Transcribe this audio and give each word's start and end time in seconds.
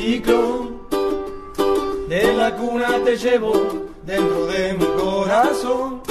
ciclo. 0.00 0.70
De 2.08 2.32
la 2.34 2.56
cuna 2.56 2.98
te 3.04 3.16
llevo 3.16 3.52
dentro 4.04 4.46
de 4.46 4.72
mi 4.74 4.86
corazón. 5.02 6.02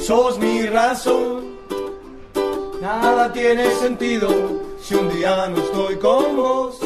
Sos 0.00 0.38
mi 0.38 0.66
razón. 0.66 1.56
Nada 2.80 3.32
tiene 3.32 3.70
sentido 3.70 4.28
si 4.80 4.94
un 4.94 5.08
día 5.16 5.48
no 5.48 5.56
estoy 5.56 5.96
con 5.96 6.36
vos. 6.36 6.78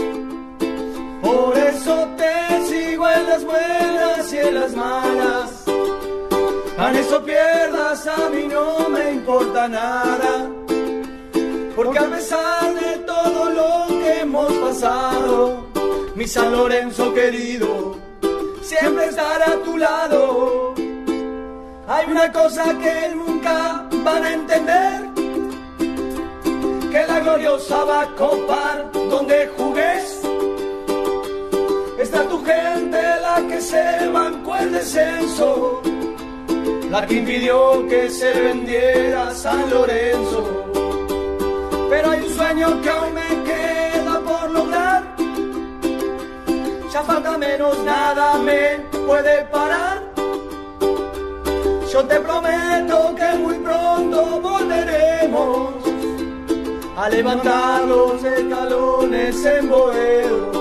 Por 1.21 1.59
eso 1.59 2.09
te 2.17 2.35
sigo 2.69 3.09
en 3.09 3.27
las 3.27 3.45
buenas 3.45 4.32
y 4.32 4.39
en 4.39 4.55
las 4.55 4.73
malas. 4.75 5.64
A 6.79 6.93
eso 6.93 7.23
pierdas, 7.23 8.07
a 8.07 8.30
mí 8.30 8.46
no 8.48 8.89
me 8.89 9.12
importa 9.12 9.68
nada. 9.68 10.60
Porque 11.82 11.98
a 11.98 12.11
pesar 12.11 12.75
de 12.75 12.98
todo 13.07 13.48
lo 13.48 13.86
que 14.00 14.20
hemos 14.20 14.52
pasado, 14.52 15.66
mi 16.14 16.26
San 16.26 16.53
Lorenzo 16.53 17.14
querido, 17.14 17.96
siempre 18.61 19.06
estará 19.06 19.53
a 19.53 19.62
tu 19.62 19.79
lado. 19.79 20.75
Hay 21.89 22.06
una 22.06 22.30
cosa 22.30 22.64
que 22.76 23.14
nunca 23.14 23.89
van 24.04 24.25
a 24.25 24.32
entender, 24.34 25.08
que 26.93 27.06
la 27.08 27.20
gloriosa 27.20 27.82
va 27.84 28.03
a 28.03 28.14
copar 28.14 28.92
donde 28.92 29.48
jugues. 29.56 30.20
Está 31.98 32.25
tu 32.25 32.44
gente 32.44 33.00
la 33.22 33.42
que 33.48 33.58
se 33.58 34.06
bancó 34.08 34.55
el 34.56 34.72
descenso, 34.72 35.81
la 36.91 37.06
que 37.06 37.14
impidió 37.14 37.89
que 37.89 38.11
se 38.11 38.31
vendiera 38.39 39.34
San 39.34 39.70
Lorenzo 39.70 40.59
pero 41.91 42.11
hay 42.13 42.21
un 42.21 42.35
sueño 42.35 42.81
que 42.83 42.89
aún 42.89 43.15
me 43.15 43.29
queda 43.49 44.21
por 44.21 44.51
lograr. 44.53 45.03
Ya 46.93 47.03
falta 47.03 47.37
menos, 47.37 47.79
nada 47.85 48.39
me 48.39 48.79
puede 49.07 49.45
parar. 49.47 49.99
Yo 51.93 52.05
te 52.05 52.21
prometo 52.21 53.15
que 53.17 53.39
muy 53.39 53.57
pronto 53.57 54.41
volveremos 54.41 55.75
a 56.97 57.09
levantar 57.09 57.85
los 57.85 58.23
escalones 58.23 59.45
en 59.45 59.69
Boedo. 59.69 60.59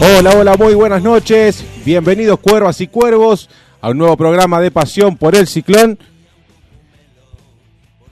Hola, 0.00 0.36
hola, 0.36 0.56
muy 0.56 0.74
buenas 0.74 1.02
noches. 1.02 1.64
Bienvenidos 1.84 2.38
cuervas 2.38 2.80
y 2.80 2.86
cuervos 2.86 3.50
a 3.80 3.90
un 3.90 3.98
nuevo 3.98 4.16
programa 4.16 4.60
de 4.60 4.70
Pasión 4.70 5.16
por 5.16 5.34
el 5.34 5.48
Ciclón. 5.48 5.98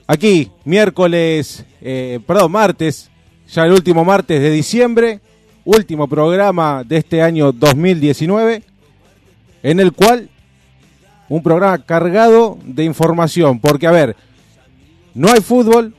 Aquí, 0.07 0.51
miércoles, 0.65 1.63
eh, 1.81 2.19
perdón, 2.27 2.51
martes, 2.51 3.09
ya 3.47 3.63
el 3.63 3.71
último 3.71 4.03
martes 4.03 4.41
de 4.41 4.51
diciembre, 4.51 5.21
último 5.63 6.09
programa 6.09 6.83
de 6.83 6.97
este 6.97 7.21
año 7.21 7.53
2019, 7.53 8.63
en 9.63 9.79
el 9.79 9.93
cual 9.93 10.29
un 11.29 11.41
programa 11.43 11.77
cargado 11.77 12.57
de 12.65 12.83
información, 12.83 13.59
porque 13.59 13.87
a 13.87 13.91
ver, 13.91 14.17
no 15.13 15.31
hay 15.31 15.39
fútbol, 15.39 15.95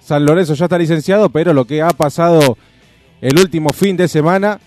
San 0.00 0.24
Lorenzo 0.24 0.54
ya 0.54 0.64
está 0.64 0.78
licenciado, 0.78 1.28
pero 1.28 1.52
lo 1.52 1.64
que 1.64 1.80
ha 1.80 1.90
pasado 1.90 2.58
el 3.20 3.38
último 3.38 3.70
fin 3.70 3.96
de 3.96 4.08
semana 4.08 4.60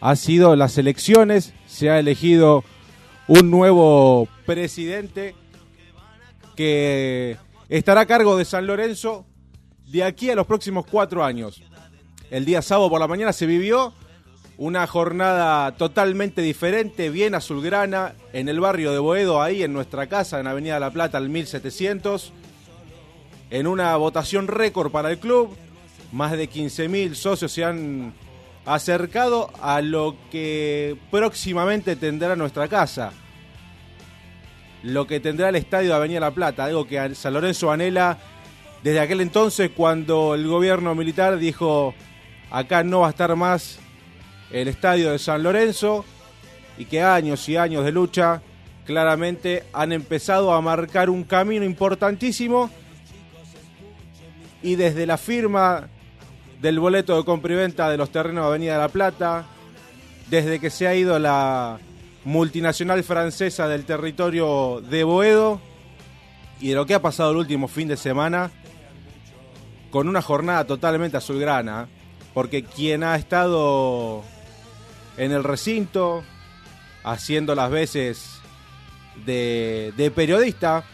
ha 0.00 0.16
sido 0.16 0.56
las 0.56 0.78
elecciones, 0.78 1.52
se 1.66 1.90
ha 1.90 1.98
elegido 1.98 2.64
un 3.26 3.50
nuevo 3.50 4.28
presidente 4.46 5.34
que 6.56 7.36
estará 7.68 8.02
a 8.02 8.06
cargo 8.06 8.36
de 8.36 8.44
San 8.44 8.66
Lorenzo 8.66 9.26
de 9.86 10.04
aquí 10.04 10.30
a 10.30 10.34
los 10.34 10.46
próximos 10.46 10.86
cuatro 10.86 11.24
años. 11.24 11.62
El 12.30 12.44
día 12.44 12.62
sábado 12.62 12.90
por 12.90 13.00
la 13.00 13.08
mañana 13.08 13.32
se 13.32 13.46
vivió 13.46 13.92
una 14.56 14.86
jornada 14.86 15.72
totalmente 15.76 16.42
diferente, 16.42 17.08
bien 17.10 17.34
azulgrana, 17.34 18.14
en 18.32 18.48
el 18.48 18.60
barrio 18.60 18.92
de 18.92 18.98
Boedo, 18.98 19.42
ahí 19.42 19.62
en 19.62 19.72
nuestra 19.72 20.06
casa, 20.06 20.38
en 20.38 20.46
Avenida 20.46 20.78
La 20.78 20.90
Plata, 20.90 21.18
al 21.18 21.30
1700, 21.30 22.32
en 23.50 23.66
una 23.66 23.96
votación 23.96 24.48
récord 24.48 24.92
para 24.92 25.10
el 25.10 25.18
club. 25.18 25.56
Más 26.12 26.32
de 26.32 26.50
15.000 26.50 27.14
socios 27.14 27.52
se 27.52 27.64
han 27.64 28.12
acercado 28.66 29.50
a 29.60 29.80
lo 29.80 30.16
que 30.30 30.96
próximamente 31.10 31.96
tendrá 31.96 32.36
nuestra 32.36 32.68
casa. 32.68 33.12
Lo 34.82 35.06
que 35.06 35.20
tendrá 35.20 35.50
el 35.50 35.56
estadio 35.56 35.90
de 35.90 35.94
Avenida 35.94 36.20
La 36.20 36.30
Plata, 36.30 36.64
algo 36.64 36.86
que 36.86 37.14
San 37.14 37.34
Lorenzo 37.34 37.70
anhela 37.70 38.18
desde 38.82 39.00
aquel 39.00 39.20
entonces 39.20 39.70
cuando 39.76 40.34
el 40.34 40.46
gobierno 40.46 40.94
militar 40.94 41.36
dijo 41.36 41.94
acá 42.50 42.82
no 42.82 43.00
va 43.00 43.08
a 43.08 43.10
estar 43.10 43.34
más 43.36 43.78
el 44.50 44.68
estadio 44.68 45.12
de 45.12 45.18
San 45.18 45.42
Lorenzo 45.42 46.04
y 46.78 46.86
que 46.86 47.02
años 47.02 47.46
y 47.48 47.56
años 47.56 47.84
de 47.84 47.92
lucha 47.92 48.42
claramente 48.86 49.64
han 49.72 49.92
empezado 49.92 50.52
a 50.52 50.60
marcar 50.62 51.10
un 51.10 51.24
camino 51.24 51.64
importantísimo 51.64 52.70
y 54.62 54.76
desde 54.76 55.06
la 55.06 55.18
firma 55.18 55.88
del 56.60 56.78
boleto 56.78 57.16
de 57.16 57.24
compra 57.24 57.54
y 57.54 57.56
venta 57.56 57.88
de 57.88 57.96
los 57.96 58.10
terrenos 58.10 58.44
de 58.44 58.48
Avenida 58.48 58.74
de 58.74 58.78
la 58.78 58.88
Plata, 58.88 59.46
desde 60.28 60.60
que 60.60 60.70
se 60.70 60.86
ha 60.86 60.94
ido 60.94 61.18
la 61.18 61.78
multinacional 62.24 63.02
francesa 63.02 63.66
del 63.66 63.84
territorio 63.84 64.82
de 64.82 65.04
Boedo 65.04 65.60
y 66.60 66.68
de 66.68 66.74
lo 66.74 66.84
que 66.86 66.94
ha 66.94 67.02
pasado 67.02 67.30
el 67.30 67.38
último 67.38 67.66
fin 67.66 67.88
de 67.88 67.96
semana 67.96 68.50
con 69.90 70.08
una 70.08 70.22
jornada 70.22 70.66
totalmente 70.66 71.16
azulgrana, 71.16 71.88
porque 72.34 72.62
quien 72.62 73.02
ha 73.02 73.16
estado 73.16 74.22
en 75.16 75.32
el 75.32 75.42
recinto 75.42 76.22
haciendo 77.02 77.54
las 77.54 77.70
veces 77.70 78.40
de, 79.24 79.92
de 79.96 80.10
periodista, 80.10 80.84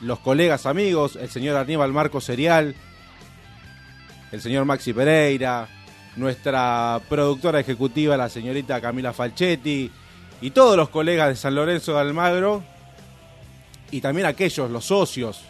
los 0.00 0.18
colegas 0.18 0.66
amigos, 0.66 1.16
el 1.16 1.30
señor 1.30 1.56
Aníbal 1.56 1.92
Marco 1.92 2.20
Serial, 2.20 2.74
el 4.34 4.42
señor 4.42 4.64
Maxi 4.64 4.92
Pereira, 4.92 5.68
nuestra 6.16 7.00
productora 7.08 7.60
ejecutiva, 7.60 8.16
la 8.16 8.28
señorita 8.28 8.80
Camila 8.80 9.12
Falchetti, 9.12 9.90
y 10.40 10.50
todos 10.50 10.76
los 10.76 10.88
colegas 10.88 11.28
de 11.28 11.36
San 11.36 11.54
Lorenzo 11.54 11.94
de 11.94 12.00
Almagro, 12.00 12.64
y 13.92 14.00
también 14.00 14.26
aquellos, 14.26 14.68
los 14.70 14.86
socios, 14.86 15.44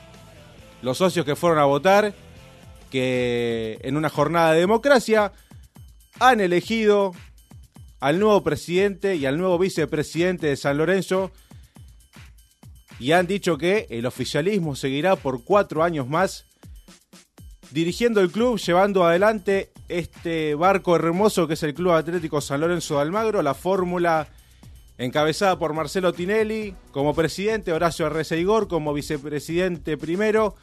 los 0.83 0.99
socios 0.99 1.25
que 1.25 1.35
fueron 1.35 1.61
a 1.61 1.65
votar, 1.65 2.13
que 2.91 3.79
en 3.83 3.97
una 3.97 4.11
jornada 4.11 4.53
de 4.53 4.61
democracia 4.61 5.33
han 6.21 6.43
elegido 6.43 7.13
al 8.01 8.21
nuevo 8.21 8.43
presidente 8.45 9.17
y 9.17 9.25
al 9.25 9.39
nuevo 9.39 9.59
vicepresidente 9.59 10.49
de 10.49 10.57
San 10.57 10.77
Lorenzo 10.77 11.33
y 13.01 13.13
han 13.13 13.27
dicho 13.27 13.57
que 13.57 13.87
el 13.89 14.05
oficialismo 14.05 14.77
seguirá 14.77 15.17
por 15.17 15.43
cuatro 15.43 15.83
años 15.83 16.07
más 16.07 16.47
dirigiendo 17.75 18.21
el 18.21 18.31
club, 18.31 18.57
llevando 18.61 19.05
adelante 19.05 19.73
este 19.89 20.55
barco 20.55 20.95
hermoso 20.95 21.49
que 21.49 21.55
es 21.55 21.63
el 21.65 21.75
Club 21.75 21.91
Atlético 21.91 22.41
San 22.41 22.61
Lorenzo 22.61 22.95
de 22.95 23.01
Almagro, 23.01 23.43
la 23.43 23.55
fórmula 23.55 24.29
encabezada 24.97 25.59
por 25.59 25.75
Marcelo 25.75 26.13
Tinelli 26.13 26.73
como 26.93 27.15
presidente, 27.15 27.73
Horacio 27.73 28.07
Arreceigor 28.07 28.69
como 28.69 28.95
vicepresidente 28.95 29.97
primero. 29.97 30.55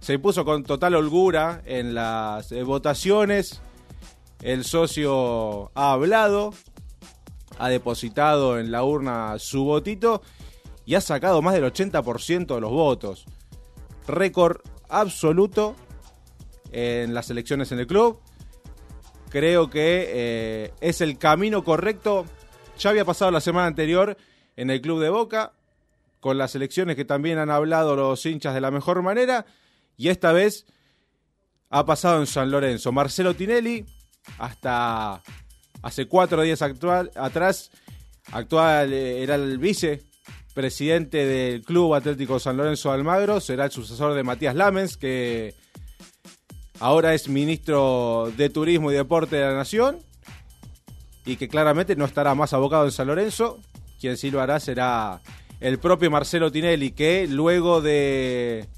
Se 0.00 0.14
impuso 0.14 0.46
con 0.46 0.64
total 0.64 0.94
holgura 0.94 1.60
en 1.66 1.94
las 1.94 2.50
eh, 2.50 2.62
votaciones. 2.62 3.60
El 4.40 4.64
socio 4.64 5.70
ha 5.74 5.92
hablado, 5.92 6.54
ha 7.58 7.68
depositado 7.68 8.58
en 8.58 8.72
la 8.72 8.84
urna 8.84 9.38
su 9.38 9.64
votito 9.64 10.22
y 10.86 10.94
ha 10.94 11.02
sacado 11.02 11.42
más 11.42 11.52
del 11.52 11.64
80% 11.64 12.54
de 12.54 12.60
los 12.62 12.70
votos. 12.70 13.26
Récord 14.06 14.62
absoluto 14.88 15.76
en 16.74 17.14
las 17.14 17.30
elecciones 17.30 17.70
en 17.72 17.78
el 17.78 17.86
club. 17.86 18.18
Creo 19.30 19.70
que 19.70 20.06
eh, 20.08 20.72
es 20.80 21.00
el 21.00 21.18
camino 21.18 21.64
correcto. 21.64 22.26
Ya 22.78 22.90
había 22.90 23.04
pasado 23.04 23.30
la 23.30 23.40
semana 23.40 23.66
anterior 23.66 24.16
en 24.56 24.70
el 24.70 24.80
club 24.80 25.00
de 25.00 25.08
Boca, 25.08 25.52
con 26.20 26.36
las 26.36 26.54
elecciones 26.54 26.96
que 26.96 27.04
también 27.04 27.38
han 27.38 27.50
hablado 27.50 27.94
los 27.94 28.26
hinchas 28.26 28.54
de 28.54 28.60
la 28.60 28.70
mejor 28.70 29.02
manera. 29.02 29.46
Y 29.96 30.08
esta 30.08 30.32
vez 30.32 30.66
ha 31.70 31.86
pasado 31.86 32.20
en 32.20 32.26
San 32.26 32.50
Lorenzo. 32.50 32.90
Marcelo 32.90 33.34
Tinelli, 33.34 33.84
hasta 34.38 35.22
hace 35.82 36.06
cuatro 36.06 36.42
días 36.42 36.62
actual, 36.62 37.12
atrás, 37.14 37.70
actual 38.32 38.92
eh, 38.92 39.22
era 39.22 39.36
el 39.36 39.58
vice 39.58 40.02
presidente 40.54 41.26
del 41.26 41.62
Club 41.62 41.94
Atlético 41.94 42.38
San 42.38 42.56
Lorenzo 42.56 42.88
de 42.90 42.94
Almagro, 42.94 43.40
será 43.40 43.66
el 43.66 43.70
sucesor 43.70 44.14
de 44.14 44.22
Matías 44.22 44.54
Lamens, 44.54 44.96
que 44.96 45.54
ahora 46.80 47.14
es 47.14 47.28
ministro 47.28 48.32
de 48.36 48.50
Turismo 48.50 48.90
y 48.90 48.94
Deporte 48.94 49.36
de 49.36 49.42
la 49.42 49.54
Nación 49.54 49.98
y 51.24 51.36
que 51.36 51.48
claramente 51.48 51.96
no 51.96 52.04
estará 52.04 52.34
más 52.34 52.52
abocado 52.52 52.84
en 52.84 52.92
San 52.92 53.06
Lorenzo. 53.06 53.60
Quien 54.00 54.16
sí 54.16 54.30
lo 54.30 54.40
hará 54.40 54.60
será 54.60 55.20
el 55.60 55.78
propio 55.78 56.10
Marcelo 56.10 56.52
Tinelli, 56.52 56.90
que 56.90 57.26
luego 57.26 57.80
de 57.80 58.68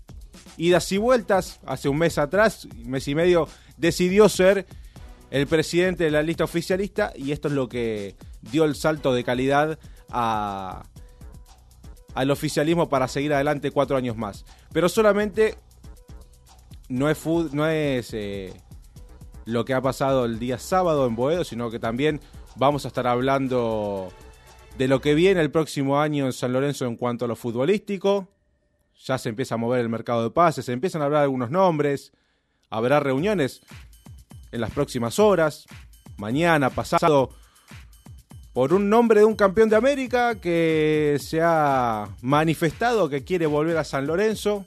idas 0.56 0.90
y 0.92 0.98
vueltas, 0.98 1.60
hace 1.66 1.88
un 1.88 1.98
mes 1.98 2.18
atrás, 2.18 2.68
mes 2.84 3.08
y 3.08 3.14
medio, 3.14 3.48
decidió 3.76 4.28
ser 4.28 4.66
el 5.30 5.46
presidente 5.46 6.04
de 6.04 6.10
la 6.10 6.22
lista 6.22 6.44
oficialista 6.44 7.12
y 7.16 7.32
esto 7.32 7.48
es 7.48 7.54
lo 7.54 7.68
que 7.68 8.14
dio 8.52 8.64
el 8.64 8.76
salto 8.76 9.12
de 9.12 9.24
calidad 9.24 9.78
a, 10.08 10.84
al 12.14 12.30
oficialismo 12.30 12.88
para 12.88 13.08
seguir 13.08 13.32
adelante 13.34 13.70
cuatro 13.70 13.96
años 13.96 14.16
más. 14.16 14.44
Pero 14.72 14.88
solamente 14.88 15.56
no 16.88 17.08
es, 17.08 17.24
no 17.26 17.66
es 17.66 18.10
eh, 18.12 18.52
lo 19.44 19.64
que 19.64 19.74
ha 19.74 19.80
pasado 19.80 20.24
el 20.24 20.38
día 20.38 20.58
sábado 20.58 21.06
en 21.06 21.16
Boedo, 21.16 21.44
sino 21.44 21.70
que 21.70 21.78
también 21.78 22.20
vamos 22.56 22.84
a 22.84 22.88
estar 22.88 23.06
hablando 23.06 24.10
de 24.78 24.88
lo 24.88 25.00
que 25.00 25.14
viene 25.14 25.40
el 25.40 25.50
próximo 25.50 26.00
año 26.00 26.26
en 26.26 26.32
San 26.32 26.52
Lorenzo 26.52 26.86
en 26.86 26.96
cuanto 26.96 27.24
a 27.24 27.28
lo 27.28 27.36
futbolístico. 27.36 28.28
Ya 29.04 29.18
se 29.18 29.28
empieza 29.28 29.54
a 29.54 29.58
mover 29.58 29.80
el 29.80 29.88
mercado 29.88 30.22
de 30.22 30.30
pases, 30.30 30.64
se 30.64 30.72
empiezan 30.72 31.02
a 31.02 31.06
hablar 31.06 31.22
algunos 31.22 31.50
nombres, 31.50 32.12
habrá 32.70 32.98
reuniones 33.00 33.60
en 34.52 34.60
las 34.60 34.70
próximas 34.70 35.18
horas, 35.18 35.66
mañana, 36.16 36.70
pasado, 36.70 37.30
por 38.52 38.72
un 38.72 38.88
nombre 38.88 39.20
de 39.20 39.26
un 39.26 39.36
campeón 39.36 39.68
de 39.68 39.76
América 39.76 40.40
que 40.40 41.18
se 41.20 41.42
ha 41.42 42.08
manifestado 42.22 43.10
que 43.10 43.22
quiere 43.22 43.44
volver 43.44 43.76
a 43.76 43.84
San 43.84 44.06
Lorenzo. 44.06 44.64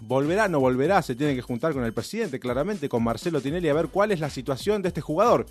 Volverá, 0.00 0.48
no 0.48 0.60
volverá, 0.60 1.02
se 1.02 1.14
tiene 1.14 1.34
que 1.34 1.42
juntar 1.42 1.72
con 1.72 1.84
el 1.84 1.92
presidente, 1.92 2.40
claramente, 2.40 2.88
con 2.88 3.02
Marcelo 3.02 3.40
Tinelli, 3.40 3.68
a 3.68 3.74
ver 3.74 3.88
cuál 3.88 4.12
es 4.12 4.20
la 4.20 4.30
situación 4.30 4.82
de 4.82 4.88
este 4.88 5.00
jugador, 5.00 5.46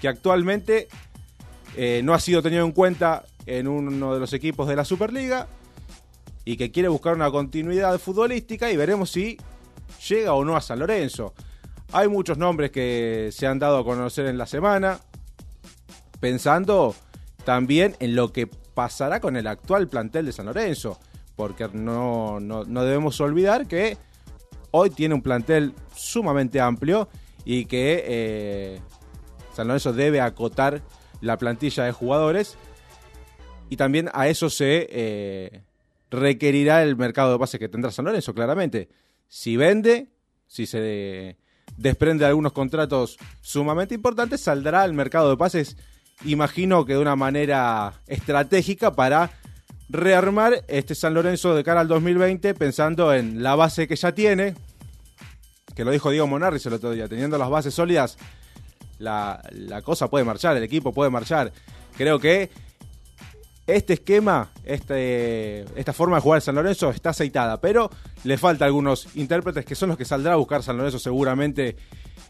que 0.00 0.08
actualmente 0.08 0.88
eh, 1.76 2.00
no 2.02 2.14
ha 2.14 2.20
sido 2.20 2.42
tenido 2.42 2.64
en 2.64 2.72
cuenta 2.72 3.24
en 3.46 3.68
uno 3.68 4.14
de 4.14 4.20
los 4.20 4.32
equipos 4.32 4.68
de 4.68 4.76
la 4.76 4.84
Superliga 4.84 5.46
y 6.44 6.56
que 6.56 6.70
quiere 6.70 6.88
buscar 6.88 7.14
una 7.14 7.30
continuidad 7.30 7.98
futbolística 7.98 8.70
y 8.70 8.76
veremos 8.76 9.10
si 9.10 9.38
llega 10.08 10.32
o 10.32 10.44
no 10.44 10.56
a 10.56 10.60
San 10.60 10.78
Lorenzo. 10.78 11.34
Hay 11.92 12.08
muchos 12.08 12.38
nombres 12.38 12.70
que 12.70 13.30
se 13.32 13.46
han 13.46 13.58
dado 13.58 13.78
a 13.78 13.84
conocer 13.84 14.26
en 14.26 14.38
la 14.38 14.46
semana 14.46 15.00
pensando 16.20 16.94
también 17.44 17.96
en 18.00 18.14
lo 18.14 18.32
que 18.32 18.46
pasará 18.46 19.20
con 19.20 19.36
el 19.36 19.46
actual 19.46 19.88
plantel 19.88 20.26
de 20.26 20.32
San 20.32 20.46
Lorenzo, 20.46 20.98
porque 21.38 21.68
no, 21.72 22.40
no, 22.40 22.64
debemos 22.82 23.20
olvidar 23.20 23.68
que 23.68 23.96
hoy 24.72 24.90
tiene 24.90 25.14
un 25.14 25.22
plantel 25.22 25.72
sumamente 25.94 26.60
amplio 26.60 27.08
y 27.44 27.66
que 27.66 28.02
eh, 28.04 28.80
San 29.54 29.68
Lorenzo 29.68 29.92
debe 29.92 30.20
acotar 30.20 30.82
la 31.20 31.38
plantilla 31.38 31.84
de 31.84 31.92
jugadores 31.92 32.58
y 33.70 33.76
también 33.76 34.10
a 34.14 34.26
eso 34.26 34.50
se 34.50 34.88
eh, 34.90 35.62
requerirá 36.10 36.82
el 36.82 36.96
mercado 36.96 37.30
de 37.30 37.38
pases 37.38 37.60
que 37.60 37.68
tendrá 37.68 37.92
San 37.92 38.06
Lorenzo, 38.06 38.34
claramente. 38.34 38.88
Si 39.28 39.56
vende, 39.56 40.08
si 40.48 40.66
se 40.66 41.36
desprende 41.76 42.24
de 42.24 42.30
algunos 42.30 42.52
contratos 42.52 43.16
sumamente 43.42 43.94
importantes, 43.94 44.40
saldrá 44.40 44.82
al 44.82 44.92
mercado 44.92 45.30
de 45.30 45.36
pases 45.36 45.76
imagino 46.24 46.84
que 46.84 46.94
de 46.94 46.98
una 46.98 47.16
manera 47.16 47.94
estratégica 48.06 48.94
para 48.94 49.30
rearmar 49.88 50.64
este 50.68 50.94
San 50.94 51.14
Lorenzo 51.14 51.54
de 51.54 51.64
cara 51.64 51.80
al 51.80 51.88
2020 51.88 52.54
pensando 52.54 53.14
en 53.14 53.42
la 53.42 53.54
base 53.54 53.88
que 53.88 53.96
ya 53.96 54.12
tiene, 54.12 54.54
que 55.74 55.84
lo 55.84 55.90
dijo 55.90 56.10
Diego 56.10 56.26
Monarris 56.26 56.66
el 56.66 56.74
otro 56.74 56.90
día, 56.90 57.08
teniendo 57.08 57.38
las 57.38 57.48
bases 57.48 57.74
sólidas, 57.74 58.18
la, 58.98 59.40
cosa 59.84 60.08
puede 60.08 60.24
marchar, 60.24 60.56
el 60.56 60.62
equipo 60.62 60.92
puede 60.92 61.10
marchar. 61.10 61.52
Creo 61.96 62.18
que 62.18 62.50
este 63.66 63.94
esquema, 63.94 64.48
este, 64.64 65.60
esta 65.78 65.92
forma 65.92 66.16
de 66.16 66.22
jugar 66.22 66.40
San 66.40 66.54
Lorenzo 66.54 66.90
está 66.90 67.10
aceitada, 67.10 67.60
pero 67.60 67.90
le 68.24 68.38
falta 68.38 68.64
algunos 68.64 69.08
intérpretes 69.14 69.64
que 69.64 69.74
son 69.74 69.90
los 69.90 69.98
que 69.98 70.04
saldrá 70.04 70.34
a 70.34 70.36
buscar 70.36 70.62
San 70.62 70.76
Lorenzo 70.76 70.98
seguramente 70.98 71.76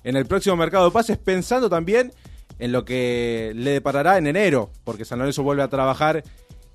en 0.05 0.17
el 0.17 0.27
próximo 0.27 0.57
mercado 0.57 0.87
de 0.87 0.91
pases, 0.91 1.17
pensando 1.19 1.69
también 1.69 2.13
en 2.59 2.73
lo 2.73 2.85
que 2.85 3.53
le 3.55 3.71
deparará 3.71 4.19
en 4.19 4.27
enero, 4.27 4.71
porque 4.85 5.05
San 5.05 5.19
Lorenzo 5.19 5.43
vuelve 5.43 5.63
a 5.63 5.69
trabajar 5.69 6.25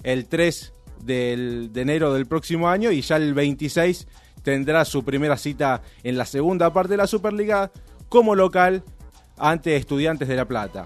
el 0.04 0.28
3 0.28 0.74
de 1.04 1.70
enero 1.76 2.14
del 2.14 2.28
próximo 2.28 2.70
año 2.70 2.92
y 2.92 3.02
ya 3.02 3.18
el 3.18 3.34
26 3.34 4.08
tendrá 4.44 4.86
su 4.86 5.04
primera 5.04 5.38
cita 5.38 5.82
en 6.04 6.18
la 6.18 6.26
segunda 6.26 6.72
parte 6.72 6.92
de 6.92 6.98
la 6.98 7.08
Superliga 7.08 7.72
como 8.10 8.36
local 8.36 8.84
ante 9.38 9.76
Estudiantes 9.76 10.28
de 10.28 10.36
La 10.36 10.46
Plata. 10.46 10.86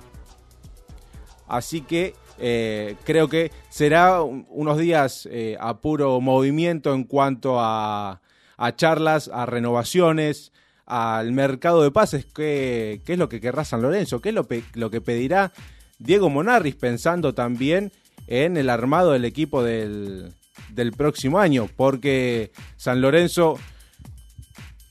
Así 1.47 1.81
que 1.81 2.15
eh, 2.39 2.95
creo 3.03 3.27
que 3.27 3.51
será 3.69 4.21
unos 4.21 4.77
días 4.77 5.27
eh, 5.31 5.57
a 5.59 5.77
puro 5.77 6.21
movimiento 6.21 6.93
en 6.93 7.03
cuanto 7.03 7.59
a, 7.59 8.21
a 8.57 8.75
charlas, 8.75 9.29
a 9.33 9.45
renovaciones, 9.45 10.51
al 10.85 11.33
mercado 11.33 11.83
de 11.83 11.91
pases, 11.91 12.25
¿qué, 12.25 13.01
qué 13.05 13.13
es 13.13 13.19
lo 13.19 13.27
que 13.27 13.41
querrá 13.41 13.65
San 13.65 13.81
Lorenzo? 13.81 14.21
¿Qué 14.21 14.29
es 14.29 14.35
lo, 14.35 14.47
lo, 14.75 14.89
que 14.89 15.01
pedirá 15.01 15.51
Diego 15.99 16.29
Monarris 16.29 16.75
pensando 16.75 17.33
también 17.33 17.91
en 18.27 18.57
el 18.57 18.69
armado 18.69 19.11
del 19.11 19.25
equipo 19.25 19.63
del, 19.63 20.33
del 20.69 20.91
próximo 20.91 21.39
año? 21.39 21.67
Porque 21.75 22.51
San 22.75 23.01
Lorenzo 23.01 23.57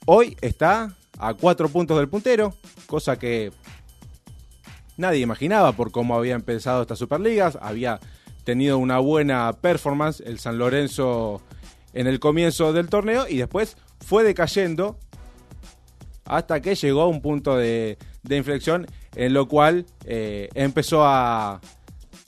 hoy 0.06 0.36
está 0.40 0.94
a 1.18 1.34
cuatro 1.34 1.68
puntos 1.68 1.96
del 1.98 2.08
puntero, 2.08 2.54
cosa 2.86 3.18
que 3.18 3.52
nadie 4.96 5.20
imaginaba 5.20 5.72
por 5.72 5.90
cómo 5.90 6.16
había 6.16 6.34
empezado 6.34 6.82
esta 6.82 6.96
Superliga. 6.96 7.52
Había 7.60 8.00
tenido 8.44 8.78
una 8.78 8.98
buena 8.98 9.52
performance 9.60 10.20
el 10.20 10.38
San 10.38 10.58
Lorenzo 10.58 11.42
en 11.92 12.06
el 12.06 12.20
comienzo 12.20 12.72
del 12.72 12.88
torneo 12.88 13.26
y 13.28 13.38
después 13.38 13.76
fue 14.00 14.22
decayendo 14.22 14.98
hasta 16.24 16.60
que 16.60 16.74
llegó 16.74 17.02
a 17.02 17.08
un 17.08 17.22
punto 17.22 17.56
de, 17.56 17.98
inflexión 18.28 18.86
en 19.14 19.32
lo 19.32 19.48
cual 19.48 19.86
eh, 20.04 20.48
empezó 20.54 21.04
a, 21.04 21.60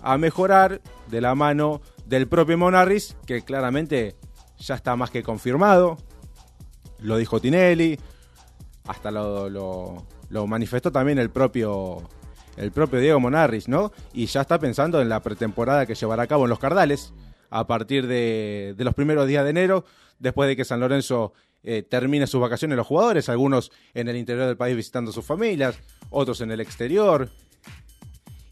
a 0.00 0.18
mejorar 0.18 0.80
de 1.10 1.20
la 1.20 1.34
mano 1.34 1.80
del 2.06 2.28
propio 2.28 2.58
Monarris, 2.58 3.16
que 3.26 3.42
claramente 3.42 4.16
ya 4.58 4.74
está 4.74 4.96
más 4.96 5.10
que 5.10 5.22
confirmado. 5.22 5.98
Lo 7.00 7.16
dijo 7.16 7.40
Tinelli, 7.40 7.98
hasta 8.86 9.10
lo, 9.10 9.48
lo, 9.48 10.46
manifestó 10.46 10.90
también 10.90 11.18
el 11.18 11.30
propio, 11.30 12.08
el 12.56 12.72
propio 12.72 13.00
Diego 13.00 13.20
Monarris, 13.20 13.68
¿no? 13.68 13.92
Y 14.12 14.26
ya 14.26 14.40
está 14.40 14.58
pensando 14.58 15.00
en 15.00 15.08
la 15.08 15.20
pretemporada 15.20 15.86
que 15.86 15.94
llevará 15.94 16.24
a 16.24 16.26
cabo 16.26 16.44
en 16.44 16.50
los 16.50 16.58
Cardales 16.58 17.12
a 17.50 17.66
partir 17.66 18.06
de, 18.06 18.74
de 18.76 18.84
los 18.84 18.94
primeros 18.94 19.26
días 19.26 19.44
de 19.44 19.50
enero, 19.50 19.84
después 20.18 20.48
de 20.48 20.56
que 20.56 20.64
San 20.64 20.80
Lorenzo 20.80 21.32
eh, 21.64 21.82
termine 21.82 22.26
sus 22.26 22.40
vacaciones 22.40 22.76
los 22.76 22.86
jugadores, 22.86 23.28
algunos 23.28 23.72
en 23.92 24.08
el 24.08 24.16
interior 24.16 24.46
del 24.46 24.56
país 24.56 24.76
visitando 24.76 25.10
sus 25.12 25.24
familias, 25.24 25.78
otros 26.10 26.40
en 26.40 26.50
el 26.50 26.60
exterior. 26.60 27.28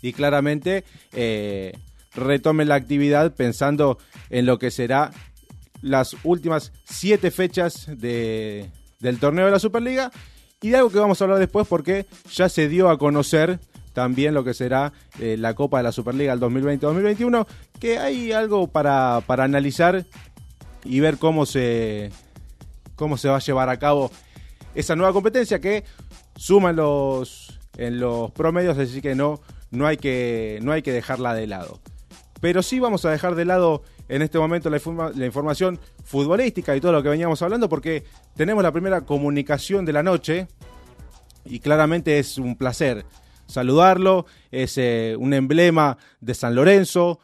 Y 0.03 0.13
claramente 0.13 0.85
eh, 1.13 1.73
retomen 2.17 2.69
la 2.69 2.75
actividad 2.75 3.35
pensando 3.35 3.99
en 4.31 4.47
lo 4.47 4.59
que 4.59 4.71
será 4.71 5.13
las 5.83 6.17
últimas 6.25 6.73
siete 6.85 7.31
fechas 7.31 7.87
de, 7.87 8.71
del 8.99 9.19
torneo 9.19 9.47
de 9.47 9.53
la 9.53 9.59
Superliga 9.59 10.11
y 10.61 10.71
de 10.71 10.77
algo 10.77 10.91
que 10.91 10.99
vamos 10.99 11.21
a 11.21 11.25
hablar 11.25 11.39
después 11.39 11.67
porque 11.69 12.07
ya 12.33 12.49
se 12.49 12.69
dio 12.69 12.89
a 12.89 12.99
conocer 12.99 13.61
también 13.93 14.35
lo 14.35 14.45
que 14.45 14.53
será 14.53 14.93
eh, 15.21 15.37
la 15.39 15.55
Copa 15.55 15.79
de 15.79 15.85
la 15.85 15.93
Superliga 15.93 16.37
del 16.37 16.53
2020-2021, 16.53 17.47
que 17.81 17.99
hay 17.99 18.31
algo 18.33 18.67
para, 18.67 19.23
para 19.27 19.45
analizar 19.45 20.05
y 20.85 21.01
ver 21.01 21.17
cómo 21.17 21.47
se, 21.47 22.11
cómo 22.95 23.17
se 23.17 23.29
va 23.29 23.37
a 23.37 23.41
llevar 23.41 23.71
a 23.71 23.79
cabo 23.79 24.11
esa 24.75 24.97
nueva 24.97 25.15
competencia 25.15 25.61
que 25.61 25.85
suma 26.37 26.73
los, 26.73 27.59
en 27.79 27.99
los 27.99 28.31
promedios, 28.33 28.77
así 28.77 29.01
que 29.01 29.15
no, 29.15 29.41
no, 29.71 29.87
hay 29.87 29.97
que 29.97 30.59
no 30.63 30.73
hay 30.73 30.83
que 30.83 30.93
dejarla 30.93 31.33
de 31.33 31.47
lado. 31.47 31.81
Pero 32.47 32.63
sí 32.63 32.79
vamos 32.79 33.05
a 33.05 33.11
dejar 33.11 33.35
de 33.35 33.45
lado 33.45 33.83
en 34.09 34.23
este 34.23 34.39
momento 34.39 34.71
la, 34.71 34.79
la, 35.17 35.27
información 35.27 35.81
futbolística 36.05 36.77
y 36.77 36.81
todo 36.81 36.93
lo 36.93 37.03
que 37.03 37.09
veníamos 37.09 37.43
hablando 37.43 37.69
porque 37.69 38.05
tenemos 38.37 38.63
la 38.63 38.71
primera 38.71 39.01
comunicación 39.01 39.85
de 39.85 39.93
la 39.93 40.05
noche 40.05 40.47
y 41.45 41.59
claramente 41.59 42.21
es 42.21 42.39
un 42.39 42.55
placer 42.55 43.05
saludarlo, 43.47 44.27
es 44.53 44.79
eh, 44.79 45.17
un 45.19 45.35
emblema 45.35 45.99
de 46.21 46.35
San 46.35 46.55
Lorenzo, 46.55 47.19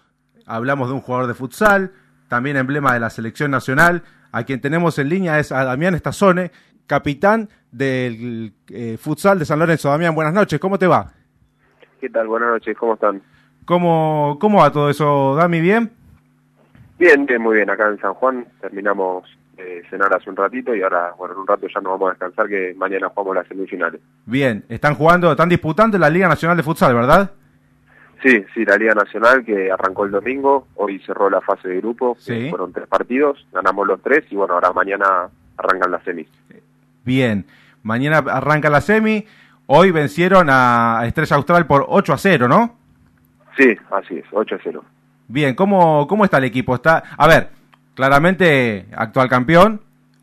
hablamos 0.45 0.89
de 0.89 0.95
un 0.95 1.01
jugador 1.03 1.29
de 1.29 1.35
futsal, 1.35 1.93
también 2.27 2.57
emblema 2.57 2.93
de 2.93 2.99
la 2.99 3.09
selección 3.09 3.53
nacional, 3.53 4.03
a 4.33 4.43
quien 4.43 4.61
tenemos 4.61 4.99
en 4.99 5.09
línea 5.09 5.39
es 5.39 5.53
a 5.53 5.63
Damián 5.65 5.95
Estazone, 5.95 6.51
capitán 6.89 7.49
del 7.71 8.55
eh, 8.71 8.97
futsal 9.01 9.39
de 9.39 9.45
San 9.45 9.61
Lorenzo. 9.61 9.89
Damián, 9.89 10.17
buenas 10.17 10.35
noches, 10.35 10.59
¿cómo 10.59 10.81
te 10.81 10.89
va? 10.89 11.13
¿Qué 12.01 12.11
tal? 12.11 12.27
Buenas 12.27 12.49
noches, 12.49 12.77
¿cómo 12.77 12.95
están? 12.95 13.23
¿Cómo, 13.65 14.39
cómo 14.41 14.59
va 14.61 14.73
todo 14.73 14.91
eso, 14.91 15.35
Dami? 15.37 15.61
¿Bien? 15.61 15.91
Bien, 16.99 17.27
bien, 17.27 17.41
muy 17.43 17.57
bien. 17.57 17.71
Acá 17.71 17.89
en 17.89 17.99
San 18.01 18.15
Juan 18.15 18.47
terminamos 18.61 19.25
de 19.57 19.83
cenar 19.91 20.15
hace 20.15 20.31
un 20.31 20.37
ratito 20.37 20.75
y 20.75 20.83
ahora, 20.83 21.13
bueno, 21.19 21.35
en 21.35 21.41
un 21.41 21.47
rato 21.47 21.67
ya 21.73 21.81
nos 21.81 21.93
vamos 21.93 22.09
a 22.09 22.11
descansar 22.13 22.49
que 22.49 22.75
mañana 22.77 23.09
jugamos 23.09 23.37
las 23.37 23.47
semifinales. 23.49 24.01
Bien, 24.27 24.65
están 24.69 24.95
jugando, 24.95 25.31
están 25.31 25.49
disputando 25.49 25.99
la 25.99 26.11
Liga 26.11 26.29
Nacional 26.29 26.57
de 26.57 26.63
Futsal, 26.63 26.95
¿verdad? 26.95 27.31
Sí, 28.23 28.45
sí, 28.55 28.65
la 28.65 28.77
Liga 28.77 28.95
Nacional 28.95 29.45
que 29.45 29.71
arrancó 29.71 30.05
el 30.05 30.13
domingo, 30.13 30.69
hoy 30.77 31.01
cerró 31.01 31.29
la 31.29 31.41
fase 31.41 31.69
de 31.69 31.79
grupo, 31.79 32.17
Sí. 32.19 32.49
fueron 32.51 32.73
tres 32.73 32.87
partidos, 32.87 33.45
ganamos 33.53 33.87
los 33.87 34.01
tres 34.01 34.25
y 34.31 34.37
bueno, 34.37 34.55
ahora 34.55 34.73
mañana 34.73 35.29
arrancan 35.57 35.91
las 35.91 36.03
semis. 36.05 36.29
Bien, 37.05 37.45
mañana 37.83 38.19
arranca 38.19 38.71
la 38.71 38.81
semi. 38.81 39.27
Hoy 39.67 39.91
vencieron 39.91 40.49
a 40.51 41.03
Estrella 41.05 41.37
Austral 41.37 41.67
por 41.67 41.85
8 41.89 42.13
a 42.13 42.19
0, 42.19 42.47
¿no? 42.49 42.77
Sí, 43.57 43.77
así 43.91 44.19
es, 44.19 44.25
8 44.31 44.55
a 44.55 44.59
0. 44.63 44.85
Bien, 45.29 45.55
¿cómo, 45.55 46.07
cómo 46.07 46.25
está 46.25 46.39
el 46.39 46.45
equipo? 46.45 46.75
Está, 46.75 47.03
a 47.17 47.27
ver, 47.27 47.49
claramente 47.95 48.87
actual 48.95 49.29
campeón, 49.29 49.81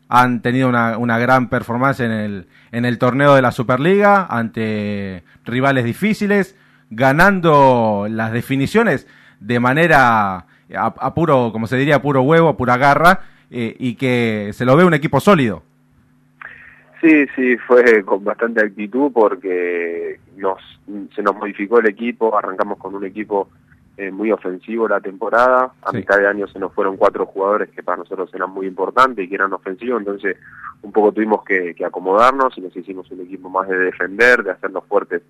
han 0.08 0.42
tenido 0.42 0.68
una, 0.68 0.98
una 0.98 1.18
gran 1.18 1.48
performance 1.48 2.00
en 2.00 2.10
el, 2.10 2.46
en 2.72 2.84
el 2.84 2.98
torneo 2.98 3.34
de 3.34 3.42
la 3.42 3.52
Superliga 3.52 4.26
ante 4.28 5.22
rivales 5.44 5.84
difíciles, 5.84 6.56
ganando 6.90 8.06
las 8.10 8.32
definiciones 8.32 9.06
de 9.38 9.60
manera 9.60 10.34
a, 10.36 10.44
a 10.74 11.14
puro, 11.14 11.50
como 11.52 11.66
se 11.66 11.76
diría, 11.76 11.96
a 11.96 12.02
puro 12.02 12.22
huevo, 12.22 12.48
a 12.48 12.56
pura 12.56 12.76
garra, 12.76 13.20
eh, 13.50 13.74
y 13.78 13.96
que 13.96 14.50
se 14.52 14.64
lo 14.64 14.76
ve 14.76 14.84
un 14.84 14.94
equipo 14.94 15.18
sólido. 15.20 15.62
Sí, 17.00 17.26
sí, 17.34 17.56
fue 17.66 18.04
con 18.04 18.22
bastante 18.22 18.62
actitud 18.62 19.10
porque 19.12 20.20
nos, 20.40 20.58
se 21.14 21.22
nos 21.22 21.36
modificó 21.36 21.78
el 21.78 21.88
equipo, 21.88 22.36
arrancamos 22.36 22.78
con 22.78 22.94
un 22.94 23.04
equipo 23.04 23.48
eh, 23.96 24.10
muy 24.10 24.32
ofensivo 24.32 24.88
la 24.88 25.00
temporada, 25.00 25.72
a 25.82 25.90
Sí. 25.90 25.98
mitad 25.98 26.16
de 26.18 26.26
año 26.26 26.46
se 26.48 26.58
nos 26.58 26.72
fueron 26.72 26.96
cuatro 26.96 27.26
jugadores 27.26 27.68
que 27.70 27.82
para 27.82 27.98
nosotros 27.98 28.32
eran 28.34 28.50
muy 28.50 28.66
importantes 28.66 29.24
y 29.24 29.28
que 29.28 29.34
eran 29.34 29.52
ofensivos, 29.52 30.00
entonces 30.00 30.36
un 30.82 30.92
poco 30.92 31.12
tuvimos 31.12 31.44
que, 31.44 31.74
que 31.74 31.84
acomodarnos 31.84 32.56
y 32.56 32.62
nos 32.62 32.74
hicimos 32.74 33.10
un 33.10 33.20
equipo 33.20 33.50
más 33.50 33.68
de 33.68 33.76
defender, 33.78 34.42
de 34.42 34.52
hacernos 34.52 34.84
fuertes 34.86 35.22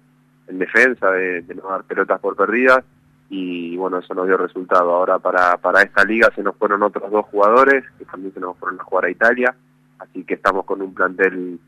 en 0.46 0.58
defensa, 0.60 1.10
de, 1.10 1.42
de 1.42 1.54
no 1.56 1.62
dar 1.68 1.82
pelotas 1.84 2.20
por 2.20 2.36
perdidas 2.36 2.84
y 3.28 3.76
bueno, 3.76 3.98
eso 3.98 4.14
nos 4.14 4.26
dio 4.26 4.36
resultado. 4.36 4.90
Ahora 4.92 5.18
para, 5.18 5.56
para 5.56 5.82
esta 5.82 6.04
liga 6.04 6.30
se 6.36 6.42
nos 6.42 6.56
fueron 6.56 6.82
otros 6.82 7.10
dos 7.10 7.26
jugadores 7.26 7.84
que 7.98 8.04
también 8.04 8.32
se 8.34 8.40
nos 8.40 8.56
fueron 8.58 8.80
a 8.80 8.84
jugar 8.84 9.06
a 9.06 9.10
Italia, 9.10 9.54
así 9.98 10.22
que 10.24 10.34
estamos 10.34 10.64
con 10.64 10.80
un 10.82 10.94
plantel 10.94 11.58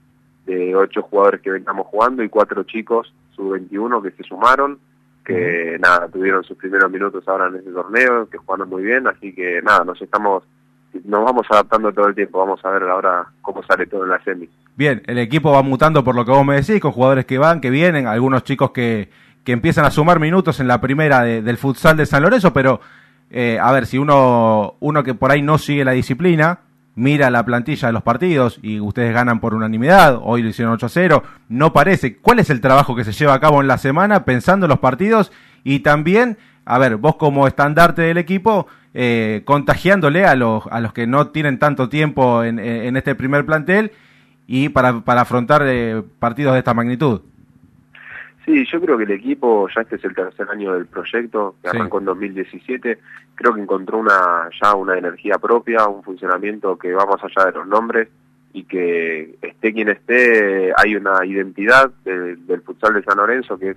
de 0.47 0.75
ocho 0.77 1.03
jugadores 1.03 1.41
que 1.41 1.51
veníamos 1.51 1.87
jugando 1.87 2.23
y 2.23 2.29
cuatro 2.29 2.63
chicos 2.65 3.13
sub-21 3.37 4.03
que 4.03 4.11
se 4.13 4.23
sumaron, 4.25 4.79
que 5.25 5.77
nada, 5.81 6.09
tuvieron 6.09 6.43
sus 6.45 6.57
primeros 6.57 6.91
minutos 6.91 7.27
ahora 7.29 7.49
en 7.49 7.57
este 7.57 7.71
torneo, 7.71 8.29
que 8.29 8.39
jugaron 8.39 8.69
muy 8.69 8.83
bien, 8.83 9.07
así 9.07 9.33
que 9.35 9.61
nada, 9.63 9.85
nos 9.85 10.01
estamos, 10.03 10.43
nos 11.05 11.25
vamos 11.25 11.47
adaptando 11.51 11.93
todo 11.93 12.09
el 12.09 12.15
tiempo, 12.15 12.39
vamos 12.41 12.65
a 12.65 12.71
ver 12.71 12.83
ahora 12.85 13.27
cómo 13.41 13.63
sale 13.63 13.87
todo 13.87 14.05
en 14.05 14.11
la 14.11 14.23
semi. 14.25 14.49
Bien, 14.75 15.03
el 15.07 15.19
equipo 15.19 15.53
va 15.53 15.63
mutando 15.63 16.03
por 16.03 16.15
lo 16.17 16.25
que 16.25 16.31
vos 16.33 16.45
me 16.45 16.57
decís, 16.57 16.81
con 16.81 16.93
jugadores 16.93 17.25
que 17.27 17.39
van, 17.39 17.61
que 17.61 17.71
vienen, 17.71 18.07
algunos 18.07 18.43
chicos 18.43 18.73
que, 18.73 19.11
que 19.45 19.53
empiezan 19.53 19.85
a 19.85 19.91
sumar 19.91 20.19
minutos 20.19 20.59
en 20.61 20.67
la 20.69 20.81
primera 20.81 21.23
de- 21.23 21.43
del 21.43 21.57
futsal 21.59 21.97
de 21.97 22.07
San 22.07 22.23
Lorenzo, 22.23 22.53
pero 22.53 22.81
eh, 23.31 23.59
a 23.61 23.71
ver, 23.73 23.87
si 23.87 23.99
uno, 23.99 24.75
uno 24.81 25.03
que 25.05 25.15
por 25.15 25.31
ahí 25.31 25.41
no 25.43 25.57
sigue 25.59 25.85
la 25.85 25.93
disciplina, 25.93 26.59
mira 26.95 27.31
la 27.31 27.45
plantilla 27.45 27.89
de 27.89 27.93
los 27.93 28.03
partidos 28.03 28.59
y 28.63 28.81
ustedes 28.81 29.15
ganan 29.15 29.41
por 29.41 29.55
unanimidad, 29.55 30.19
hoy 30.23 30.43
lo 30.43 30.49
hicieron 30.49 30.75
8 30.75 30.87
a 30.87 30.89
0, 30.89 31.23
no 31.49 31.73
parece. 31.73 32.17
¿Cuál 32.19 32.39
es 32.39 32.51
el 32.51 32.61
trabajo 32.61 32.95
que 32.95 33.05
se 33.05 33.13
lleva 33.13 33.35
a 33.35 33.41
cabo 33.41 33.61
en 33.61 33.69
la 33.69 33.79
semana 33.79 34.25
pensando 34.25 34.67
en 34.67 34.71
los 34.71 34.79
partidos 34.81 35.33
y 35.65 35.81
también, 35.81 36.39
a 36.65 36.79
ver, 36.79 36.97
vos 36.97 37.17
como 37.17 37.47
estandarte 37.47 38.03
del 38.03 38.19
equipo, 38.19 38.67
eh, 38.95 39.43
contagiándole 39.45 40.27
a 40.27 40.35
los, 40.35 40.65
a 40.71 40.81
los 40.81 40.93
que 40.93 41.07
no 41.07 41.29
tienen 41.29 41.59
tanto 41.59 41.89
tiempo 41.89 42.45
en, 42.45 42.59
este 42.97 43.15
primer 43.15 43.47
plantel 43.47 43.93
y 44.47 44.69
para, 44.69 45.01
para 45.01 45.23
afrontar 45.23 45.63
eh, 45.67 46.03
partidos 46.19 46.53
de 46.53 46.59
esta 46.59 46.75
magnitud? 46.75 47.23
Sí, 48.45 48.65
yo 48.71 48.81
creo 48.81 48.99
que 48.99 49.05
el 49.05 49.13
equipo, 49.13 49.69
ya 49.75 49.83
este 49.83 49.97
es 49.97 50.05
el 50.05 50.15
tercer 50.15 50.49
año 50.51 50.75
del 50.75 50.87
proyecto, 50.87 51.55
que 51.63 51.71
Sí. 51.71 51.77
arrancó 51.77 52.01
en 52.01 52.07
2017, 52.07 52.99
creo 53.37 53.55
que 53.55 53.61
encontró 53.61 53.99
una 53.99 54.49
ya 54.61 54.75
una 54.75 54.99
energía 54.99 55.39
propia, 55.39 55.87
un 55.87 56.03
funcionamiento 56.03 56.77
que 56.77 56.93
va 56.93 57.07
más 57.07 57.23
allá 57.23 57.47
de 57.51 57.59
los 57.59 57.67
nombres 57.69 58.09
y 58.53 58.65
que 58.65 59.37
esté 59.41 59.73
quien 59.73 59.89
esté, 59.91 60.73
hay 60.77 60.97
una 60.97 61.25
identidad 61.25 61.91
del, 62.05 62.45
del 62.47 62.63
futsal 62.63 62.95
de 62.95 63.03
San 63.05 63.17
Lorenzo 63.17 63.57
que 63.59 63.71
es 63.71 63.77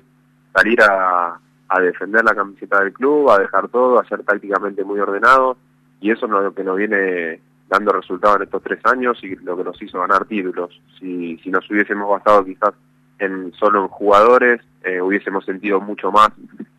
salir 0.53 0.81
a, 0.81 1.39
a 1.69 1.79
defender 1.81 2.24
la 2.25 2.34
camiseta 2.36 2.79
del 2.84 2.91
club, 2.91 3.29
a 3.29 3.39
dejar 3.39 3.67
todo, 3.69 4.00
a 4.00 4.05
ser 4.07 4.24
tácticamente 4.24 4.84
muy 4.84 5.00
ordenado 5.00 5.57
y 6.01 6.12
eso 6.12 6.25
es 6.25 6.31
lo 6.31 6.53
que 6.53 6.63
nos 6.63 6.75
viene 6.77 7.39
dando 7.69 7.93
resultados 7.93 8.38
en 8.38 8.43
estos 8.43 8.63
tres 8.63 8.79
años 8.86 9.17
y 9.24 9.36
lo 9.38 9.55
que 9.55 9.63
nos 9.63 9.81
hizo 9.81 10.00
ganar 10.00 10.25
títulos. 10.25 10.79
Si, 11.00 11.38
si 11.38 11.50
nos 11.51 11.69
hubiésemos 11.69 12.10
basado 12.10 12.43
quizás 12.43 12.74
en 13.19 13.53
solo 13.53 13.81
en 13.84 13.88
jugadores, 13.88 14.62
eh, 14.84 15.01
hubiésemos 15.01 15.45
sentido 15.45 15.79
mucho 15.81 16.12
más 16.12 16.29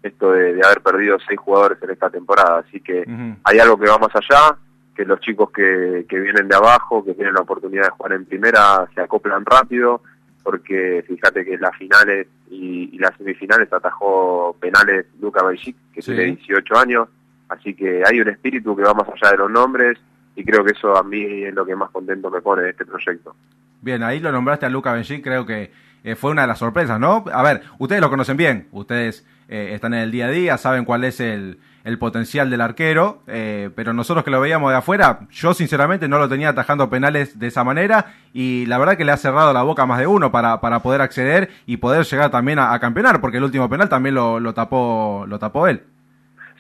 esto 0.03 0.33
de, 0.33 0.55
de 0.55 0.65
haber 0.65 0.81
perdido 0.83 1.19
seis 1.27 1.39
jugadores 1.41 1.79
en 1.83 1.91
esta 1.91 2.11
temporada. 2.11 2.59
Así 2.67 2.81
que 2.81 3.05
hay 3.45 3.59
algo 3.59 3.79
que 3.79 3.89
va 3.89 3.99
más 3.99 4.15
allá, 4.15 4.57
que 4.95 5.05
los 5.05 5.21
chicos 5.21 5.51
que, 5.51 6.07
que 6.09 6.21
vienen 6.21 6.49
de 6.49 6.57
abajo, 6.57 7.05
que 7.05 7.15
tienen 7.15 7.35
la 7.35 7.41
oportunidad 7.43 7.85
de 7.85 7.91
jugar 7.91 8.13
en 8.13 8.25
primera, 8.25 8.87
se 8.95 9.01
acoplan 9.01 9.45
rápido, 9.45 10.01
porque 10.43 11.05
fíjate 11.09 11.45
que 11.45 11.55
en 11.55 11.61
las 11.61 11.77
finales 11.77 12.29
y, 12.49 12.91
y 12.95 12.99
las 12.99 13.17
semifinales 13.17 13.73
atajó 13.73 14.57
penales 14.61 15.07
Luca 15.21 15.43
Bajic, 15.43 15.77
que 15.93 16.01
Sí. 16.03 16.13
tiene 16.15 16.37
18 16.37 16.79
años, 16.79 17.09
así 17.49 17.75
que 17.75 18.03
hay 18.07 18.21
un 18.21 18.29
espíritu 18.29 18.77
que 18.77 18.83
va 18.85 18.95
más 18.95 19.09
allá 19.09 19.33
de 19.33 19.39
los 19.39 19.51
nombres, 19.51 19.99
y 20.37 20.45
creo 20.45 20.65
que 20.65 20.73
eso 20.73 20.97
a 20.97 21.03
mí 21.03 21.43
es 21.45 21.53
lo 21.55 21.67
que 21.67 21.75
más 21.75 21.91
contento 21.91 22.31
me 22.31 22.41
pone 22.41 22.63
de 22.63 22.71
este 22.71 22.85
proyecto. 22.87 23.35
Bien, 23.81 24.03
ahí 24.03 24.21
lo 24.21 24.31
nombraste 24.31 24.67
a 24.67 24.69
Luca 24.71 24.93
Benji, 24.93 25.21
creo 25.21 25.45
que 25.45 25.73
eh, 26.07 26.15
fue 26.15 26.31
una 26.31 26.43
de 26.43 26.49
las 26.49 26.61
sorpresas, 26.61 27.01
¿no? 27.01 27.25
A 27.33 27.43
ver, 27.43 27.63
ustedes 27.81 28.01
lo 28.01 28.09
conocen 28.09 28.37
bien, 28.37 28.69
ustedes 28.71 29.27
eh, 29.49 29.73
están 29.75 29.93
en 29.93 30.01
el 30.01 30.13
día 30.13 30.27
a 30.27 30.31
día, 30.31 30.57
saben 30.57 30.85
cuál 30.85 31.03
es 31.03 31.19
el, 31.19 31.59
el 31.83 31.99
potencial 31.99 32.49
del 32.49 32.61
arquero, 32.61 33.25
eh, 33.27 33.71
pero 33.75 33.93
nosotros 33.93 34.25
que 34.25 34.31
lo 34.31 34.41
veíamos 34.41 34.71
de 34.71 34.77
afuera, 34.77 35.27
yo 35.33 35.53
sinceramente 35.53 36.07
no 36.07 36.19
lo 36.19 36.29
tenía 36.29 36.51
atajando 36.51 36.89
penales 36.89 37.41
de 37.41 37.49
esa 37.49 37.65
manera 37.65 38.15
y 38.33 38.67
la 38.67 38.79
verdad 38.79 38.97
que 38.97 39.05
le 39.05 39.11
ha 39.11 39.17
cerrado 39.17 39.53
la 39.53 39.65
boca 39.65 39.83
a 39.83 39.87
más 39.87 39.99
de 39.99 40.07
uno 40.07 40.31
para, 40.31 40.61
para 40.61 40.79
poder 40.79 41.01
acceder 41.01 41.51
y 41.67 41.79
poder 41.79 42.05
llegar 42.05 42.31
también 42.31 42.61
a, 42.61 42.73
a 42.73 42.79
campeonar, 42.79 43.21
porque 43.21 43.39
el 43.39 43.45
último 43.45 43.69
penal 43.69 43.89
también 43.89 44.15
lo, 44.15 44.39
lo 44.39 44.55
tapó 44.55 45.25
lo 45.27 45.41
tapó 45.41 45.67
él. 45.67 45.83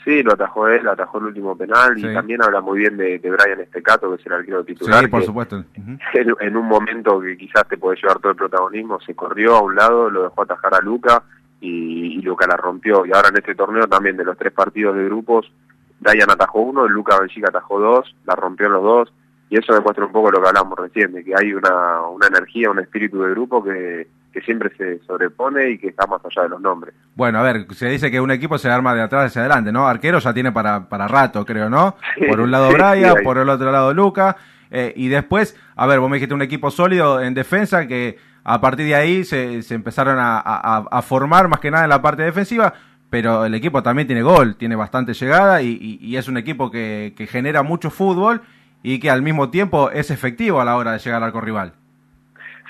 Sí, 0.07 0.23
lo 0.23 0.35
atajó 0.35 0.69
él, 0.69 0.87
atajó 0.87 1.19
el 1.19 1.25
último 1.25 1.59
penal 1.59 1.97
Sí. 1.99 2.07
y 2.07 2.15
también 2.15 2.41
habla 2.41 2.61
muy 2.61 2.79
bien 2.79 2.97
de, 2.97 3.19
de 3.19 3.29
Brian 3.31 3.61
Estecato, 3.61 4.09
que 4.09 4.21
es 4.23 4.27
el 4.27 4.33
arquero 4.35 4.65
titular. 4.65 5.03
Sí, 5.03 5.11
por 5.11 5.21
que 5.21 5.27
supuesto. 5.27 5.65
En, 5.75 5.99
en 6.41 6.57
un 6.57 6.67
momento 6.67 7.21
que 7.21 7.37
quizás 7.37 7.67
te 7.69 7.77
puede 7.77 7.99
llevar 8.01 8.21
todo 8.21 8.31
el 8.31 8.37
protagonismo, 8.39 9.01
se 9.01 9.17
corrió 9.17 9.57
a 9.57 9.63
un 9.63 9.75
lado, 9.75 10.09
lo 10.09 10.23
dejó 10.23 10.43
atajar 10.43 10.75
a 10.75 10.81
Luca 10.81 11.25
y, 11.61 12.19
y 12.19 12.23
Luca 12.23 12.47
la 12.47 12.57
rompió. 12.57 13.05
Y 13.05 13.11
ahora 13.13 13.31
en 13.31 13.37
este 13.39 13.57
torneo 13.57 13.89
también 13.89 14.17
de 14.17 14.25
los 14.25 14.39
tres 14.39 14.53
partidos 14.53 14.95
de 14.97 15.05
grupos, 15.07 15.51
Brian 15.99 16.31
atajó 16.31 16.61
uno, 16.61 16.87
Luca 16.87 17.19
Benchica 17.19 17.49
atajó 17.49 17.81
dos, 17.81 18.15
la 18.27 18.37
rompió 18.37 18.69
los 18.69 18.83
dos. 18.85 19.13
Y 19.51 19.59
eso 19.59 19.75
demuestra 19.75 20.05
un 20.07 20.13
poco 20.13 20.31
lo 20.31 20.41
que 20.41 20.49
hablamos 20.49 20.79
recién, 20.79 21.13
de 21.13 21.25
que 21.25 21.33
hay 21.37 21.53
una, 21.53 22.03
una 22.03 22.29
energía, 22.29 22.71
un 22.71 22.79
espíritu 22.81 23.23
de 23.23 23.31
grupo 23.31 23.63
que, 23.63 24.07
que 24.39 24.43
siempre 24.45 24.71
se 24.77 24.99
sobrepone 25.07 25.71
y 25.71 25.79
que 25.79 25.89
está 25.89 26.07
más 26.07 26.21
allá 26.23 26.43
de 26.43 26.51
los 26.51 26.61
nombres. 26.61 26.95
Bueno, 27.15 27.39
a 27.39 27.43
ver, 27.43 27.67
se 27.75 27.89
dice 27.89 28.11
que 28.11 28.21
un 28.21 28.31
equipo 28.31 28.59
se 28.59 28.69
arma 28.69 28.95
de 28.95 29.01
atrás 29.01 29.27
hacia 29.27 29.41
adelante, 29.41 29.73
¿no? 29.73 29.87
Arquero 29.89 30.19
ya 30.19 30.35
tiene 30.35 30.53
para, 30.53 30.91
para 30.91 31.09
rato, 31.09 31.47
creo, 31.47 31.71
¿no? 31.71 31.97
Sí, 32.19 32.27
por 32.27 32.41
un 32.41 32.51
lado 32.51 32.69
sí, 32.71 32.77
hay- 33.17 33.25
por 33.25 33.39
el 33.39 33.49
otro 33.49 33.73
lado 33.73 33.95
Luca. 33.95 34.37
eh, 34.71 34.93
y 34.95 35.09
después, 35.09 35.57
a 35.75 35.87
ver, 35.87 36.01
vos 36.01 36.11
me 36.11 36.17
dijiste 36.19 36.35
un 36.35 36.43
equipo 36.43 36.71
sólido 36.71 37.23
en 37.23 37.33
defensa 37.33 37.87
que 37.87 38.19
a 38.45 38.61
partir 38.61 38.85
de 38.87 38.95
ahí 38.95 39.25
se, 39.25 39.63
se 39.63 39.75
empezaron 39.75 40.19
a, 40.19 40.39
a- 40.39 40.85
a 40.91 41.03
formar 41.03 41.49
más 41.49 41.61
que 41.61 41.71
nada 41.71 41.85
en 41.85 41.91
la 41.91 42.03
parte 42.03 42.23
defensiva, 42.23 42.75
pero 43.09 43.47
el 43.47 43.55
equipo 43.55 43.83
también 43.83 44.07
tiene 44.07 44.23
gol, 44.23 44.57
tiene 44.57 44.77
bastante 44.77 45.15
llegada 45.15 45.63
y, 45.63 45.69
y- 45.81 45.99
y 46.07 46.17
es 46.19 46.29
un 46.29 46.37
equipo 46.37 46.71
que, 46.71 47.15
que 47.17 47.27
genera 47.27 47.63
mucho 47.63 47.89
fútbol 47.91 48.43
y 48.83 48.99
que 49.01 49.09
al 49.11 49.23
mismo 49.23 49.49
tiempo 49.49 49.91
es 49.91 50.11
efectivo 50.11 50.61
a 50.61 50.65
la 50.67 50.77
hora 50.77 50.93
de 50.93 50.99
llegar 50.99 51.23
al 51.23 51.29
arco 51.29 51.41
rival. 51.41 51.73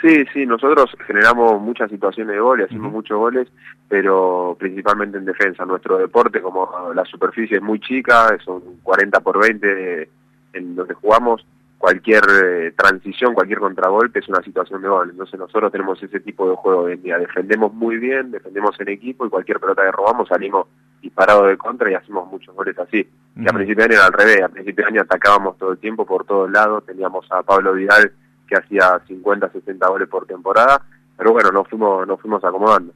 Sí, 0.00 0.24
sí, 0.32 0.44
nosotros 0.44 0.94
generamos 1.06 1.60
muchas 1.60 1.90
situaciones 1.90 2.34
de 2.34 2.40
gol 2.40 2.60
y 2.60 2.64
hacemos 2.64 2.92
muchos 2.92 3.16
goles, 3.18 3.48
pero 3.88 4.54
principalmente 4.58 5.16
en 5.16 5.24
defensa. 5.24 5.64
Nuestro 5.64 5.96
deporte, 5.98 6.42
como 6.42 6.68
la 6.94 7.04
superficie 7.06 7.56
es 7.56 7.62
muy 7.62 7.80
chica, 7.80 8.36
son 8.44 8.62
40 8.82 9.20
por 9.20 9.40
20 9.40 10.08
en 10.52 10.76
donde 10.76 10.94
jugamos, 10.94 11.46
cualquier 11.78 12.22
eh, 12.44 12.72
transición, 12.76 13.34
cualquier 13.34 13.58
contragolpe 13.58 14.18
es 14.18 14.28
una 14.28 14.42
situación 14.42 14.82
de 14.82 14.88
gol. 14.88 15.10
Entonces 15.10 15.38
nosotros 15.38 15.72
tenemos 15.72 16.02
ese 16.02 16.20
tipo 16.20 16.48
de 16.48 16.56
juego 16.56 16.82
hoy 16.82 16.92
en 16.94 17.02
día. 17.02 17.18
Defendemos 17.18 17.72
muy 17.72 17.96
bien, 17.96 18.30
defendemos 18.30 18.78
en 18.80 18.88
equipo 18.88 19.26
y 19.26 19.30
cualquier 19.30 19.60
pelota 19.60 19.82
que 19.82 19.92
robamos 19.92 20.28
salimos 20.28 20.66
disparados 21.00 21.48
de 21.48 21.56
contra 21.56 21.90
y 21.90 21.94
hacemos 21.94 22.30
muchos 22.30 22.54
goles 22.54 22.78
así. 22.78 23.04
Que 23.04 23.42
a 23.42 23.50
Ujú. 23.50 23.56
principio 23.56 23.76
de 23.86 23.94
año 23.94 23.94
era 23.94 24.06
al 24.06 24.12
revés, 24.12 24.42
a 24.42 24.48
principio 24.48 24.84
de 24.84 24.88
año 24.90 25.02
atacábamos 25.02 25.56
todo 25.58 25.72
el 25.72 25.78
tiempo 25.78 26.04
por 26.06 26.24
todos 26.24 26.50
lados, 26.50 26.84
teníamos 26.84 27.26
a 27.30 27.42
Pablo 27.42 27.72
Vidal 27.74 28.12
que 28.46 28.56
hacía 28.56 29.00
50, 29.06 29.50
60 29.50 29.88
goles 29.88 30.08
por 30.08 30.26
temporada, 30.26 30.82
pero 31.16 31.32
bueno, 31.32 31.50
nos 31.50 31.68
fuimos, 31.68 32.06
nos 32.06 32.20
fuimos 32.20 32.44
acomodando. 32.44 32.92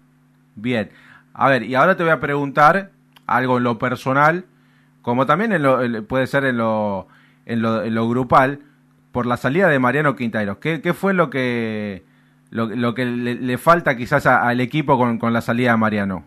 Bien. 0.55 0.91
A 1.33 1.49
ver, 1.49 1.63
y 1.63 1.75
ahora 1.75 1.97
te 1.97 2.03
voy 2.03 2.13
a 2.13 2.21
preguntar 2.21 2.91
algo 3.27 3.59
en 3.59 3.65
lo 3.65 3.79
personal, 3.79 4.45
como 5.03 5.27
también 5.27 5.53
en 5.53 5.63
lo, 5.63 6.05
puede 6.05 6.27
ser 6.27 6.45
en 6.45 6.59
lo, 6.59 7.07
en 7.47 7.63
lo, 7.63 7.83
en 7.83 7.95
lo 7.95 8.09
grupal, 8.09 8.61
por 9.13 9.27
la 9.27 9.37
salida 9.37 9.69
de 9.69 9.79
Mariano 9.79 10.17
Quinteros. 10.17 10.59
¿Qué, 10.59 10.81
qué 10.81 10.95
fue 10.95 11.15
lo 11.15 11.31
que, 11.31 12.05
lo, 12.51 12.67
lo 12.67 12.95
que 12.95 13.05
le, 13.07 13.59
falta 13.59 13.97
quizás 13.97 14.27
al 14.27 14.61
equipo 14.61 14.99
con, 14.99 15.19
con 15.19 15.33
la 15.33 15.41
salida 15.41 15.73
de 15.73 15.77
Mariano? 15.77 16.25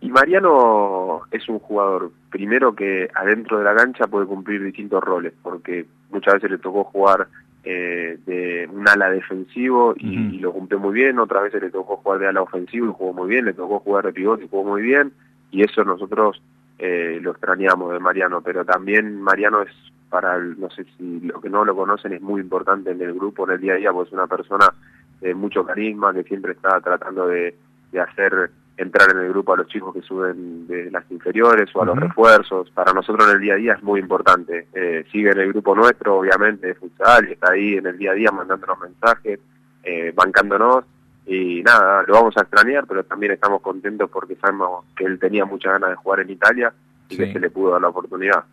Y 0.00 0.10
Mariano 0.10 1.22
es 1.30 1.46
un 1.48 1.58
jugador, 1.58 2.12
primero 2.30 2.74
que 2.74 3.10
adentro 3.14 3.58
de 3.58 3.64
la 3.64 3.74
cancha 3.74 4.06
puede 4.06 4.26
cumplir 4.26 4.62
distintos 4.62 5.02
roles, 5.02 5.34
porque 5.42 5.86
muchas 6.10 6.34
veces 6.34 6.50
le 6.50 6.58
tocó 6.58 6.84
jugar 6.84 7.28
eh, 7.64 8.18
de 8.26 8.68
un 8.72 8.88
ala 8.88 9.10
defensivo 9.10 9.94
y, 9.96 10.38
lo 10.38 10.52
cumplió 10.52 10.78
muy 10.78 10.94
bien, 10.94 11.18
otras 11.18 11.44
veces 11.44 11.62
le 11.62 11.70
tocó 11.70 11.96
jugar 11.96 12.20
de 12.20 12.28
ala 12.28 12.42
ofensivo 12.42 12.86
y 12.86 12.94
jugó 12.96 13.12
muy 13.12 13.28
bien, 13.28 13.44
le 13.44 13.52
tocó 13.52 13.80
jugar 13.80 14.06
de 14.06 14.12
pivote 14.12 14.44
y 14.44 14.48
jugó 14.48 14.64
muy 14.64 14.82
bien, 14.82 15.12
y 15.50 15.62
eso 15.62 15.84
nosotros 15.84 16.42
eh, 16.78 17.18
lo 17.20 17.32
extrañamos 17.32 17.92
de 17.92 17.98
Mariano, 17.98 18.40
pero 18.40 18.64
también 18.64 19.20
Mariano 19.20 19.62
es 19.62 19.70
para, 20.08 20.36
el, 20.36 20.58
no 20.58 20.70
sé 20.70 20.84
si 20.96 21.20
lo 21.20 21.40
que 21.40 21.50
no 21.50 21.64
lo 21.64 21.76
conocen, 21.76 22.12
es 22.12 22.22
muy 22.22 22.40
importante 22.40 22.90
en 22.90 23.00
el 23.02 23.12
grupo, 23.12 23.44
en 23.44 23.54
el 23.54 23.60
día 23.60 23.74
a 23.74 23.76
día, 23.76 23.92
pues 23.92 24.08
es 24.08 24.14
una 24.14 24.26
persona 24.26 24.72
de 25.20 25.34
mucho 25.34 25.64
carisma, 25.64 26.14
que 26.14 26.24
siempre 26.24 26.52
está 26.52 26.80
tratando 26.80 27.26
de, 27.26 27.54
de 27.92 28.00
hacer 28.00 28.50
entrar 28.80 29.10
en 29.10 29.18
el 29.18 29.28
grupo 29.28 29.52
a 29.52 29.58
los 29.58 29.66
chicos 29.66 29.94
que 29.94 30.00
suben 30.00 30.66
de 30.66 30.90
las 30.90 31.04
inferiores 31.10 31.68
o 31.74 31.82
a 31.82 31.84
los 31.84 31.98
refuerzos. 31.98 32.70
Para 32.70 32.94
nosotros 32.94 33.28
en 33.28 33.36
el 33.36 33.42
día 33.42 33.54
a 33.54 33.56
día 33.56 33.72
es 33.74 33.82
muy 33.82 34.00
importante. 34.00 34.68
Eh, 34.72 35.04
sigue 35.12 35.30
en 35.30 35.38
el 35.38 35.48
grupo 35.48 35.74
nuestro, 35.74 36.16
obviamente, 36.16 36.68
de 36.68 36.74
futsal, 36.74 37.28
y 37.28 37.32
está 37.32 37.52
ahí 37.52 37.74
en 37.74 37.86
el 37.86 37.98
día 37.98 38.12
a 38.12 38.14
día 38.14 38.30
mandándonos 38.30 38.80
mensajes, 38.80 39.38
eh, 39.82 40.12
bancándonos. 40.16 40.84
Y 41.26 41.62
nada, 41.62 42.04
lo 42.06 42.14
vamos 42.14 42.34
a 42.38 42.40
extrañar, 42.40 42.86
pero 42.88 43.04
también 43.04 43.32
estamos 43.32 43.60
contentos 43.60 44.08
porque 44.10 44.34
sabemos 44.36 44.86
que 44.96 45.04
él 45.04 45.18
tenía 45.18 45.44
muchas 45.44 45.72
ganas 45.72 45.90
de 45.90 45.96
jugar 45.96 46.20
en 46.20 46.30
Italia 46.30 46.72
y 47.10 47.16
que 47.18 47.32
se 47.32 47.38
le 47.38 47.50
pudo 47.50 47.72
dar 47.72 47.82
la 47.82 47.88
oportunidad. 47.88 48.44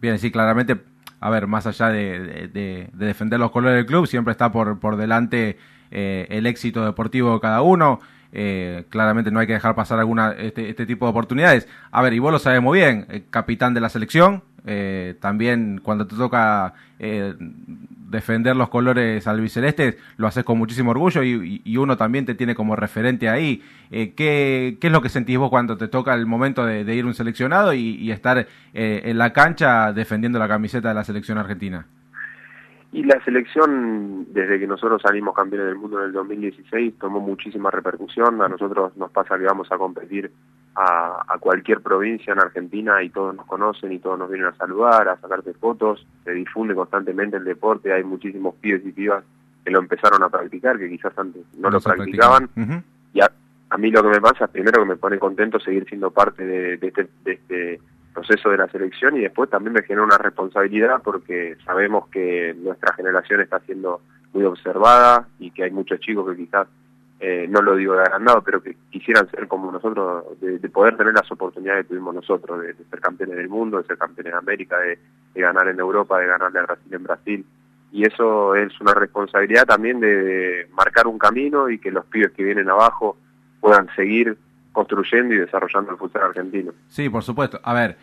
Bien, 0.00 0.18
sí, 0.18 0.32
claramente, 0.32 0.78
a 1.20 1.28
ver, 1.28 1.46
más 1.46 1.66
allá 1.66 1.90
de, 1.90 2.88
defender 2.94 3.38
los 3.38 3.50
colores 3.50 3.76
del 3.76 3.86
club, 3.86 4.06
siempre 4.06 4.32
está 4.32 4.50
por, 4.50 4.80
por 4.80 4.96
delante 4.96 5.58
eh, 5.90 6.26
el 6.30 6.46
éxito 6.46 6.82
deportivo 6.82 7.34
de 7.34 7.40
cada 7.40 7.60
uno. 7.60 8.00
Eh, 8.32 8.84
claramente 8.90 9.30
no 9.30 9.40
hay 9.40 9.46
que 9.46 9.54
dejar 9.54 9.74
pasar 9.74 9.98
alguna 9.98 10.32
este, 10.32 10.68
este, 10.68 10.86
tipo 10.86 11.06
de 11.06 11.10
oportunidades. 11.10 11.68
A 11.90 12.02
ver, 12.02 12.12
y 12.12 12.18
vos 12.18 12.32
lo 12.32 12.38
sabes 12.38 12.60
muy 12.62 12.78
bien, 12.78 13.06
eh, 13.08 13.24
capitán 13.30 13.74
de 13.74 13.80
la 13.80 13.88
selección, 13.88 14.42
eh, 14.66 15.14
también 15.20 15.80
cuando 15.82 16.06
te 16.06 16.16
toca 16.16 16.74
defender 16.98 18.56
los 18.56 18.70
colores 18.70 19.26
albicelestes, 19.26 19.96
lo 20.16 20.26
haces 20.26 20.44
con 20.44 20.56
muchísimo 20.56 20.92
orgullo 20.92 21.22
y, 21.22 21.76
uno 21.76 21.98
también 21.98 22.24
te 22.24 22.34
tiene 22.34 22.54
como 22.54 22.74
referente 22.74 23.28
ahí. 23.28 23.62
¿qué, 23.90 24.78
es 24.80 24.92
lo 24.92 25.02
que 25.02 25.10
sentís 25.10 25.36
vos 25.36 25.50
cuando 25.50 25.76
te 25.76 25.88
toca 25.88 26.14
el 26.14 26.24
momento 26.24 26.64
de, 26.64 26.94
ir 26.94 27.04
un 27.04 27.12
seleccionado 27.12 27.74
y 27.74 28.10
estar 28.10 28.48
en 28.72 29.18
la 29.18 29.34
cancha 29.34 29.92
defendiendo 29.92 30.38
la 30.38 30.48
camiseta 30.48 30.88
de 30.88 30.94
la 30.94 31.04
selección 31.04 31.36
argentina? 31.36 31.86
Y 32.92 33.02
la 33.02 33.22
selección, 33.24 34.26
desde 34.32 34.58
que 34.58 34.66
nosotros 34.66 35.02
salimos 35.02 35.34
campeones 35.34 35.66
del 35.66 35.76
mundo 35.76 35.98
en 35.98 36.06
el 36.06 36.12
2016, 36.12 36.94
tomó 36.98 37.20
muchísima 37.20 37.70
repercusión. 37.70 38.40
A 38.40 38.48
nosotros 38.48 38.96
nos 38.96 39.10
pasa 39.10 39.36
que 39.38 39.44
vamos 39.44 39.70
a 39.70 39.76
competir 39.76 40.30
a, 40.76 41.36
cualquier 41.40 41.80
provincia 41.80 42.32
en 42.32 42.40
Argentina 42.40 43.02
y 43.02 43.10
todos 43.10 43.34
nos 43.34 43.46
conocen 43.46 43.92
y 43.92 43.98
todos 43.98 44.18
nos 44.18 44.30
vienen 44.30 44.48
a 44.48 44.56
saludar, 44.56 45.08
a 45.08 45.16
sacarte 45.18 45.52
fotos. 45.54 46.06
Se 46.24 46.32
difunde 46.32 46.74
constantemente 46.74 47.36
el 47.36 47.44
deporte, 47.44 47.92
hay 47.92 48.04
muchísimos 48.04 48.54
pibes 48.56 48.84
y 48.84 48.92
pibas 48.92 49.24
que 49.64 49.70
lo 49.70 49.78
empezaron 49.78 50.22
a 50.22 50.28
practicar, 50.28 50.78
que 50.78 50.88
quizás 50.88 51.16
antes 51.18 51.42
no 51.58 51.70
lo 51.70 51.80
practicaban. 51.80 52.48
Y 53.12 53.20
a, 53.20 53.30
mí 53.78 53.90
lo 53.90 54.02
que 54.02 54.08
me 54.08 54.20
pasa, 54.20 54.46
primero 54.46 54.80
que 54.80 54.88
me 54.88 54.96
pone 54.96 55.18
contento 55.18 55.58
seguir 55.60 55.86
siendo 55.88 56.10
parte 56.10 56.46
de, 56.46 56.74
este, 56.74 57.08
de 57.24 57.32
este 57.32 57.80
proceso 58.16 58.48
de 58.48 58.56
la 58.56 58.68
selección 58.68 59.16
y 59.18 59.20
después 59.20 59.50
también 59.50 59.74
me 59.74 59.82
genera 59.82 60.04
una 60.04 60.16
responsabilidad 60.16 61.02
porque 61.04 61.56
sabemos 61.66 62.08
que 62.08 62.54
nuestra 62.58 62.94
generación 62.94 63.42
está 63.42 63.60
siendo 63.60 64.00
muy 64.32 64.44
observada 64.44 65.28
y 65.38 65.50
que 65.50 65.64
hay 65.64 65.70
muchos 65.70 66.00
chicos 66.00 66.26
que 66.30 66.44
quizás, 66.44 66.66
eh, 67.20 67.46
no 67.48 67.60
lo 67.60 67.76
digo 67.76 67.94
de 67.94 68.02
agrandado, 68.02 68.40
pero 68.42 68.62
que 68.62 68.74
quisieran 68.90 69.30
ser 69.30 69.46
como 69.46 69.70
nosotros, 69.70 70.24
de, 70.40 70.58
poder 70.70 70.96
tener 70.96 71.12
las 71.12 71.30
oportunidades 71.30 71.84
que 71.84 71.90
tuvimos 71.90 72.14
nosotros, 72.14 72.62
de, 72.62 72.74
ser 72.74 73.00
campeones 73.00 73.36
del 73.36 73.50
mundo, 73.50 73.78
de 73.78 73.84
ser 73.84 73.98
campeones 73.98 74.32
de 74.32 74.38
América, 74.38 74.78
de, 74.78 74.98
ganar 75.34 75.68
en 75.68 75.78
Europa, 75.78 76.18
de 76.18 76.26
ganarle 76.26 76.60
a 76.60 76.62
Brasil 76.62 76.94
en 76.94 77.02
Brasil. 77.02 77.46
Y 77.92 78.04
eso 78.06 78.54
es 78.54 78.80
una 78.80 78.94
responsabilidad 78.94 79.66
también 79.66 80.00
de 80.00 80.66
marcar 80.72 81.06
un 81.06 81.18
camino 81.18 81.68
y 81.68 81.78
que 81.78 81.90
los 81.90 82.06
pibes 82.06 82.32
que 82.32 82.44
vienen 82.44 82.70
abajo 82.70 83.18
puedan 83.60 83.88
seguir 83.94 84.38
construyendo 84.72 85.34
y 85.34 85.38
desarrollando 85.38 85.92
el 85.92 85.98
fútbol 85.98 86.22
argentino. 86.22 86.72
Sí, 86.88 87.08
por 87.08 87.22
supuesto. 87.22 87.58
A 87.62 87.72
ver, 87.72 87.96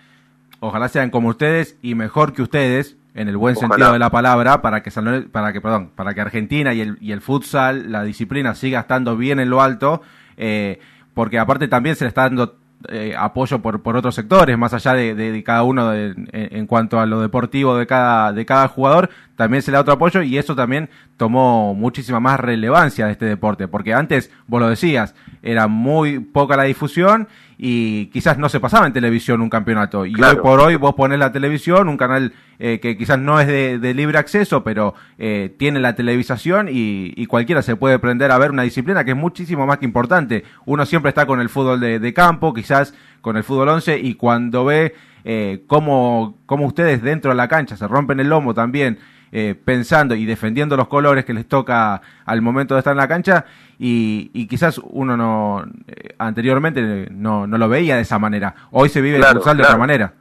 ojalá 0.64 0.88
sean 0.88 1.10
como 1.10 1.28
ustedes 1.30 1.78
y 1.82 1.94
mejor 1.94 2.34
que 2.34 2.42
ustedes 2.42 2.96
en 3.16 3.28
el 3.28 3.38
buen 3.38 3.56
sentido 3.56 3.92
de 3.92 4.00
la 4.00 4.10
palabra 4.10 4.62
para 4.62 4.82
que 4.82 4.92
para 5.32 5.52
que 5.52 5.62
perdón 5.62 5.92
para 5.96 6.14
que 6.14 6.22
Argentina 6.22 6.74
y 6.74 6.82
el 6.82 6.98
y 7.02 7.12
el 7.12 7.22
futsal 7.22 7.92
la 7.92 8.04
disciplina 8.04 8.56
siga 8.56 8.80
estando 8.80 9.18
bien 9.18 9.40
en 9.40 9.50
lo 9.50 9.62
alto 9.62 10.02
eh, 10.38 10.80
porque 11.14 11.38
aparte 11.38 11.68
también 11.68 11.96
se 11.96 12.06
le 12.06 12.10
está 12.10 12.24
dando 12.24 12.58
eh, 12.90 13.14
apoyo 13.18 13.62
por, 13.62 13.82
por 13.82 13.96
otros 13.96 14.14
sectores, 14.14 14.58
más 14.58 14.74
allá 14.74 14.94
de, 14.94 15.44
cada 15.46 15.64
uno 15.64 15.94
en, 15.94 16.68
cuanto 16.68 17.00
a 17.00 17.06
lo 17.06 17.22
deportivo 17.22 17.78
de 17.78 17.88
cada, 17.88 18.34
de 18.34 18.46
cada 18.46 18.68
jugador, 18.68 19.10
también 19.38 19.64
se 19.64 19.72
le 19.72 19.76
da 19.76 19.82
otro 19.82 19.94
apoyo 19.94 20.22
y 20.22 20.38
eso 20.38 20.54
también 20.54 20.90
tomó 21.16 21.74
muchísima 21.76 22.20
más 22.20 22.42
relevancia 22.42 23.06
de 23.06 23.14
este 23.14 23.26
deporte, 23.26 23.70
porque 23.70 23.94
antes, 23.94 24.32
vos 24.48 24.60
lo 24.60 24.68
decías, 24.68 25.16
era 25.44 25.68
muy 25.68 26.20
poca 26.20 26.56
la 26.56 26.64
difusión 26.64 27.28
y 27.58 28.08
quizás 28.08 28.38
no 28.38 28.50
se 28.50 28.60
pasaba 28.60 28.88
en 28.88 28.94
televisión 28.94 29.42
un 29.42 29.50
campeonato. 29.50 30.06
Y 30.06 30.16
hoy 30.16 30.36
por 30.38 30.60
hoy 30.60 30.76
vos 30.76 30.96
pones 30.96 31.20
la 31.20 31.32
televisión, 31.32 31.90
un 31.90 31.98
canal 31.98 32.34
eh, 32.60 32.80
que 32.82 32.98
quizás 32.98 33.20
no 33.20 33.40
es 33.40 33.48
de, 33.48 33.94
libre 33.94 34.18
acceso, 34.18 34.64
pero 34.64 34.96
eh, 35.18 35.54
tiene 35.58 35.80
la 35.80 35.96
televisación 35.96 36.68
y, 36.72 37.26
cualquiera 37.28 37.62
se 37.62 37.76
puede 37.76 38.00
prender 38.00 38.32
a 38.32 38.38
ver 38.38 38.52
una 38.52 38.64
disciplina 38.64 39.04
que 39.04 39.12
es 39.12 39.18
muchísimo 39.18 39.66
más 39.66 39.78
que 39.80 39.86
importante. 39.86 40.46
Uno 40.66 40.86
siempre 40.86 41.10
está 41.10 41.26
con 41.26 41.42
el 41.42 41.50
fútbol 41.50 41.80
de, 41.80 42.14
campo, 42.14 42.54
quizás 42.54 42.94
con 43.22 43.38
el 43.38 43.44
fútbol 43.44 43.70
11 43.70 44.00
y 44.00 44.16
cuando 44.16 44.66
ve 44.66 44.96
eh, 45.26 45.64
cómo, 45.68 46.38
cómo 46.46 46.66
ustedes 46.66 47.02
dentro 47.02 47.32
de 47.32 47.36
la 47.36 47.48
cancha 47.48 47.76
se 47.76 47.88
rompen 47.88 48.20
el 48.20 48.30
lomo 48.30 48.54
también 48.54 49.00
eh, 49.36 49.56
pensando 49.56 50.14
y 50.14 50.28
defendiendo 50.28 50.78
los 50.78 50.88
colores 50.88 51.26
que 51.26 51.34
les 51.34 51.48
toca 51.48 52.00
al 52.24 52.44
momento 52.44 52.76
de 52.76 52.82
estar 52.82 52.92
en 52.92 52.98
la 52.98 53.08
cancha 53.08 53.46
y, 53.80 54.46
quizás 54.46 54.80
uno 54.84 55.18
no 55.18 55.66
eh, 55.88 56.14
anteriormente 56.20 57.08
no, 57.10 57.48
no, 57.48 57.58
lo 57.58 57.68
veía 57.68 57.96
de 57.96 58.04
esa 58.04 58.20
manera. 58.20 58.54
Hoy 58.70 58.90
se 58.90 59.02
vive 59.02 59.18
el 59.18 59.24
futsal 59.24 59.58
de 59.58 59.64
otra 59.64 59.78
manera. 59.78 60.14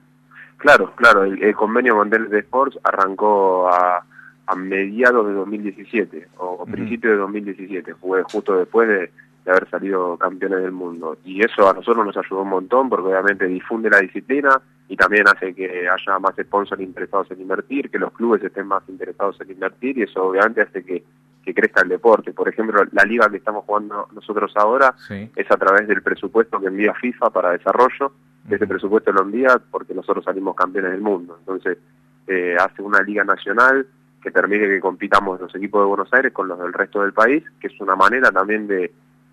Claro, 0.56 0.94
claro. 0.96 1.24
El, 1.24 1.54
convenio 1.54 1.94
con 1.94 2.08
de 2.08 2.38
Sports 2.38 2.78
arrancó 2.84 3.68
a, 3.68 4.02
a 4.46 4.54
mediados 4.54 5.26
de 5.26 5.34
2017 5.34 6.28
o, 6.38 6.64
principios 6.64 7.12
de 7.12 7.18
2017. 7.18 7.94
Fue 7.96 8.22
justo 8.22 8.56
después 8.56 8.88
de, 8.88 9.10
de 9.44 9.50
haber 9.50 9.68
salido 9.70 10.16
campeones 10.16 10.62
del 10.62 10.72
mundo. 10.72 11.18
Y 11.24 11.44
eso 11.44 11.68
a 11.68 11.72
nosotros 11.72 12.06
nos 12.06 12.16
ayudó 12.16 12.42
un 12.42 12.50
montón 12.50 12.88
porque 12.88 13.08
obviamente 13.08 13.46
difunde 13.46 13.90
la 13.90 13.98
disciplina 13.98 14.60
y 14.88 14.96
también 14.96 15.26
hace 15.26 15.54
que 15.54 15.88
haya 15.88 16.18
más 16.18 16.34
sponsors 16.40 16.80
interesados 16.80 17.30
en 17.30 17.40
invertir, 17.40 17.90
que 17.90 17.98
los 17.98 18.12
clubes 18.12 18.42
estén 18.42 18.66
más 18.66 18.82
interesados 18.88 19.40
en 19.40 19.50
invertir 19.50 19.98
y 19.98 20.02
eso 20.02 20.24
obviamente 20.24 20.62
hace 20.62 20.84
que, 20.84 21.02
que 21.44 21.54
crezca 21.54 21.82
el 21.82 21.88
deporte. 21.88 22.32
Por 22.32 22.48
ejemplo, 22.48 22.84
la 22.92 23.04
liga 23.04 23.28
que 23.30 23.38
estamos 23.38 23.64
jugando 23.64 24.08
nosotros 24.12 24.52
ahora 24.54 24.94
es 25.08 25.50
a 25.50 25.56
través 25.56 25.88
del 25.88 26.02
presupuesto 26.02 26.60
que 26.60 26.66
envía 26.66 26.94
FIFA 26.94 27.30
para 27.30 27.52
desarrollo. 27.52 28.12
Ese 28.48 28.66
presupuesto 28.66 29.12
lo 29.12 29.22
envía 29.22 29.60
porque 29.70 29.94
nosotros 29.94 30.24
salimos 30.24 30.54
campeones 30.54 30.92
del 30.92 31.00
mundo. 31.00 31.36
Entonces, 31.38 31.78
eh, 32.26 32.56
hace 32.58 32.82
una 32.82 33.00
liga 33.02 33.24
nacional 33.24 33.86
que 34.22 34.30
permite 34.30 34.68
que 34.68 34.80
compitamos 34.80 35.40
los 35.40 35.54
equipos 35.54 35.82
de 35.82 35.86
Buenos 35.86 36.12
Aires 36.12 36.32
con 36.32 36.48
los 36.48 36.58
del 36.58 36.72
resto 36.72 37.02
del 37.02 37.12
país, 37.12 37.42
que 37.60 37.66
es 37.66 37.80
una 37.80 37.96
manera 37.96 38.30
también 38.30 38.66
de 38.66 38.92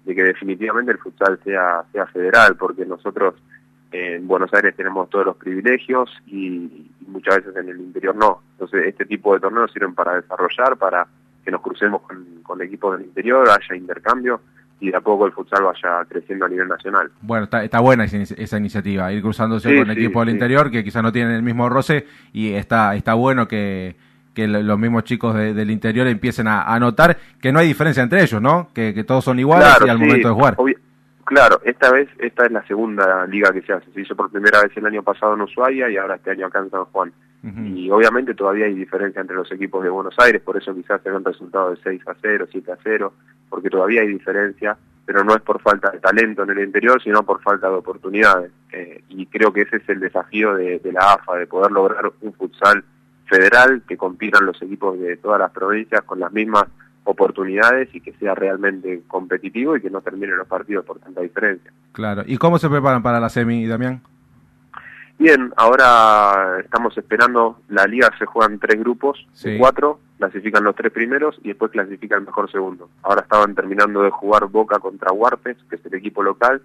de 0.10 0.16
que 0.16 0.24
definitivamente 0.24 0.92
el 0.92 0.98
futsal 0.98 1.40
sea, 1.44 1.84
sea 1.92 2.08
federal, 2.08 2.56
porque 2.56 2.84
nosotros 2.84 3.36
en 3.92 4.28
Buenos 4.28 4.52
Aires 4.56 4.76
tenemos 4.76 5.08
todos 5.08 5.28
los 5.28 5.38
privilegios 5.38 6.10
y, 6.26 6.88
muchas 7.08 7.38
veces 7.38 7.56
en 7.56 7.70
el 7.70 7.80
interior 7.80 8.16
no. 8.16 8.42
Entonces 8.54 8.88
este 8.88 9.06
tipo 9.06 9.34
de 9.34 9.40
torneos 9.40 9.72
sirven 9.72 9.96
para 9.96 10.16
desarrollar, 10.16 10.78
para 10.78 11.08
que 11.44 11.52
nos 11.52 11.62
crucemos 11.62 12.02
con, 12.02 12.42
con 12.44 12.62
equipos 12.62 12.98
del 12.98 13.08
interior, 13.08 13.48
haya 13.50 13.76
intercambio 13.76 14.42
y 14.80 14.92
de 14.92 14.98
a 14.98 15.02
poco 15.02 15.26
el 15.26 15.32
futsal 15.32 15.64
vaya 15.64 16.06
creciendo 16.08 16.46
a 16.46 16.50
nivel 16.50 16.68
nacional. 16.68 17.12
Bueno, 17.22 17.46
está, 17.46 17.64
está 17.64 17.80
buena 17.80 18.06
esa, 18.06 18.58
iniciativa, 18.58 19.12
ir 19.12 19.22
cruzándose 19.22 19.76
con 19.78 19.92
equipos 19.92 20.26
del 20.26 20.36
interior 20.36 20.72
que 20.72 20.84
quizás 20.84 21.04
no 21.04 21.12
tienen 21.12 21.34
el 21.34 21.44
mismo 21.44 21.70
roce 21.70 22.06
y 22.34 22.54
está, 22.54 22.96
está 22.96 23.14
bueno 23.14 23.48
que 23.48 23.96
que 24.34 24.48
los 24.48 24.80
mismos 24.80 25.04
chicos 25.04 25.36
del 25.36 25.72
interior 25.72 26.08
empiecen 26.08 26.48
a, 26.48 26.80
notar 26.80 27.18
que 27.42 27.52
no 27.52 27.60
hay 27.60 27.68
diferencia 27.68 28.04
entre 28.04 28.22
ellos, 28.22 28.42
¿no? 28.42 28.70
Que, 28.74 29.04
todos 29.04 29.24
son 29.24 29.40
iguales 29.40 29.68
y 29.86 29.90
al 29.90 30.00
momento 30.00 30.28
de 30.28 30.34
jugar. 30.34 30.58
claro, 31.26 31.62
esta 31.64 31.92
vez, 31.92 32.10
esta 32.20 32.46
es 32.46 32.52
la 32.52 32.66
segunda 32.66 33.26
liga 33.28 33.52
que 33.52 33.62
se 33.62 33.74
hace. 33.74 33.92
Se 33.92 34.02
hizo 34.02 34.16
por 34.16 34.32
primera 34.32 34.62
vez 34.62 34.72
el 34.76 34.86
año 34.86 35.04
pasado 35.04 35.34
en 35.34 35.42
Ushuaia 35.42 35.90
y 35.90 35.98
ahora 35.98 36.16
este 36.16 36.32
año 36.32 36.48
acá 36.48 36.60
en 36.60 36.70
San 36.70 36.86
Juan. 36.86 37.14
Y 37.42 37.90
obviamente 37.90 38.34
todavía 38.34 38.66
hay 38.66 38.74
diferencia 38.74 39.22
entre 39.22 39.38
los 39.38 39.50
equipos 39.52 39.82
de 39.82 39.90
Buenos 39.90 40.14
Aires, 40.18 40.42
por 40.42 40.58
eso 40.58 40.76
quizás 40.76 41.02
se 41.02 41.10
ven 41.10 41.24
resultados 41.24 41.78
de 41.78 41.84
6 41.92 42.02
a 42.08 42.16
0, 42.22 42.48
7 42.52 42.72
a 42.74 42.78
0, 42.84 43.14
porque 43.50 43.70
todavía 43.70 44.02
hay 44.02 44.10
diferencia, 44.10 44.78
pero 45.06 45.24
no 45.24 45.34
es 45.34 45.42
por 45.42 45.62
falta 45.62 45.90
de 45.90 46.00
talento 46.00 46.44
en 46.44 46.50
el 46.50 46.60
interior, 46.60 47.02
sino 47.02 47.24
por 47.24 47.42
falta 47.42 47.70
de 47.70 47.76
oportunidades. 47.76 48.52
Eh, 48.74 49.04
y 49.08 49.26
creo 49.28 49.54
que 49.54 49.62
ese 49.62 49.78
es 49.78 49.88
el 49.88 50.02
desafío 50.02 50.54
de, 50.56 50.82
la 50.92 51.14
AFA, 51.14 51.38
de 51.38 51.48
poder 51.48 51.72
lograr 51.72 52.12
un 52.20 52.34
futsal 52.34 52.84
federal 53.30 53.84
que 53.88 53.98
compitan 53.98 54.46
los 54.46 54.62
equipos 54.62 55.00
de 55.00 55.18
todas 55.18 55.40
las 55.40 55.52
provincias 55.52 56.02
con 56.04 56.20
las 56.20 56.32
mismas 56.32 56.66
oportunidades 57.04 57.94
y 57.94 58.02
que 58.02 58.14
sea 58.14 58.36
realmente 58.36 59.04
competitivo 59.08 59.76
y 59.76 59.82
que 59.82 59.90
no 59.90 60.02
terminen 60.02 60.38
los 60.38 60.48
partidos 60.48 60.86
por 60.86 61.00
tanta 61.00 61.22
diferencia. 61.22 61.72
Claro. 61.92 62.24
¿Y 62.26 62.38
cómo 62.38 62.60
se 62.60 62.70
preparan 62.70 63.02
para 63.02 63.20
la 63.20 63.30
semi, 63.30 63.66
Damián? 63.66 64.02
Bien, 65.18 65.52
ahora 65.58 66.62
estamos 66.64 66.98
esperando, 66.98 67.60
la 67.68 67.86
liga 67.86 68.10
se 68.18 68.26
juegan 68.26 68.58
tres 68.58 68.80
grupos, 68.80 69.28
cuatro, 69.58 70.00
clasifican 70.18 70.64
los 70.64 70.76
tres 70.76 70.94
primeros 70.94 71.38
y 71.44 71.50
después 71.50 71.72
clasifica 71.72 72.16
el 72.16 72.26
mejor 72.26 72.50
segundo. 72.50 72.90
Ahora 73.04 73.24
estaban 73.24 73.54
terminando 73.54 74.02
de 74.02 74.12
jugar 74.12 74.46
Boca 74.46 74.80
contra 74.80 75.12
Huarpes, 75.12 75.58
que 75.70 75.76
es 75.76 75.86
el 75.86 75.96
equipo 75.96 76.24
local, 76.24 76.62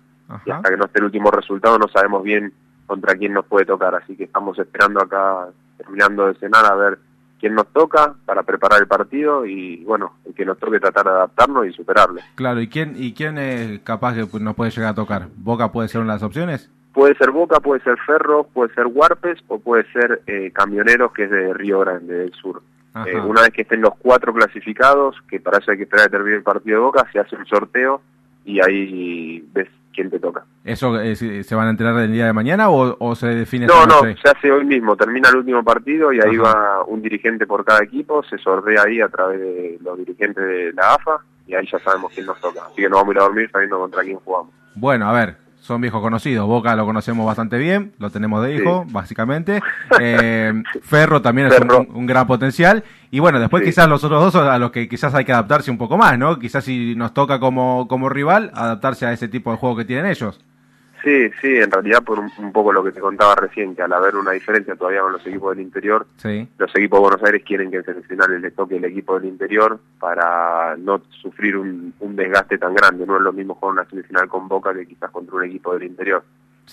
y 0.47 0.53
hasta 0.53 0.71
que 0.71 0.77
no 0.77 0.85
esté 0.85 1.01
el 1.01 1.07
último 1.07 1.33
resultado 1.33 1.79
no 1.79 1.89
sabemos 1.89 2.23
bien 2.23 2.53
contra 2.87 3.17
quién 3.17 3.33
nos 3.33 3.45
puede 3.47 3.67
tocar, 3.67 3.95
así 3.97 4.17
que 4.17 4.25
estamos 4.25 4.57
esperando 4.57 5.03
acá, 5.03 5.49
terminando 5.77 6.27
de 6.27 6.35
cenar, 6.35 6.65
a 6.65 6.75
ver 6.75 6.99
quién 7.41 7.55
nos 7.55 7.67
toca 7.73 8.15
para 8.25 8.43
preparar 8.43 8.81
el 8.81 8.87
partido 8.87 9.45
y 9.45 9.85
bueno, 9.85 10.15
el 10.25 10.35
que 10.35 10.45
nos 10.45 10.59
toque 10.59 10.81
tratar 10.81 11.05
de 11.05 11.11
adaptarnos 11.11 11.67
y 11.67 11.73
superarlo. 11.73 12.21
Claro, 12.35 12.61
¿y 12.61 12.69
quién, 12.69 12.95
y 12.97 13.13
quién 13.13 13.39
es 13.39 13.81
capaz 13.81 14.15
que 14.15 14.41
nos 14.41 14.55
puede 14.55 14.71
llegar 14.71 14.93
a 14.93 14.95
tocar? 14.95 15.29
¿Boca 15.37 15.71
puede 15.71 15.89
ser 15.89 16.01
una 16.01 16.13
de 16.13 16.17
las 16.17 16.23
opciones? 16.23 16.71
Puede 16.95 17.17
ser 17.17 17.33
Boca, 17.33 17.61
puede 17.61 17.83
ser 17.83 17.99
Ferro, 18.07 18.45
puede 18.45 18.73
ser 18.73 18.87
Huarpes 18.87 19.41
o 19.49 19.59
puede 19.59 19.85
ser 19.93 20.23
eh, 20.27 20.53
Camioneros, 20.55 21.13
que 21.13 21.25
es 21.25 21.31
de 21.31 21.53
Río 21.53 21.81
Grande 21.81 22.15
del 22.15 22.33
Sur. 22.33 22.63
Eh, 23.07 23.19
una 23.21 23.43
vez 23.43 23.51
que 23.51 23.63
estén 23.63 23.81
los 23.81 23.95
cuatro 23.99 24.33
clasificados, 24.33 25.17
que 25.29 25.41
para 25.41 25.59
eso 25.59 25.73
hay 25.73 25.77
que 25.77 25.83
esperar 25.83 26.07
a 26.07 26.11
terminar 26.11 26.39
el 26.39 26.45
partido 26.45 26.79
de 26.79 26.85
Boca, 26.85 27.09
se 27.13 27.19
hace 27.19 27.35
un 27.35 27.45
sorteo 27.45 28.01
y 28.45 28.61
ahí 28.61 29.45
ves 29.53 29.69
quién 29.95 30.11
te 30.11 30.19
toca. 30.19 30.45
¿Eso 30.65 31.01
eh, 31.01 31.15
se 31.15 31.55
van 31.55 31.69
a 31.69 31.71
enterar 31.71 31.99
el 31.99 32.13
día 32.13 32.27
de 32.27 32.33
mañana 32.33 32.71
o, 32.71 33.15
se 33.15 33.29
define? 33.29 33.67
No, 33.67 33.87
no, 33.87 34.01
se 34.01 34.29
hace 34.29 34.51
hoy 34.51 34.65
mismo, 34.65 34.97
termina 34.97 35.29
el 35.29 35.37
último 35.37 35.63
partido 35.63 36.13
y 36.13 36.21
ahí 36.21 36.37
va 36.37 36.85
un 36.87 37.01
dirigente 37.03 37.47
por 37.47 37.65
cada 37.65 37.83
equipo, 37.83 38.23
se 38.25 38.39
sortea 38.39 38.83
ahí 38.83 39.01
a 39.01 39.09
través 39.09 39.41
de 39.41 39.79
los 39.83 39.99
dirigentes 39.99 40.45
de 40.45 40.73
la 40.73 40.95
AFA 40.95 41.21
y 41.47 41.55
ahí 41.55 41.67
ya 41.71 41.79
sabemos 41.79 42.13
quién 42.13 42.27
nos 42.27 42.41
toca. 42.41 42.61
Así 42.67 42.83
que 42.83 42.89
nos 42.89 43.01
vamos 43.01 43.11
a 43.11 43.13
ir 43.13 43.19
a 43.19 43.25
dormir 43.25 43.51
sabiendo 43.51 43.79
contra 43.79 44.03
quién 44.03 44.17
jugamos. 44.17 44.53
Bueno, 44.75 45.09
a 45.09 45.13
ver, 45.13 45.37
son 45.65 45.81
viejos 45.81 46.03
conocidos. 46.03 46.47
Boca 46.47 46.77
lo 46.77 46.85
conocemos 46.85 47.25
bastante 47.25 47.57
bien, 47.57 47.95
lo 47.99 48.11
tenemos 48.11 48.45
de 48.45 48.55
hijo, 48.55 48.85
básicamente. 48.91 49.63
Eh, 49.99 50.53
Ferro 50.83 51.23
también 51.23 51.49
es 51.49 51.59
un, 51.89 52.07
gran 52.07 52.27
potencial. 52.27 52.85
Y 53.11 53.19
bueno, 53.19 53.41
después 53.41 53.65
quizás 53.65 53.89
los 53.89 54.05
otros 54.05 54.33
dos 54.33 54.43
a 54.45 54.59
los 54.59 54.71
que 54.71 54.89
quizás 54.89 55.15
hay 55.15 55.25
que 55.25 55.33
adaptarse 55.33 55.71
un 55.71 55.79
poco 55.79 55.97
más, 55.97 56.19
¿no? 56.19 56.39
Quizás 56.39 56.65
si 56.65 56.95
nos 56.97 57.15
toca 57.15 57.41
como, 57.41 57.89
como 57.89 58.11
rival, 58.11 58.51
adaptarse 58.55 59.07
a 59.07 59.13
ese 59.13 59.27
tipo 59.27 59.53
de 59.53 59.57
juego 59.57 59.77
que 59.77 59.87
tienen 59.87 60.05
ellos. 60.07 60.39
Sí, 61.05 61.31
sí, 61.43 61.57
en 61.59 61.71
realidad 61.71 62.03
por 62.03 62.19
un, 62.19 62.31
poco 62.51 62.73
lo 62.73 62.83
que 62.83 62.91
te 62.91 63.01
contaba 63.01 63.35
recién, 63.35 63.77
que 63.77 63.83
al 63.83 63.93
haber 63.93 64.17
una 64.17 64.31
diferencia 64.31 64.75
todavía 64.75 65.03
con 65.03 65.13
los 65.13 65.27
equipos 65.27 65.55
del 65.55 65.67
interior, 65.67 66.07
los 66.57 66.75
equipos 66.75 66.99
de 66.99 67.03
Buenos 67.03 67.23
Aires 67.23 67.43
quieren 67.45 67.71
que 67.71 67.77
en 67.77 67.85
semifinales 67.85 68.41
les 68.41 68.55
toque 68.55 68.77
el 68.77 68.87
equipo 68.87 69.21
del 69.21 69.29
interior 69.29 69.79
para 70.01 70.77
no 70.79 71.03
sufrir 71.21 71.59
un, 71.59 71.93
desgaste 72.17 72.57
tan 72.57 72.75
grande. 72.75 73.07
No 73.07 73.19
es 73.19 73.23
lo 73.23 73.35
mismo 73.35 73.55
jugar 73.55 73.75
una 73.75 73.85
semifinal 73.85 74.29
con 74.29 74.49
Boca 74.49 74.73
que 74.73 74.87
quizás 74.87 75.11
contra 75.11 75.37
un 75.37 75.45
equipo 75.45 75.75
del 75.75 75.83
interior. 75.83 76.25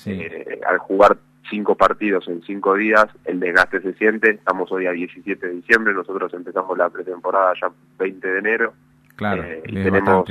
Eh, 0.05 0.61
al 0.65 0.77
jugar 0.77 1.17
cinco 1.49 1.75
partidos 1.75 2.25
en 2.29 2.41
cinco 2.43 2.75
días, 2.75 3.07
el 3.25 3.41
desgaste 3.41 3.81
se 3.81 3.93
siente. 3.95 4.29
Estamos 4.29 4.71
hoy 4.71 4.87
a 4.87 4.91
17 4.91 5.45
de 5.45 5.53
diciembre, 5.55 5.93
nosotros 5.93 6.33
empezamos 6.33 6.77
la 6.77 6.89
pretemporada 6.89 7.53
ya 7.59 7.69
20 7.99 8.25
de 8.25 8.39
enero. 8.39 8.73
Claro, 9.17 9.43
eh, 9.43 9.61
y 9.65 9.73
tenemos 9.73 10.25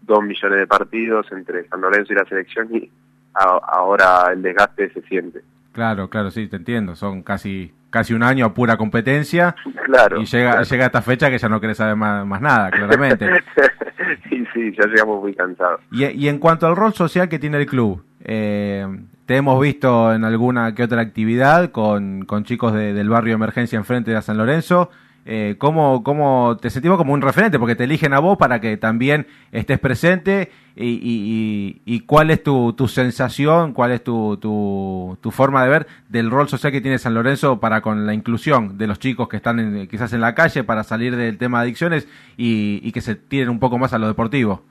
dos 0.00 0.24
millones 0.24 0.58
de 0.58 0.66
partidos 0.66 1.30
entre 1.32 1.68
San 1.68 1.82
Lorenzo 1.82 2.14
y 2.14 2.16
la 2.16 2.24
selección 2.24 2.74
y 2.74 2.90
ahora 3.34 4.32
el 4.32 4.42
desgaste 4.42 4.90
se 4.92 5.02
siente. 5.02 5.42
Claro, 5.72 6.10
claro, 6.10 6.30
sí, 6.30 6.46
te 6.48 6.56
entiendo. 6.56 6.94
Son 6.96 7.22
casi 7.22 7.72
casi 7.90 8.14
un 8.14 8.22
año 8.22 8.46
a 8.46 8.54
pura 8.54 8.76
competencia. 8.76 9.54
Claro. 9.84 10.20
Y 10.20 10.24
llega 10.24 10.62
llega 10.62 10.86
esta 10.86 11.02
fecha 11.02 11.30
que 11.30 11.38
ya 11.38 11.48
no 11.48 11.60
querés 11.60 11.76
saber 11.76 11.96
más, 11.96 12.26
más 12.26 12.40
nada, 12.40 12.70
claramente. 12.70 13.28
sí, 14.28 14.44
sí, 14.52 14.74
ya 14.76 14.86
llegamos 14.86 15.20
muy 15.20 15.34
cansados. 15.34 15.80
Y, 15.90 16.04
y 16.06 16.28
en 16.28 16.38
cuanto 16.38 16.66
al 16.66 16.76
rol 16.76 16.94
social 16.94 17.28
que 17.28 17.38
tiene 17.38 17.58
el 17.58 17.66
club, 17.66 18.02
eh, 18.24 18.86
te 19.26 19.36
hemos 19.36 19.60
visto 19.60 20.12
en 20.12 20.24
alguna 20.24 20.74
que 20.74 20.82
otra 20.82 21.00
actividad 21.00 21.70
con, 21.70 22.24
con 22.24 22.44
chicos 22.44 22.72
del 22.72 23.08
barrio 23.08 23.34
Emergencia 23.34 23.76
enfrente 23.76 24.10
de 24.10 24.22
San 24.22 24.38
Lorenzo 24.38 24.90
eh, 25.24 25.54
¿cómo, 25.58 26.02
¿cómo, 26.02 26.56
te 26.60 26.68
sentimos 26.68 26.98
como 26.98 27.12
un 27.12 27.22
referente? 27.22 27.58
Porque 27.58 27.76
te 27.76 27.84
eligen 27.84 28.12
a 28.12 28.18
vos 28.18 28.36
para 28.36 28.60
que 28.60 28.76
también 28.76 29.26
estés 29.52 29.78
presente 29.78 30.50
y, 30.74 31.80
y, 31.84 32.00
cuál 32.00 32.30
es 32.30 32.42
tu, 32.42 32.72
tu, 32.72 32.88
sensación, 32.88 33.72
cuál 33.72 33.92
es 33.92 34.02
tu, 34.02 34.36
tu, 34.38 35.16
tu, 35.20 35.30
forma 35.30 35.62
de 35.62 35.70
ver 35.70 35.86
del 36.08 36.30
rol 36.30 36.48
social 36.48 36.72
que 36.72 36.80
tiene 36.80 36.98
San 36.98 37.14
Lorenzo 37.14 37.60
para 37.60 37.82
con 37.82 38.04
la 38.04 38.14
inclusión 38.14 38.78
de 38.78 38.86
los 38.88 38.98
chicos 38.98 39.28
que 39.28 39.36
están 39.36 39.86
quizás 39.86 40.12
en 40.12 40.22
la 40.22 40.34
calle 40.34 40.64
para 40.64 40.82
salir 40.82 41.14
del 41.14 41.38
tema 41.38 41.58
de 41.58 41.64
adicciones 41.64 42.08
y, 42.36 42.90
que 42.90 43.00
se 43.00 43.14
tiren 43.14 43.50
un 43.50 43.60
poco 43.60 43.78
más 43.78 43.92
a 43.92 43.98
lo 43.98 44.08
deportivo. 44.08 44.62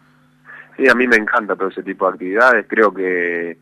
Sí, 0.75 0.89
a 0.89 0.95
mí 0.95 1.07
me 1.07 1.15
encanta 1.15 1.55
todo 1.55 1.69
ese 1.69 1.83
tipo 1.83 2.07
de 2.07 2.13
actividades, 2.13 2.65
creo 2.67 2.93
que 2.93 3.57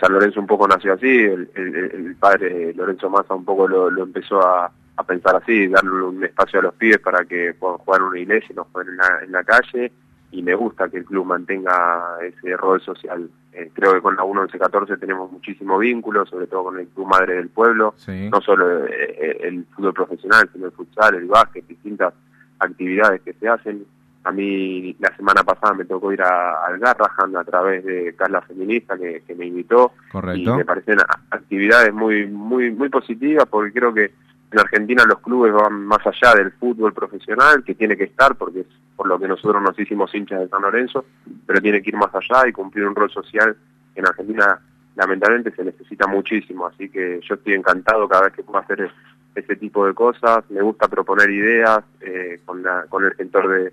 San 0.00 0.12
Lorenzo 0.12 0.40
un 0.40 0.46
poco 0.46 0.66
nació 0.66 0.94
así, 0.94 1.08
el, 1.08 1.50
el, 1.54 2.16
padre 2.18 2.72
Lorenzo 2.74 3.10
Massa 3.10 3.34
un 3.34 3.44
poco 3.44 3.68
lo, 3.68 3.90
lo 3.90 4.04
empezó 4.04 4.40
a 4.40 4.70
a 4.96 5.04
pensar 5.04 5.36
así, 5.36 5.68
darle 5.68 5.90
un 5.90 6.24
espacio 6.24 6.60
a 6.60 6.64
los 6.64 6.74
pibes 6.74 6.98
para 6.98 7.24
que 7.24 7.54
puedan 7.54 7.78
jugar 7.78 8.00
en 8.00 8.06
una 8.08 8.18
iglesia 8.18 8.48
y 8.50 8.54
no 8.54 8.66
jueguen 8.72 8.96
en 9.24 9.32
la, 9.32 9.44
calle. 9.44 9.92
Y 10.30 10.42
me 10.42 10.54
gusta 10.54 10.88
que 10.88 10.98
el 10.98 11.04
club 11.04 11.26
mantenga 11.26 12.16
ese 12.22 12.56
rol 12.56 12.80
social. 12.80 13.28
Eh, 13.52 13.70
creo 13.74 13.94
que 13.94 14.00
con 14.00 14.16
la 14.16 14.22
11-14 14.22 14.98
tenemos 14.98 15.30
muchísimo 15.30 15.78
vínculo, 15.78 16.24
sobre 16.24 16.46
todo 16.46 16.64
con 16.64 16.78
el 16.78 16.88
club 16.88 17.06
madre 17.06 17.34
del 17.34 17.48
pueblo, 17.48 17.94
no 18.06 18.40
solo 18.40 18.86
eh, 18.86 18.90
eh, 18.90 19.38
el 19.42 19.66
fútbol 19.74 19.92
profesional, 19.92 20.48
sino 20.52 20.66
el 20.66 20.72
futsal, 20.72 21.14
el 21.16 21.26
básquet, 21.26 21.66
distintas 21.66 22.14
actividades 22.58 23.20
que 23.22 23.34
se 23.34 23.48
hacen. 23.48 23.84
A 24.24 24.30
mí 24.30 24.96
la 25.00 25.14
semana 25.16 25.42
pasada 25.42 25.74
me 25.74 25.84
tocó 25.84 26.12
ir 26.12 26.22
a, 26.22 26.64
al 26.64 26.78
Garrahan 26.78 27.36
a 27.36 27.44
través 27.44 27.84
de 27.84 28.14
Carla 28.14 28.40
Feminista 28.42 28.96
que, 28.96 29.22
me 29.36 29.46
invitó. 29.46 29.92
Y 30.34 30.46
me 30.46 30.64
parecen 30.64 30.98
actividades 31.30 31.92
muy 31.92 32.26
muy 32.26 32.70
muy 32.70 32.88
positivas 32.88 33.46
porque 33.50 33.72
creo 33.72 33.92
que 33.92 34.12
en 34.52 34.60
Argentina 34.60 35.04
los 35.06 35.20
clubes 35.20 35.52
van 35.52 35.86
más 35.86 36.06
allá 36.06 36.34
del 36.34 36.52
fútbol 36.52 36.92
profesional, 36.92 37.64
que 37.64 37.74
tiene 37.74 37.96
que 37.96 38.04
estar, 38.04 38.36
porque 38.36 38.60
es 38.60 38.66
por 38.96 39.08
lo 39.08 39.18
que 39.18 39.26
nosotros 39.26 39.62
nos 39.62 39.78
hicimos 39.78 40.14
hinchas 40.14 40.40
de 40.40 40.48
San 40.48 40.62
Lorenzo, 40.62 41.04
pero 41.46 41.60
tiene 41.60 41.82
que 41.82 41.90
ir 41.90 41.96
más 41.96 42.14
allá 42.14 42.46
y 42.46 42.52
cumplir 42.52 42.86
un 42.86 42.94
rol 42.94 43.10
social 43.10 43.56
que 43.94 44.00
en 44.00 44.06
Argentina 44.06 44.60
lamentablemente 44.94 45.52
se 45.52 45.64
necesita 45.64 46.06
muchísimo, 46.06 46.66
así 46.66 46.90
que 46.90 47.20
yo 47.26 47.34
estoy 47.34 47.54
encantado 47.54 48.06
cada 48.06 48.24
vez 48.24 48.34
que 48.34 48.42
puedo 48.42 48.58
hacer 48.58 48.90
ese 49.34 49.56
tipo 49.56 49.86
de 49.86 49.94
cosas, 49.94 50.44
me 50.50 50.60
gusta 50.60 50.88
proponer 50.88 51.30
ideas, 51.30 51.82
eh, 52.02 52.40
con, 52.44 52.62
la, 52.62 52.84
con 52.90 53.04
el 53.04 53.16
sector 53.16 53.48
de, 53.48 53.72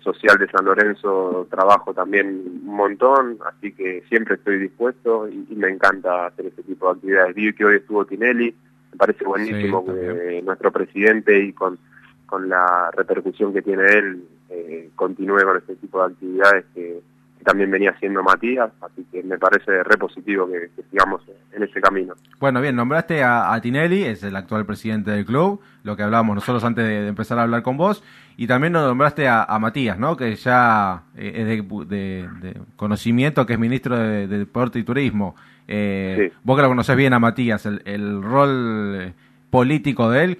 social 0.00 0.36
de 0.38 0.50
San 0.50 0.64
Lorenzo 0.64 1.46
trabajo 1.48 1.94
también 1.94 2.26
un 2.66 2.74
montón, 2.74 3.38
así 3.46 3.72
que 3.72 4.02
siempre 4.08 4.34
estoy 4.34 4.58
dispuesto 4.58 5.28
y, 5.28 5.46
y 5.48 5.54
me 5.54 5.68
encanta 5.68 6.26
hacer 6.26 6.46
ese 6.46 6.64
tipo 6.64 6.86
de 6.86 6.92
actividades. 6.92 7.34
Vi 7.36 7.52
que 7.52 7.64
hoy 7.64 7.76
estuvo 7.76 8.04
Tinelli, 8.04 8.52
me 8.92 8.98
parece 8.98 9.24
buenísimo 9.24 9.84
que 9.84 10.42
nuestro 10.44 10.70
presidente 10.70 11.38
y 11.38 11.52
con, 11.52 11.78
con 12.26 12.48
la 12.48 12.90
repercusión 12.92 13.52
que 13.52 13.62
tiene 13.62 13.84
él 13.86 14.24
eh, 14.50 14.90
continúe 14.94 15.42
con 15.44 15.56
este 15.56 15.76
tipo 15.76 15.98
de 16.00 16.12
actividades 16.12 16.64
que, 16.74 17.00
también 17.44 17.70
venía 17.70 17.90
haciendo 17.90 18.22
Matías, 18.22 18.70
así 18.80 19.04
que 19.10 19.22
me 19.22 19.38
parece 19.38 19.82
re 19.82 19.96
positivo 19.96 20.48
que, 20.48 20.70
sigamos 20.90 21.22
en 21.52 21.62
ese 21.62 21.80
camino. 21.80 22.14
Bueno, 22.38 22.60
bien, 22.60 22.76
nombraste 22.76 23.22
a, 23.22 23.58
Tinelli, 23.60 24.04
es 24.04 24.22
el 24.22 24.36
actual 24.36 24.64
presidente 24.64 25.10
del 25.10 25.24
club, 25.24 25.60
lo 25.82 25.96
que 25.96 26.02
hablábamos 26.02 26.36
nosotros 26.36 26.62
antes 26.64 26.86
de, 26.86 27.08
empezar 27.08 27.38
a 27.38 27.42
hablar 27.42 27.62
con 27.62 27.76
vos, 27.76 28.04
y 28.36 28.46
también 28.46 28.72
nos 28.72 28.86
nombraste 28.86 29.26
a, 29.28 29.58
Matías, 29.60 29.98
¿no? 29.98 30.16
que 30.16 30.34
ya 30.36 31.02
eh, 31.16 31.60
es 31.60 31.88
de, 31.88 32.60
conocimiento, 32.76 33.44
que 33.44 33.54
es 33.54 33.58
ministro 33.58 33.98
de 33.98 34.26
Deporte 34.26 34.78
y 34.78 34.84
Turismo. 34.84 35.34
Eh, 35.68 36.32
Vos 36.42 36.56
que 36.56 36.62
lo 36.62 36.68
conocés 36.68 36.96
bien 36.96 37.12
a 37.12 37.18
Matías, 37.18 37.66
el, 37.66 38.22
rol 38.22 38.96
eh, 39.00 39.12
político 39.50 40.10
de 40.10 40.24
él, 40.24 40.38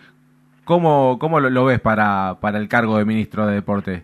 ¿cómo, 0.65 1.19
cómo 1.19 1.41
lo, 1.41 1.65
ves 1.65 1.81
para, 1.81 2.39
para 2.41 2.59
el 2.59 2.69
cargo 2.69 2.99
de 2.99 3.05
ministro 3.05 3.47
de 3.47 3.55
Deporte? 3.55 4.03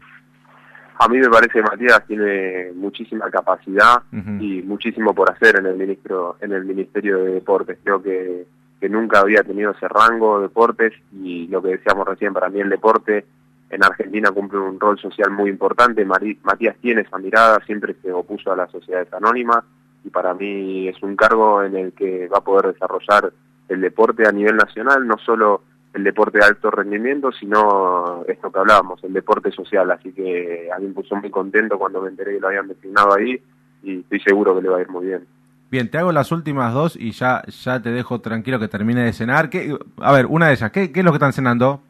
A 1.01 1.09
mí 1.09 1.19
me 1.19 1.29
parece 1.29 1.53
que 1.53 1.63
Matías 1.63 2.05
tiene 2.07 2.73
muchísima 2.75 3.31
capacidad 3.31 4.03
y 4.13 4.63
muchísimo 4.63 5.15
por 5.15 5.31
hacer 5.31 5.57
en 5.61 5.67
el 5.67 5.77
ministro 5.77 6.37
en 6.41 6.53
el 6.53 6.65
Ministerio 6.65 7.19
de 7.19 7.35
Deportes. 7.35 7.79
Creo 7.85 8.03
que, 8.03 8.47
que 8.81 8.89
nunca 8.89 9.21
había 9.21 9.45
tenido 9.45 9.71
ese 9.71 9.87
rango 9.87 10.39
de 10.39 10.49
deportes 10.49 10.93
y 11.13 11.47
lo 11.47 11.63
que 11.63 11.69
decíamos 11.69 12.07
recién, 12.07 12.33
para 12.33 12.49
mí 12.49 12.61
el 12.61 12.69
deporte 12.69 13.25
en 13.71 13.85
Argentina 13.85 14.33
cumple 14.33 14.59
un 14.59 14.81
rol 14.81 14.99
social 14.99 15.31
muy 15.31 15.51
importante. 15.51 16.05
Matías 16.05 16.77
tiene 16.81 17.03
esa 17.03 17.19
mirada, 17.19 17.61
siempre 17.65 17.95
se 18.03 18.13
opuso 18.13 18.51
a 18.51 18.57
las 18.57 18.71
sociedades 18.73 19.13
anónimas 19.13 19.63
y 20.09 20.11
para 20.11 20.33
mí 20.33 20.89
es 20.89 21.03
un 21.03 21.15
cargo 21.17 21.63
en 21.63 21.77
el 21.77 21.93
que 21.93 22.29
va 22.29 22.39
a 22.39 22.45
poder 22.45 22.73
desarrollar 22.73 23.31
el 23.69 23.81
deporte 23.83 24.27
a 24.27 24.33
nivel 24.33 24.57
nacional, 24.57 25.07
no 25.07 25.19
solo 25.19 25.63
el 25.93 26.03
deporte 26.03 26.39
de 26.39 26.47
alto 26.47 26.71
rendimiento, 26.71 27.31
sino 27.31 28.25
esto 28.27 28.51
que 28.51 28.59
hablábamos, 28.59 29.05
el 29.05 29.13
deporte 29.13 29.53
social. 29.53 29.91
Así 29.91 30.13
que 30.13 30.71
a 30.75 30.79
mí 30.79 30.87
me 30.87 30.95
puso 30.95 31.15
muy 31.17 31.31
contento 31.31 31.79
cuando 31.79 32.01
me 32.01 32.09
enteré 32.09 32.35
que 32.35 32.41
lo 32.41 32.49
habían 32.49 32.69
designado 32.69 33.15
ahí 33.15 33.39
y 33.83 34.01
estoy 34.01 34.21
seguro 34.21 34.57
que 34.57 34.63
le 34.63 34.71
va 34.71 34.79
a 34.79 34.81
ir 34.81 34.89
muy 34.89 35.07
bien. 35.07 35.27
Bien, 35.71 35.91
te 35.91 35.99
hago 35.99 36.13
las 36.13 36.33
últimas 36.33 36.73
dos 36.73 36.97
y 36.97 37.11
ya, 37.11 37.43
ya 37.47 37.83
te 37.83 37.91
dejo 37.91 38.23
tranquilo 38.23 38.59
que 38.59 38.69
termine 38.69 39.05
de 39.05 39.13
cenar. 39.13 39.51
¿Qué, 39.51 39.77
a 39.99 40.13
ver, 40.13 40.25
una 40.25 40.47
de 40.47 40.55
ellas, 40.55 40.73
¿qué, 40.73 40.91
¿qué 40.91 41.01
es 41.01 41.05
lo 41.05 41.11
que 41.13 41.17
están 41.17 41.35
cenando? 41.35 41.83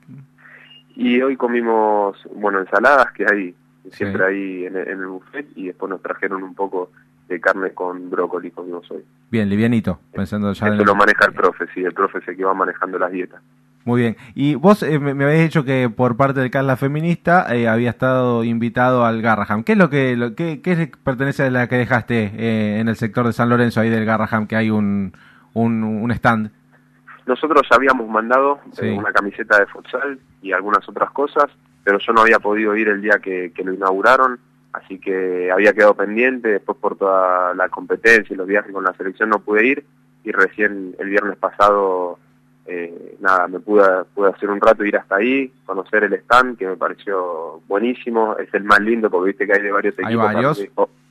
Y 0.96 1.22
hoy 1.22 1.37
comimos, 1.37 2.16
bueno, 2.35 2.59
ensaladas 2.59 3.12
que 3.12 3.24
hay 3.31 3.54
siempre 3.92 4.24
ahí 4.24 4.66
en, 4.66 4.76
el 4.76 5.07
buffet 5.07 5.46
y 5.57 5.68
después 5.68 5.90
nos 5.90 6.02
trajeron 6.02 6.42
un 6.42 6.54
poco 6.54 6.90
de 7.29 7.41
carne 7.41 7.71
con 7.73 8.11
brócoli 8.11 8.51
comimos 8.51 8.91
hoy. 8.91 9.05
Bien, 9.31 9.49
livianito, 9.49 10.01
pensando 10.12 10.53
ya 10.53 10.69
Eso 10.69 10.85
lo 10.85 10.95
maneja 10.95 11.27
el 11.27 11.35
profe, 11.35 11.67
sí, 11.75 11.85
el 11.85 11.93
profe 11.93 12.19
es 12.19 12.29
el 12.29 12.37
que 12.37 12.45
va 12.45 12.55
manejando 12.55 12.99
las 12.99 13.12
dietas. 13.12 13.43
Muy 13.85 14.03
bien. 14.03 14.17
Y 14.35 14.55
vos 14.55 14.83
eh, 14.83 14.99
me, 14.99 15.25
habéis 15.25 15.45
dicho 15.45 15.64
que 15.64 15.88
por 15.88 16.17
parte 16.17 16.41
del 16.41 16.51
Carla 16.51 16.77
Feminista 16.77 17.47
eh, 17.55 17.69
había 17.69 17.91
estado 17.91 18.45
invitado 18.45 19.05
al 19.07 19.23
Garraham. 19.23 19.64
¿Qué 19.64 19.73
es 19.73 19.79
lo 19.79 19.88
que, 19.88 20.17
lo, 20.17 20.35
qué, 20.35 20.61
qué 20.61 20.91
pertenece 21.03 21.45
a 21.45 21.51
la 21.51 21.69
que 21.69 21.77
dejaste 21.77 22.33
eh, 22.37 22.81
en 22.81 22.88
el 22.88 22.97
sector 22.97 23.27
de 23.27 23.33
San 23.33 23.49
Lorenzo, 23.49 23.81
ahí 23.81 23.88
del 23.88 24.05
Garraham, 24.05 24.47
que 24.47 24.57
hay 24.57 24.69
un, 24.69 25.12
un, 25.55 26.11
stand? 26.12 26.51
Nosotros 27.27 27.62
habíamos 27.71 28.09
mandado 28.09 28.61
una 28.83 29.12
camiseta 29.12 29.59
de 29.59 29.67
futsal 29.67 30.19
y 30.43 30.53
algunas 30.53 30.87
otras 30.87 31.11
cosas, 31.12 31.47
pero 31.85 31.99
yo 31.99 32.12
no 32.12 32.23
había 32.23 32.38
podido 32.38 32.77
ir 32.77 32.88
el 32.88 33.01
día 33.01 33.21
que, 33.23 33.53
que 33.55 33.64
lo 33.64 33.73
inauguraron, 33.73 34.38
así 34.72 34.98
que 34.98 35.50
había 35.50 35.72
quedado 35.72 35.94
pendiente, 35.94 36.48
después 36.48 36.78
por 36.78 36.96
toda 36.96 37.54
la 37.54 37.68
competencia 37.68 38.33
y 38.33 38.37
los 38.37 38.46
viajes 38.46 38.72
con 38.72 38.85
la 38.85 38.94
selección 38.94 39.31
no 39.31 39.40
pude 39.40 39.66
ir, 39.66 39.85
y 40.24 40.33
recién 40.33 40.94
el 40.98 41.09
viernes 41.09 41.37
pasado 41.38 42.18
eh, 42.70 43.16
nada, 43.20 43.48
me 43.48 43.61
pude, 43.61 44.04
pude 44.14 44.28
hacer 44.28 44.50
un 44.50 44.61
rato 44.61 44.85
ir 44.85 44.94
hasta 44.96 45.16
ahí, 45.16 45.50
conocer 45.64 46.04
el 46.04 46.12
stand, 46.14 46.59
que 46.59 46.66
me 46.66 46.76
pareció 46.76 47.62
buenísimo, 47.66 48.37
es 48.37 48.52
el 48.52 48.62
más 48.64 48.81
lindo 48.81 49.09
porque 49.09 49.28
viste 49.28 49.46
que 49.46 49.54
hay 49.54 49.62
de 49.62 49.72
varios 49.72 49.98
equipos. 49.98 50.16
varios. 50.16 50.68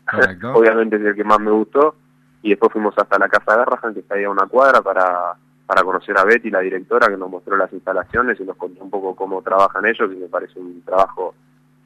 obviamente 0.54 0.98
es 0.98 1.02
el 1.02 1.16
que 1.16 1.24
más 1.24 1.40
me 1.40 1.50
gustó, 1.50 1.96
y 2.44 2.52
después 2.52 2.72
fuimos 2.72 2.94
hasta 2.96 3.18
la 3.18 3.28
Casa 3.28 3.54
de 3.54 3.58
Garrahan, 3.58 3.94
que 3.96 4.02
está 4.02 4.16
ahí 4.16 4.24
a 4.24 4.30
una 4.30 4.46
cuadra, 4.46 4.84
para, 4.84 5.34
para 5.66 5.84
conocer 5.84 6.16
a 6.20 6.24
Betty, 6.24 6.52
la 6.52 6.60
directora, 6.60 7.08
que 7.08 7.18
nos 7.18 7.30
mostró 7.30 7.58
las 7.58 7.74
instalaciones 7.74 8.40
y 8.40 8.44
nos 8.44 8.56
contó 8.56 8.84
un 8.84 8.92
poco 8.92 9.16
cómo 9.16 9.42
trabajan 9.42 9.86
ellos, 9.88 10.12
y 10.14 10.18
me 10.18 10.28
parece 10.28 10.60
un 10.60 10.84
trabajo 10.84 11.34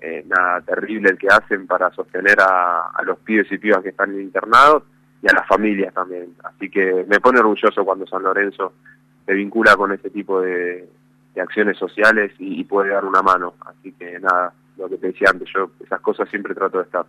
eh, 0.01 0.25
nada 0.27 0.61
terrible 0.61 1.11
el 1.11 1.17
que 1.17 1.27
hacen 1.27 1.67
para 1.67 1.91
sostener 1.91 2.41
a, 2.41 2.89
a 2.93 3.03
los 3.03 3.19
pibes 3.19 3.51
y 3.51 3.57
pibas 3.57 3.83
que 3.83 3.89
están 3.89 4.19
internados 4.19 4.83
y 5.21 5.27
a 5.29 5.33
las 5.33 5.47
familias 5.47 5.93
también. 5.93 6.35
Así 6.43 6.69
que 6.69 7.05
me 7.07 7.19
pone 7.19 7.39
orgulloso 7.39 7.85
cuando 7.85 8.07
San 8.07 8.23
Lorenzo 8.23 8.73
se 9.25 9.33
vincula 9.33 9.75
con 9.75 9.91
ese 9.91 10.09
tipo 10.09 10.41
de, 10.41 10.89
acciones 11.41 11.77
sociales 11.77 12.31
y, 12.39 12.63
puede 12.65 12.89
dar 12.89 13.05
una 13.05 13.21
mano. 13.21 13.53
Así 13.65 13.93
que 13.93 14.19
nada, 14.19 14.53
lo 14.77 14.89
que 14.89 14.97
te 14.97 15.07
decía 15.07 15.29
antes, 15.31 15.47
yo 15.53 15.71
esas 15.83 16.01
cosas 16.01 16.29
siempre 16.29 16.53
trato 16.53 16.77
de 16.77 16.83
estar. 16.83 17.05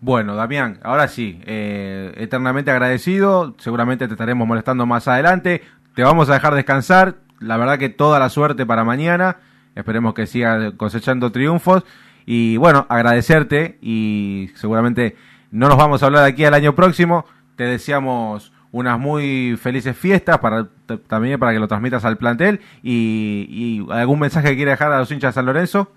Bueno, 0.00 0.34
Damián, 0.34 0.78
ahora 0.82 1.08
sí, 1.08 1.40
eh, 1.46 2.12
eternamente 2.16 2.70
agradecido, 2.70 3.54
seguramente 3.58 4.06
te 4.06 4.14
estaremos 4.14 4.46
molestando 4.46 4.86
más 4.86 5.08
adelante, 5.08 5.62
te 5.94 6.02
vamos 6.02 6.30
a 6.30 6.34
dejar 6.34 6.54
descansar, 6.54 7.16
la 7.38 7.58
verdad 7.58 7.78
que 7.78 7.90
toda 7.90 8.18
la 8.18 8.30
suerte 8.30 8.64
para 8.64 8.84
mañana, 8.84 9.36
esperemos 9.74 10.14
que 10.14 10.26
sigas 10.26 10.72
cosechando 10.76 11.32
triunfos. 11.32 11.84
Y 12.26 12.56
bueno, 12.58 12.86
agradecerte 12.88 13.78
y 13.80 14.50
seguramente 14.54 15.16
no 15.50 15.68
nos 15.68 15.76
vamos 15.76 16.02
a 16.02 16.06
hablar 16.06 16.24
aquí 16.24 16.44
al 16.44 16.54
año 16.54 16.74
próximo, 16.74 17.26
te 17.56 17.64
deseamos 17.64 18.52
unas 18.72 18.98
muy 18.98 19.58
felices 19.60 19.96
fiestas 19.96 20.38
para 20.38 20.68
también 21.08 21.40
para 21.40 21.52
que 21.52 21.58
lo 21.58 21.68
transmitas 21.68 22.04
al 22.04 22.18
plantel. 22.18 22.60
Y, 22.82 23.84
algún 23.90 24.20
mensaje 24.20 24.50
que 24.50 24.56
quiere 24.56 24.72
dejar 24.72 24.92
a 24.92 24.98
los 24.98 25.10
hinchas 25.10 25.34
de 25.34 25.38
San 25.38 25.46
Lorenzo. 25.46 25.92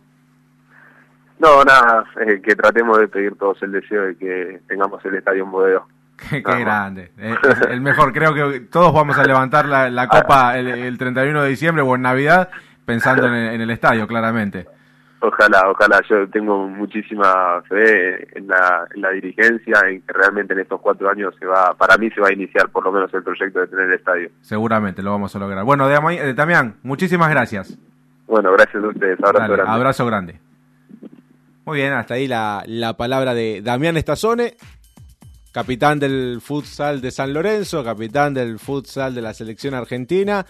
No, 1.39 1.63
nada, 1.63 2.05
eh, 2.25 2.41
que 2.41 2.55
tratemos 2.55 2.99
de 2.99 3.07
pedir 3.07 3.35
todos 3.35 3.61
el 3.63 3.73
deseo 3.73 4.03
de 4.03 4.15
que 4.15 4.61
tengamos 4.67 5.03
el 5.05 5.15
estadio 5.15 5.43
en 5.43 5.51
bodeo. 5.51 5.87
Qué, 6.29 6.39
grande, 6.41 7.11
eh, 7.17 7.35
el 7.69 7.81
mejor. 7.81 8.13
Creo 8.13 8.33
que 8.33 8.61
todos 8.61 8.93
vamos 8.93 9.17
a 9.17 9.23
levantar 9.23 9.65
la, 9.65 10.07
copa 10.07 10.57
el, 10.57 10.97
31 10.97 11.43
de 11.43 11.49
diciembre 11.49 11.83
o 11.83 11.95
en 11.95 12.01
Navidad 12.03 12.49
pensando 12.85 13.27
en 13.33 13.61
el 13.61 13.69
estadio, 13.69 14.07
claramente. 14.07 14.65
Ojalá, 15.25 15.69
ojalá. 15.69 16.01
Yo 16.09 16.27
tengo 16.29 16.67
muchísima 16.67 17.61
fe 17.69 18.37
en 18.37 18.45
la, 18.45 18.85
en 18.93 19.01
la 19.01 19.09
dirigencia, 19.11 19.79
en 19.87 20.01
que 20.01 20.11
realmente 20.11 20.53
en 20.53 20.59
estos 20.59 20.81
cuatro 20.81 21.09
años 21.09 21.33
se 21.39 21.45
va, 21.45 21.73
para 21.77 21.97
mí 21.97 22.09
se 22.09 22.19
va 22.19 22.27
a 22.27 22.33
iniciar 22.33 22.67
por 22.67 22.83
lo 22.83 22.91
menos 22.91 23.13
el 23.13 23.23
proyecto 23.23 23.61
de 23.61 23.67
tener 23.67 23.87
el 23.87 23.93
estadio. 23.93 24.29
Seguramente 24.41 25.01
lo 25.01 25.11
vamos 25.11 25.33
a 25.33 25.39
lograr. 25.39 25.63
Bueno, 25.63 25.87
Damián, 25.87 26.75
muchísimas 26.83 27.29
gracias. 27.29 27.77
Bueno, 28.27 28.51
gracias 28.51 28.83
a 28.83 28.87
ustedes. 28.87 29.17
Abrazo 29.23 29.53
grande. 29.53 29.71
Abrazo 29.71 30.05
grande. 30.05 30.39
Muy 31.63 31.77
bien, 31.77 31.93
hasta 31.93 32.15
ahí 32.15 32.27
la, 32.27 32.61
la 32.67 32.97
palabra 32.97 33.33
de 33.33 33.61
Damián 33.61 33.95
Estazone, 33.95 34.55
capitán 35.53 35.99
del 35.99 36.41
futsal 36.41 36.99
de 36.99 37.11
San 37.11 37.31
Lorenzo, 37.31 37.81
capitán 37.81 38.33
del 38.33 38.59
futsal 38.59 39.15
de 39.15 39.21
la 39.21 39.33
selección 39.33 39.73
argentina 39.73 40.45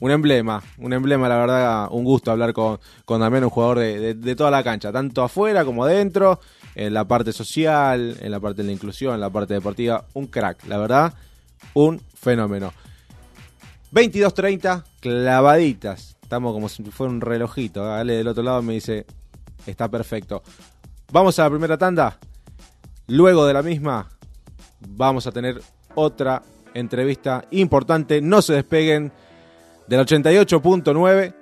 un 0.00 0.10
emblema, 0.10 0.62
un 0.78 0.92
emblema, 0.92 1.28
la 1.28 1.36
verdad, 1.36 1.88
un 1.90 2.04
gusto 2.04 2.30
hablar 2.30 2.52
con, 2.52 2.80
con 3.04 3.22
un 3.22 3.50
jugador 3.50 3.78
de, 3.78 4.36
toda 4.36 4.50
la 4.50 4.62
cancha, 4.64 4.92
tanto 4.92 5.22
afuera 5.22 5.64
como 5.64 5.84
adentro, 5.84 6.40
en 6.74 6.92
la 6.92 7.06
parte 7.06 7.32
social, 7.32 8.16
en 8.20 8.30
la 8.30 8.40
parte 8.40 8.62
de 8.62 8.66
la 8.66 8.72
inclusión, 8.72 9.14
en 9.14 9.20
la 9.20 9.30
parte 9.30 9.54
deportiva, 9.54 10.04
un 10.14 10.26
crack, 10.26 10.66
la 10.66 10.78
verdad, 10.78 11.14
un 11.74 12.00
fenómeno. 12.14 12.72
22.30, 13.92 14.82
clavaditas, 14.98 16.16
estamos 16.20 16.52
como 16.52 16.68
si 16.68 16.82
fuera 16.84 17.12
un 17.12 17.20
relojito, 17.20 17.84
dale 17.84 18.14
del 18.14 18.26
otro 18.26 18.42
lado 18.42 18.60
me 18.62 18.74
dice, 18.74 19.06
está 19.66 19.88
perfecto. 19.88 20.42
Vamos 21.12 21.38
a 21.38 21.44
la 21.44 21.50
primera 21.50 21.78
tanda, 21.78 22.18
luego 23.06 23.46
de 23.46 23.54
la 23.54 23.62
misma 23.62 24.08
vamos 24.80 25.28
a 25.28 25.32
tener 25.32 25.62
otra 25.94 26.42
entrevista 26.74 27.44
importante, 27.52 28.20
no 28.20 28.42
se 28.42 28.54
despeguen 28.54 29.12
del 29.86 30.00
88.9, 30.00 31.34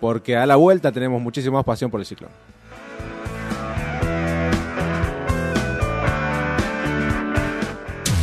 porque 0.00 0.36
a 0.36 0.46
la 0.46 0.56
vuelta 0.56 0.90
tenemos 0.92 1.20
muchísima 1.20 1.58
más 1.58 1.64
pasión 1.64 1.90
por 1.90 2.00
el 2.00 2.06
ciclón. 2.06 2.30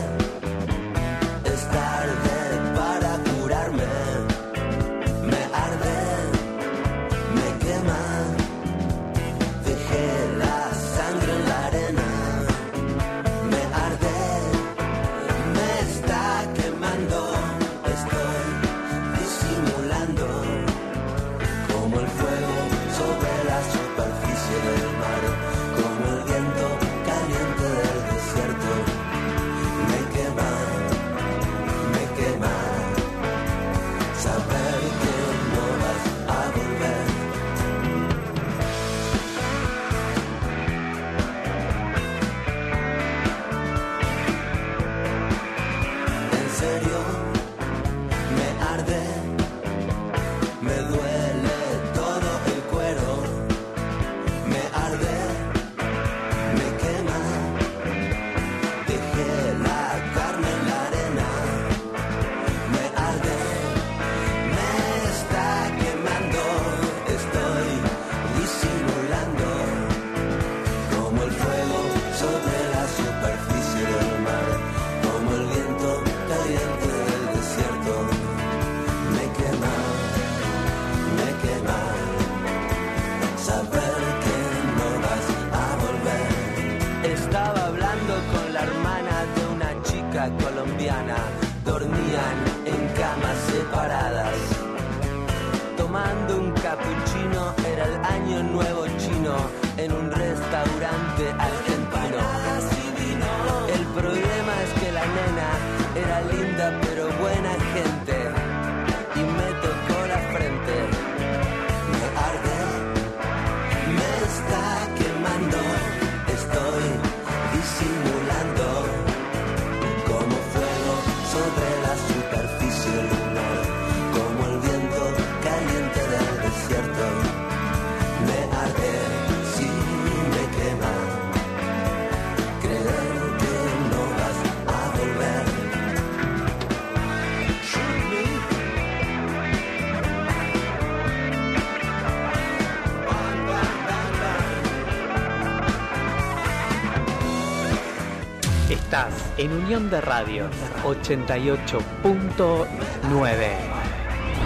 en 149.38 149.52
Unión 149.52 149.88
de 149.88 150.02
Radio 150.02 150.50
88.9. 150.84 153.56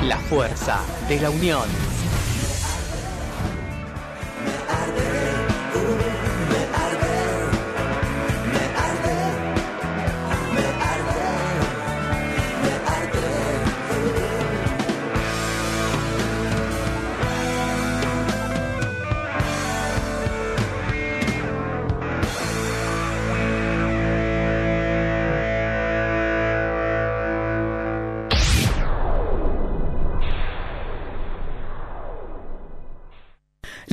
La 0.05 0.19
fuerza 0.19 0.79
de 1.09 1.21
la 1.21 1.31
unión. 1.31 1.96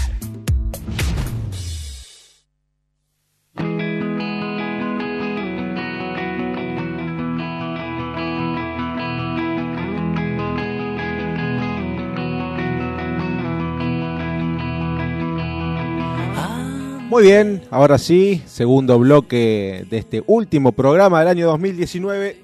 Muy 17.11 17.25
bien, 17.25 17.63
ahora 17.71 17.99
sí, 17.99 18.41
segundo 18.47 18.97
bloque 18.99 19.85
de 19.91 19.99
este 19.99 20.23
último 20.29 20.71
programa 20.73 21.19
del 21.19 21.29
año 21.29 21.47
2019 21.49 22.41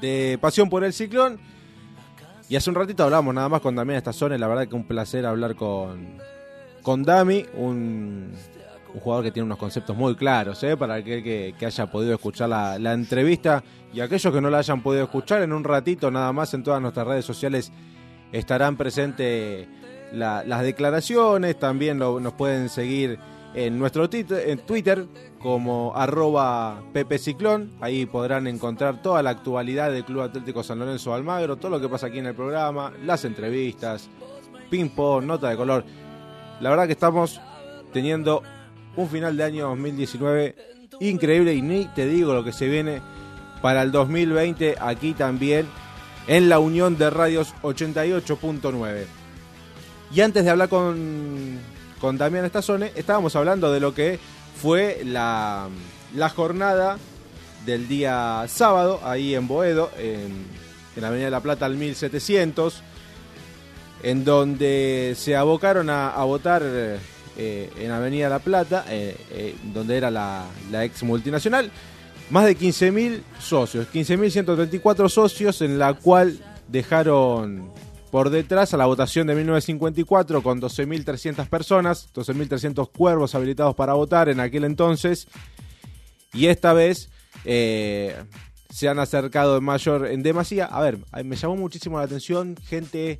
de 0.00 0.38
Pasión 0.40 0.70
por 0.70 0.82
el 0.82 0.94
Ciclón. 0.94 1.38
Y 2.48 2.56
hace 2.56 2.70
un 2.70 2.76
ratito 2.76 3.04
hablamos 3.04 3.34
nada 3.34 3.50
más 3.50 3.60
con 3.60 3.74
Damián 3.76 3.98
Estazone, 3.98 4.38
la 4.38 4.48
verdad 4.48 4.66
que 4.66 4.74
un 4.74 4.84
placer 4.84 5.26
hablar 5.26 5.54
con, 5.56 6.06
con 6.80 7.02
Dami, 7.02 7.44
un, 7.54 8.32
jugador 9.02 9.24
que 9.24 9.30
tiene 9.30 9.44
unos 9.44 9.58
conceptos 9.58 9.94
muy 9.94 10.16
claros, 10.16 10.62
¿eh? 10.62 10.74
para 10.74 10.94
aquel 10.94 11.22
que, 11.22 11.54
que 11.58 11.66
haya 11.66 11.86
podido 11.90 12.14
escuchar 12.14 12.48
la, 12.48 12.78
la 12.78 12.94
entrevista 12.94 13.62
y 13.92 14.00
aquellos 14.00 14.32
que 14.32 14.40
no 14.40 14.48
la 14.48 14.58
hayan 14.58 14.82
podido 14.82 15.04
escuchar 15.04 15.42
en 15.42 15.52
un 15.52 15.62
ratito 15.64 16.10
nada 16.10 16.32
más 16.32 16.54
en 16.54 16.62
todas 16.62 16.80
nuestras 16.80 17.06
redes 17.06 17.26
sociales 17.26 17.70
estarán 18.32 18.78
presentes 18.78 19.68
la- 20.14 20.42
las 20.44 20.62
declaraciones, 20.62 21.58
también 21.58 21.98
lo- 21.98 22.18
nos 22.18 22.32
pueden 22.32 22.70
seguir 22.70 23.18
en 23.66 23.76
nuestro 23.76 24.08
en 24.12 24.58
Twitter 24.60 25.04
como 25.40 25.92
arroba 25.96 26.80
ahí 27.80 28.06
podrán 28.06 28.46
encontrar 28.46 29.02
toda 29.02 29.20
la 29.20 29.30
actualidad 29.30 29.90
del 29.90 30.04
Club 30.04 30.22
Atlético 30.22 30.62
San 30.62 30.78
Lorenzo 30.78 31.12
Almagro, 31.12 31.56
todo 31.56 31.72
lo 31.72 31.80
que 31.80 31.88
pasa 31.88 32.06
aquí 32.06 32.20
en 32.20 32.26
el 32.26 32.36
programa, 32.36 32.92
las 33.04 33.24
entrevistas, 33.24 34.08
ping 34.70 34.90
pong, 34.90 35.24
nota 35.24 35.50
de 35.50 35.56
color. 35.56 35.84
La 36.60 36.70
verdad 36.70 36.86
que 36.86 36.92
estamos 36.92 37.40
teniendo 37.92 38.44
un 38.94 39.08
final 39.08 39.36
de 39.36 39.42
año 39.42 39.68
2019 39.70 40.54
increíble 41.00 41.52
y 41.54 41.60
ni 41.60 41.86
te 41.86 42.06
digo 42.06 42.34
lo 42.34 42.44
que 42.44 42.52
se 42.52 42.68
viene 42.68 43.02
para 43.60 43.82
el 43.82 43.90
2020 43.90 44.76
aquí 44.80 45.14
también 45.14 45.66
en 46.28 46.48
la 46.48 46.60
Unión 46.60 46.96
de 46.96 47.10
Radios 47.10 47.54
88.9. 47.62 49.04
Y 50.14 50.20
antes 50.20 50.44
de 50.44 50.50
hablar 50.50 50.68
con, 50.68 51.58
con 52.00 52.18
Damián 52.18 52.44
Estazone, 52.44 52.92
estábamos 52.94 53.36
hablando 53.36 53.72
de 53.72 53.80
lo 53.80 53.94
que 53.94 54.18
fue 54.60 55.02
la, 55.04 55.68
la 56.14 56.28
jornada 56.28 56.98
del 57.64 57.88
día 57.88 58.44
sábado, 58.48 59.00
ahí 59.04 59.34
en 59.34 59.48
Boedo, 59.48 59.90
en, 59.98 60.46
la 60.96 61.08
Avenida 61.08 61.26
de 61.26 61.30
la 61.30 61.40
Plata 61.40 61.66
al 61.66 61.76
1700, 61.76 62.82
en 64.02 64.24
donde 64.24 65.14
se 65.16 65.36
abocaron 65.36 65.90
a, 65.90 66.10
a 66.10 66.24
votar 66.24 66.62
eh, 67.40 67.70
en 67.78 67.90
Avenida 67.92 68.28
La 68.28 68.40
Plata, 68.40 68.84
eh, 68.88 69.16
eh, 69.30 69.54
donde 69.72 69.96
era 69.96 70.10
la, 70.10 70.44
la 70.72 70.84
ex 70.84 71.04
multinacional, 71.04 71.70
más 72.30 72.44
de 72.44 72.58
15.000 72.58 73.22
socios, 73.38 73.86
15.134 73.92 75.08
socios, 75.08 75.62
en 75.62 75.78
la 75.78 75.94
cual 75.94 76.36
dejaron 76.66 77.70
por 78.10 78.30
detrás 78.30 78.74
a 78.74 78.76
la 78.76 78.86
votación 78.86 79.26
de 79.26 79.34
1954 79.34 80.42
con 80.42 80.60
12.300 80.60 81.48
personas, 81.48 82.08
12.300 82.14 82.90
cuervos 82.90 83.34
habilitados 83.34 83.74
para 83.74 83.94
votar 83.94 84.28
en 84.28 84.40
aquel 84.40 84.64
entonces, 84.64 85.28
y 86.32 86.46
esta 86.46 86.72
vez 86.72 87.10
eh, 87.44 88.16
se 88.70 88.88
han 88.88 88.98
acercado 88.98 89.56
en 89.58 89.64
mayor, 89.64 90.06
en 90.06 90.22
demasía. 90.22 90.66
A 90.66 90.80
ver, 90.80 90.98
me 91.24 91.36
llamó 91.36 91.56
muchísimo 91.56 91.98
la 91.98 92.04
atención 92.04 92.56
gente 92.66 93.18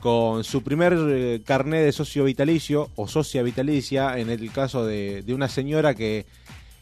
con 0.00 0.42
su 0.42 0.62
primer 0.62 0.96
eh, 0.98 1.42
carnet 1.44 1.84
de 1.84 1.92
socio 1.92 2.24
vitalicio 2.24 2.90
o 2.96 3.06
socia 3.06 3.42
vitalicia, 3.42 4.18
en 4.18 4.30
el 4.30 4.50
caso 4.50 4.84
de, 4.84 5.24
una 5.28 5.48
señora 5.48 5.94
que 5.94 6.26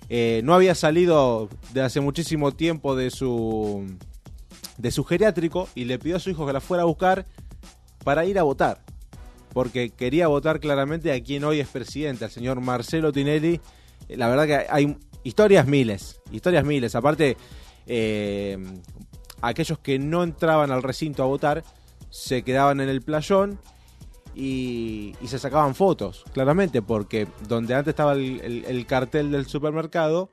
eh, 0.09 0.41
no 0.43 0.55
había 0.55 0.75
salido 0.75 1.51
de 1.75 1.83
hace 1.83 2.01
muchísimo 2.01 2.53
tiempo 2.53 2.97
de 2.97 3.11
su 3.11 3.87
de 4.81 4.91
su 4.91 5.05
geriátrico 5.05 5.69
y 5.75 5.85
le 5.85 5.99
pidió 5.99 6.17
a 6.17 6.21
su 6.21 6.31
hijo 6.31 6.47
que 6.47 6.53
la 6.53 6.61
fuera 6.61 6.83
a 6.83 6.87
buscar 6.87 7.27
para 8.05 8.25
ir 8.25 8.39
a 8.39 8.43
votar. 8.43 8.83
Porque 9.53 9.91
quería 9.91 10.29
votar 10.29 10.61
claramente 10.61 11.13
a 11.13 11.23
quien 11.23 11.45
hoy 11.45 11.61
es 11.61 11.69
presidente, 11.69 12.25
al 12.25 12.31
señor 12.31 12.61
Marcelo 12.61 13.13
Tinelli. 13.13 13.61
Eh, 14.09 14.17
La 14.17 14.29
verdad 14.29 14.47
que 14.47 14.67
hay 14.71 14.97
historias 15.25 15.67
miles, 15.67 16.21
historias 16.31 16.65
miles. 16.65 16.95
Aparte, 16.95 17.37
eh, 17.87 18.57
aquellos 19.43 19.79
que 19.79 19.99
no 19.99 20.23
entraban 20.23 20.71
al 20.71 20.83
recinto 20.83 21.23
a 21.23 21.27
votar 21.27 21.65
se 22.11 22.43
quedaban 22.43 22.81
en 22.81 22.89
el 22.89 23.03
playón 23.03 23.59
y, 24.35 25.15
se 25.27 25.39
sacaban 25.39 25.75
fotos, 25.75 26.25
claramente, 26.33 26.83
porque 26.83 27.27
donde 27.49 27.75
antes 27.75 27.93
estaba 27.93 28.13
el- 28.13 28.65
el 28.67 28.87
cartel 28.87 29.31
del 29.33 29.47
supermercado, 29.47 30.31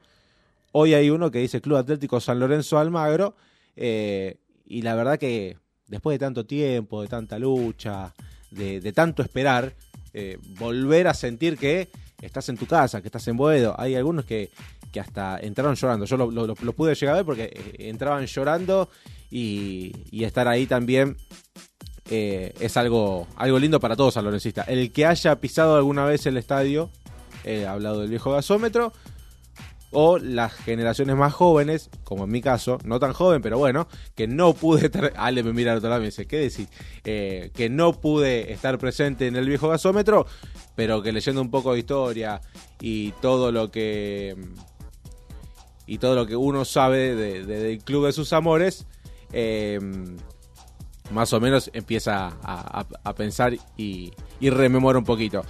hoy 0.71 0.93
hay 0.93 1.09
uno 1.09 1.31
que 1.31 1.39
dice 1.39 1.61
Club 1.61 1.77
Atlético 1.77 2.19
San 2.19 2.39
Lorenzo 2.39 2.77
Almagro, 2.77 3.35
eh, 3.77 4.37
y 4.65 4.81
la 4.81 4.95
verdad 4.95 5.17
que 5.17 5.57
después 5.87 6.15
de 6.15 6.19
tanto 6.25 6.45
tiempo, 6.45 7.01
de 7.01 7.07
tanta 7.07 7.39
lucha, 7.39 8.13
de, 8.51 8.91
tanto 8.91 9.21
esperar, 9.23 9.73
eh, 10.13 10.37
volver 10.59 11.07
a 11.07 11.13
sentir 11.13 11.57
que 11.57 11.87
estás 12.21 12.49
en 12.49 12.57
tu 12.57 12.65
casa, 12.65 13.01
que 13.01 13.07
estás 13.07 13.27
en 13.27 13.37
Boedo, 13.37 13.75
hay 13.79 13.95
algunos 13.95 14.25
que, 14.25 14.49
que 14.91 14.99
hasta 14.99 15.39
entraron 15.39 15.75
llorando, 15.75 16.05
yo 16.05 16.17
lo, 16.17 16.31
lo- 16.31 16.73
pude 16.73 16.95
llegar 16.95 17.13
a 17.13 17.17
ver 17.17 17.25
porque 17.25 17.43
eh, 17.43 17.75
entraban 17.89 18.25
llorando 18.25 18.89
y, 19.31 19.93
estar 20.23 20.47
ahí 20.47 20.65
también 20.65 21.15
es 22.09 22.77
algo, 22.77 23.27
algo 23.35 23.59
lindo 23.59 23.79
para 23.81 23.95
todos 23.97 24.13
salorencistas. 24.13 24.67
El 24.69 24.91
que 24.93 25.05
haya 25.05 25.39
pisado 25.41 25.75
alguna 25.75 26.05
vez 26.05 26.25
el 26.25 26.37
estadio, 26.37 26.89
he 27.43 27.65
hablado 27.65 27.99
del 28.01 28.09
viejo 28.09 28.31
gasómetro, 28.31 28.93
o 29.91 30.17
las 30.17 30.53
generaciones 30.53 31.15
más 31.15 31.33
jóvenes, 31.33 31.89
como 32.03 32.25
en 32.25 32.31
mi 32.31 32.41
caso, 32.41 32.77
no 32.83 32.99
tan 32.99 33.13
joven, 33.13 33.41
pero 33.41 33.57
bueno, 33.57 33.87
que 34.15 34.27
no 34.27 34.53
pude 34.53 34.87
estar, 34.87 35.13
Ale 35.17 35.43
me 35.43 35.53
mira 35.53 35.71
al 35.71 35.77
otro 35.77 35.89
lado 35.89 36.01
me 36.01 36.07
dice, 36.07 36.25
¿qué 36.25 36.37
decís? 36.37 36.67
Eh, 37.03 37.51
que 37.53 37.69
no 37.69 37.93
pude 37.93 38.51
estar 38.51 38.77
presente 38.77 39.27
en 39.27 39.35
el 39.35 39.47
viejo 39.47 39.69
gasómetro, 39.69 40.25
pero 40.75 41.01
que 41.01 41.11
leyendo 41.11 41.41
un 41.41 41.49
poco 41.49 41.73
de 41.73 41.79
historia 41.79 42.41
y 42.81 43.11
todo 43.13 43.51
lo 43.51 43.71
que 43.71 44.35
y 45.89 45.99
todo 45.99 46.15
lo 46.15 46.27
que 46.27 46.35
uno 46.35 46.65
sabe 46.65 47.15
de, 47.15 47.45
del 47.45 47.79
club 47.79 48.07
de 48.07 48.11
sus 48.11 48.33
amores, 48.33 48.85
eh, 49.31 49.79
más 51.11 51.31
o 51.31 51.39
menos 51.39 51.69
empieza 51.73 52.37
a, 52.43 53.13
pensar 53.13 53.53
y, 53.77 54.11
y 54.41 54.49
rememora 54.49 54.99
un 54.99 55.05
poquito. 55.05 55.45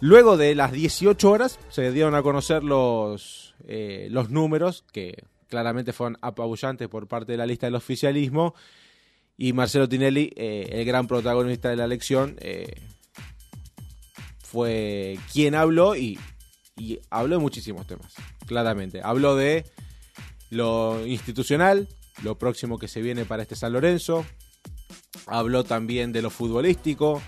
Luego 0.00 0.36
de 0.36 0.54
las 0.54 0.72
18 0.72 1.30
horas 1.30 1.58
se 1.70 1.90
dieron 1.90 2.14
a 2.14 2.22
conocer 2.22 2.62
los, 2.62 3.54
eh, 3.66 4.08
los 4.10 4.30
números 4.30 4.84
que 4.92 5.24
claramente 5.48 5.92
fueron 5.92 6.18
apabullantes 6.20 6.88
por 6.88 7.08
parte 7.08 7.32
de 7.32 7.38
la 7.38 7.46
lista 7.46 7.66
del 7.66 7.74
oficialismo 7.74 8.54
y 9.36 9.52
Marcelo 9.52 9.88
Tinelli, 9.88 10.32
eh, 10.36 10.68
el 10.72 10.84
gran 10.84 11.06
protagonista 11.06 11.68
de 11.68 11.76
la 11.76 11.84
elección, 11.84 12.36
eh, 12.40 12.80
fue 14.40 15.18
quien 15.32 15.54
habló 15.54 15.94
y, 15.96 16.18
y 16.76 16.98
habló 17.10 17.36
de 17.36 17.42
muchísimos 17.42 17.86
temas, 17.86 18.14
claramente. 18.46 19.00
Habló 19.02 19.36
de 19.36 19.64
lo 20.50 21.06
institucional, 21.06 21.88
lo 22.22 22.36
próximo 22.36 22.78
que 22.78 22.88
se 22.88 23.00
viene 23.00 23.24
para 23.24 23.42
este 23.42 23.54
San 23.54 23.72
Lorenzo, 23.72 24.26
habló 25.26 25.62
también 25.64 26.12
de 26.12 26.22
lo 26.22 26.30
futbolístico, 26.30 27.22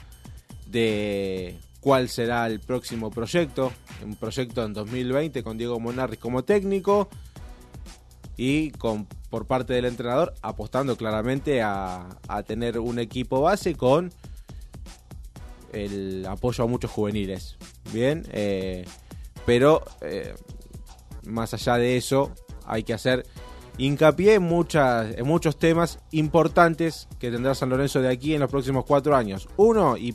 de 0.66 1.56
cuál 1.80 2.08
será 2.08 2.46
el 2.46 2.60
próximo 2.60 3.10
proyecto, 3.10 3.72
un 4.04 4.16
proyecto 4.16 4.64
en 4.64 4.72
2020 4.72 5.42
con 5.42 5.58
Diego 5.58 5.80
Monarri 5.80 6.16
como 6.16 6.44
técnico 6.44 7.08
y 8.36 8.70
con 8.72 9.06
por 9.30 9.46
parte 9.46 9.72
del 9.72 9.84
entrenador 9.84 10.34
apostando 10.42 10.96
claramente 10.96 11.62
a, 11.62 12.08
tener 12.46 12.78
un 12.78 12.98
equipo 12.98 13.42
base 13.42 13.76
con 13.76 14.12
el 15.72 16.26
apoyo 16.26 16.64
a 16.64 16.66
muchos 16.66 16.90
juveniles. 16.90 17.56
Bien, 17.92 18.26
eh, 18.32 18.84
pero 19.46 19.84
eh, 20.00 20.34
más 21.24 21.54
allá 21.54 21.76
de 21.76 21.96
eso 21.96 22.32
hay 22.66 22.82
que 22.82 22.92
hacer 22.92 23.24
hincapié 23.78 24.34
en, 24.34 24.42
muchas, 24.42 25.16
en 25.16 25.26
muchos 25.26 25.58
temas 25.58 26.00
importantes 26.10 27.08
que 27.18 27.30
tendrá 27.30 27.54
San 27.54 27.70
Lorenzo 27.70 28.00
de 28.00 28.08
aquí 28.08 28.34
en 28.34 28.40
los 28.40 28.50
próximos 28.50 28.84
cuatro 28.84 29.14
años. 29.14 29.48
Uno, 29.56 29.96
y 29.96 30.14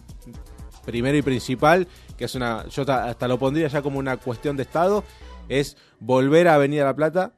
primero 0.85 1.17
y 1.17 1.21
principal, 1.21 1.87
que 2.17 2.25
es 2.25 2.35
una, 2.35 2.67
yo 2.69 2.83
hasta 2.83 3.27
lo 3.27 3.39
pondría 3.39 3.67
ya 3.67 3.81
como 3.81 3.99
una 3.99 4.17
cuestión 4.17 4.55
de 4.57 4.63
Estado, 4.63 5.03
es 5.49 5.77
volver 5.99 6.47
a 6.47 6.55
Avenida 6.55 6.85
La 6.85 6.95
Plata 6.95 7.33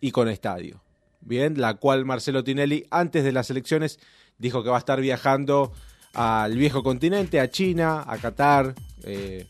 y 0.00 0.10
con 0.10 0.28
estadio. 0.28 0.80
Bien, 1.20 1.60
la 1.60 1.74
cual 1.74 2.04
Marcelo 2.04 2.44
Tinelli 2.44 2.86
antes 2.90 3.24
de 3.24 3.32
las 3.32 3.50
elecciones 3.50 3.98
dijo 4.38 4.62
que 4.62 4.70
va 4.70 4.76
a 4.76 4.80
estar 4.80 5.00
viajando 5.00 5.72
al 6.14 6.56
viejo 6.56 6.82
continente, 6.82 7.40
a 7.40 7.50
China, 7.50 8.04
a 8.06 8.18
Qatar, 8.18 8.74
eh, 9.04 9.46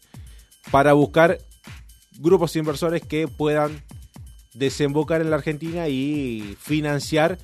para 0.70 0.92
buscar 0.92 1.38
grupos 2.18 2.54
inversores 2.56 3.02
que 3.02 3.28
puedan 3.28 3.82
desembocar 4.54 5.20
en 5.20 5.30
la 5.30 5.36
Argentina 5.36 5.88
y 5.88 6.56
financiar 6.60 7.38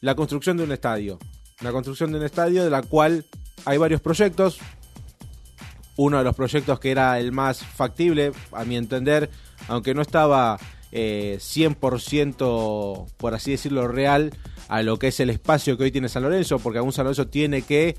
la 0.00 0.14
construcción 0.14 0.56
de 0.56 0.64
un 0.64 0.72
estadio. 0.72 1.18
La 1.60 1.72
construcción 1.72 2.12
de 2.12 2.18
un 2.18 2.24
estadio 2.24 2.62
de 2.62 2.70
la 2.70 2.82
cual 2.82 3.24
hay 3.64 3.78
varios 3.78 4.00
proyectos, 4.00 4.58
uno 5.96 6.18
de 6.18 6.24
los 6.24 6.34
proyectos 6.34 6.80
que 6.80 6.90
era 6.90 7.18
el 7.18 7.32
más 7.32 7.58
factible, 7.58 8.32
a 8.52 8.64
mi 8.64 8.76
entender, 8.76 9.30
aunque 9.68 9.94
no 9.94 10.02
estaba 10.02 10.58
eh, 10.92 11.38
100%, 11.40 13.06
por 13.16 13.34
así 13.34 13.52
decirlo, 13.52 13.88
real 13.88 14.32
a 14.68 14.82
lo 14.82 14.98
que 14.98 15.08
es 15.08 15.20
el 15.20 15.30
espacio 15.30 15.76
que 15.76 15.84
hoy 15.84 15.90
tiene 15.90 16.08
San 16.08 16.22
Lorenzo, 16.22 16.58
porque 16.58 16.78
aún 16.78 16.92
San 16.92 17.04
Lorenzo 17.04 17.28
tiene 17.28 17.62
que 17.62 17.96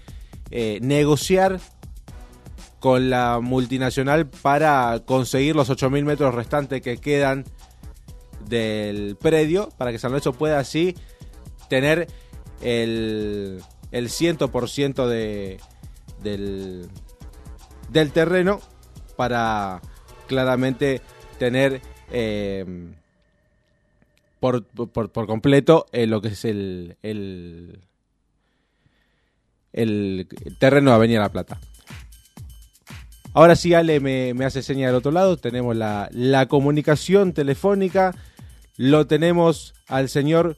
eh, 0.52 0.80
negociar 0.82 1.60
con 2.80 3.10
la 3.10 3.40
multinacional 3.42 4.28
para 4.28 5.02
conseguir 5.06 5.56
los 5.56 5.70
8.000 5.70 6.04
metros 6.04 6.36
restantes 6.36 6.82
que 6.82 6.98
quedan 6.98 7.46
del 8.48 9.16
predio, 9.16 9.70
para 9.78 9.92
que 9.92 10.00
San 10.00 10.12
Lorenzo 10.12 10.34
pueda 10.34 10.60
así 10.60 10.96
tener 11.68 12.08
el, 12.62 13.62
el 13.92 14.10
100% 14.10 15.08
de, 15.08 15.60
del, 16.22 16.90
del 17.90 18.12
terreno 18.12 18.60
para 19.16 19.82
claramente 20.28 21.02
tener 21.38 21.82
eh, 22.12 22.94
por, 24.40 24.64
por, 24.64 25.12
por, 25.12 25.28
completo 25.28 25.86
eh, 25.92 26.08
lo 26.08 26.22
que 26.22 26.30
es 26.30 26.46
el, 26.46 26.98
el, 27.02 27.80
el, 29.74 30.28
terreno 30.60 30.92
de 30.92 30.96
Avenida 30.96 31.22
La 31.22 31.30
Plata. 31.30 31.58
Ahora 33.34 33.56
sí, 33.56 33.74
Ale 33.74 34.00
me, 34.00 34.46
hace 34.46 34.62
señal 34.62 34.90
del 34.90 34.96
otro 34.96 35.12
lado. 35.12 35.38
Tenemos 35.38 35.76
la, 35.76 36.10
la 36.12 36.48
comunicación 36.48 37.34
telefónica. 37.34 38.14
Lo 38.78 39.08
tenemos 39.08 39.74
al 39.88 40.10
señor 40.10 40.58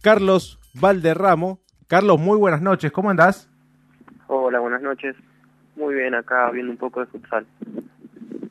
Carlos 0.00 0.58
Valderramo. 0.74 1.60
Carlos, 1.86 2.18
muy 2.18 2.38
buenas 2.38 2.62
noches. 2.62 2.92
¿Cómo 2.92 3.10
andás? 3.10 3.50
Hola, 4.28 4.58
buenas 4.60 4.80
noches. 4.80 5.16
Muy 5.76 5.94
bien, 5.94 6.14
acá 6.14 6.50
viendo 6.50 6.72
un 6.72 6.78
poco 6.78 7.00
de 7.00 7.06
futsal. 7.06 7.46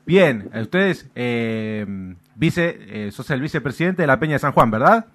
Bien, 0.06 0.50
ustedes, 0.54 1.10
eh, 1.14 1.86
vice, 2.34 2.78
eh, 2.88 3.10
sos 3.10 3.30
el 3.30 3.40
vicepresidente 3.40 4.02
de 4.02 4.06
la 4.06 4.18
Peña 4.18 4.34
de 4.34 4.38
San 4.40 4.52
Juan, 4.52 4.70
¿verdad? 4.70 5.06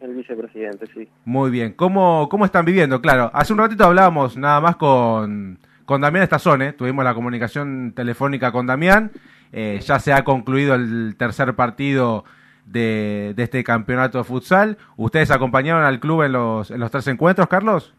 El 0.00 0.14
vicepresidente, 0.14 0.86
sí. 0.94 1.08
Muy 1.24 1.50
bien. 1.50 1.72
¿Cómo, 1.72 2.28
cómo 2.30 2.44
están 2.44 2.64
viviendo? 2.64 3.00
Claro, 3.02 3.30
hace 3.34 3.52
un 3.52 3.58
ratito 3.58 3.84
hablábamos 3.84 4.36
nada 4.36 4.60
más 4.60 4.76
con, 4.76 5.58
con 5.84 6.00
Damián 6.00 6.22
Estazone, 6.22 6.72
tuvimos 6.72 7.04
la 7.04 7.14
comunicación 7.14 7.92
telefónica 7.94 8.52
con 8.52 8.66
Damián, 8.66 9.10
eh, 9.52 9.80
ya 9.82 9.98
se 9.98 10.12
ha 10.12 10.24
concluido 10.24 10.74
el 10.74 11.16
tercer 11.18 11.54
partido 11.54 12.24
de, 12.64 13.34
de, 13.36 13.42
este 13.42 13.62
campeonato 13.64 14.18
de 14.18 14.24
futsal. 14.24 14.78
¿Ustedes 14.96 15.30
acompañaron 15.30 15.84
al 15.84 16.00
club 16.00 16.22
en 16.22 16.32
los, 16.32 16.70
en 16.70 16.80
los 16.80 16.90
tres 16.90 17.06
encuentros, 17.08 17.48
Carlos? 17.48 17.94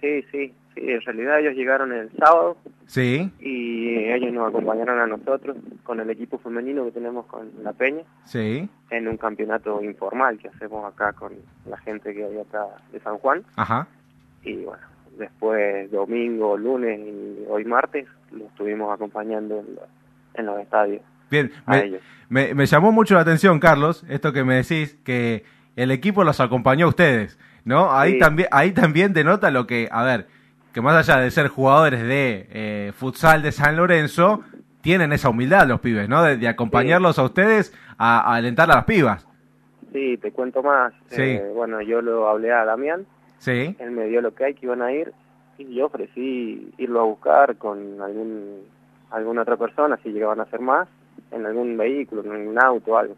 Sí, 0.00 0.22
sí, 0.30 0.52
Sí, 0.65 0.65
en 0.76 1.00
realidad 1.00 1.40
ellos 1.40 1.54
llegaron 1.54 1.92
el 1.92 2.10
sábado. 2.12 2.56
Sí. 2.86 3.30
Y 3.40 3.96
ellos 3.96 4.32
nos 4.32 4.48
acompañaron 4.48 5.00
a 5.00 5.06
nosotros 5.06 5.56
con 5.82 6.00
el 6.00 6.10
equipo 6.10 6.38
femenino 6.38 6.84
que 6.84 6.92
tenemos 6.92 7.26
con 7.26 7.50
la 7.62 7.72
Peña. 7.72 8.02
Sí. 8.24 8.68
En 8.90 9.08
un 9.08 9.16
campeonato 9.16 9.82
informal 9.82 10.38
que 10.38 10.48
hacemos 10.48 10.84
acá 10.84 11.12
con 11.12 11.32
la 11.68 11.78
gente 11.78 12.14
que 12.14 12.24
hay 12.24 12.38
acá 12.38 12.66
de 12.92 13.00
San 13.00 13.18
Juan. 13.18 13.42
Ajá. 13.56 13.88
Y 14.44 14.56
bueno, 14.56 14.82
después 15.18 15.90
domingo, 15.90 16.56
lunes 16.56 17.00
y 17.00 17.44
hoy 17.48 17.64
martes 17.64 18.06
los 18.30 18.48
estuvimos 18.48 18.94
acompañando 18.94 19.64
en, 20.34 20.46
los 20.46 20.60
estadios. 20.60 21.02
Bien, 21.30 21.50
me, 21.66 22.00
me, 22.28 22.54
me 22.54 22.66
llamó 22.66 22.92
mucho 22.92 23.14
la 23.14 23.22
atención, 23.22 23.58
Carlos, 23.58 24.04
esto 24.08 24.32
que 24.32 24.44
me 24.44 24.56
decís, 24.56 24.96
que 25.02 25.44
el 25.74 25.90
equipo 25.90 26.22
los 26.22 26.40
acompañó 26.40 26.86
a 26.86 26.88
ustedes, 26.90 27.38
¿no? 27.64 27.92
Ahí 27.92 28.18
también 28.18 28.48
ahí 28.52 28.72
también 28.72 29.12
denota 29.12 29.50
lo 29.50 29.66
que, 29.66 29.88
a 29.90 30.04
ver, 30.04 30.26
que 30.76 30.82
más 30.82 31.08
allá 31.08 31.22
de 31.22 31.30
ser 31.30 31.48
jugadores 31.48 32.02
de 32.02 32.48
eh, 32.52 32.92
futsal 32.94 33.40
de 33.40 33.50
San 33.50 33.78
Lorenzo, 33.78 34.44
tienen 34.82 35.10
esa 35.14 35.30
humildad 35.30 35.66
los 35.66 35.80
pibes, 35.80 36.06
¿no? 36.06 36.22
De, 36.22 36.46
acompañarlos 36.46 37.18
a 37.18 37.24
ustedes 37.24 37.72
a, 37.96 38.34
alentar 38.34 38.70
a 38.70 38.74
las 38.74 38.84
pibas. 38.84 39.26
Sí, 39.94 40.18
te 40.18 40.32
cuento 40.32 40.62
más. 40.62 40.92
Sí. 41.06 41.22
Eh, 41.22 41.50
bueno, 41.54 41.80
yo 41.80 42.02
lo 42.02 42.28
hablé 42.28 42.52
a 42.52 42.66
Damián. 42.66 43.06
Sí. 43.38 43.74
Él 43.78 43.90
me 43.92 44.04
dio 44.08 44.20
lo 44.20 44.34
que 44.34 44.44
hay 44.44 44.54
que 44.54 44.66
iban 44.66 44.82
a 44.82 44.92
ir 44.92 45.14
y 45.56 45.76
yo 45.76 45.86
ofrecí 45.86 46.70
irlo 46.76 47.00
a 47.00 47.04
buscar 47.04 47.56
con 47.56 48.02
algún 48.02 48.60
alguna 49.10 49.42
otra 49.42 49.56
persona 49.56 49.98
si 50.02 50.10
llegaban 50.10 50.40
a 50.40 50.50
ser 50.50 50.60
más 50.60 50.88
en 51.30 51.46
algún 51.46 51.78
vehículo, 51.78 52.22
en 52.22 52.48
un 52.48 52.62
auto 52.62 52.92
o 52.92 52.98
algo. 52.98 53.16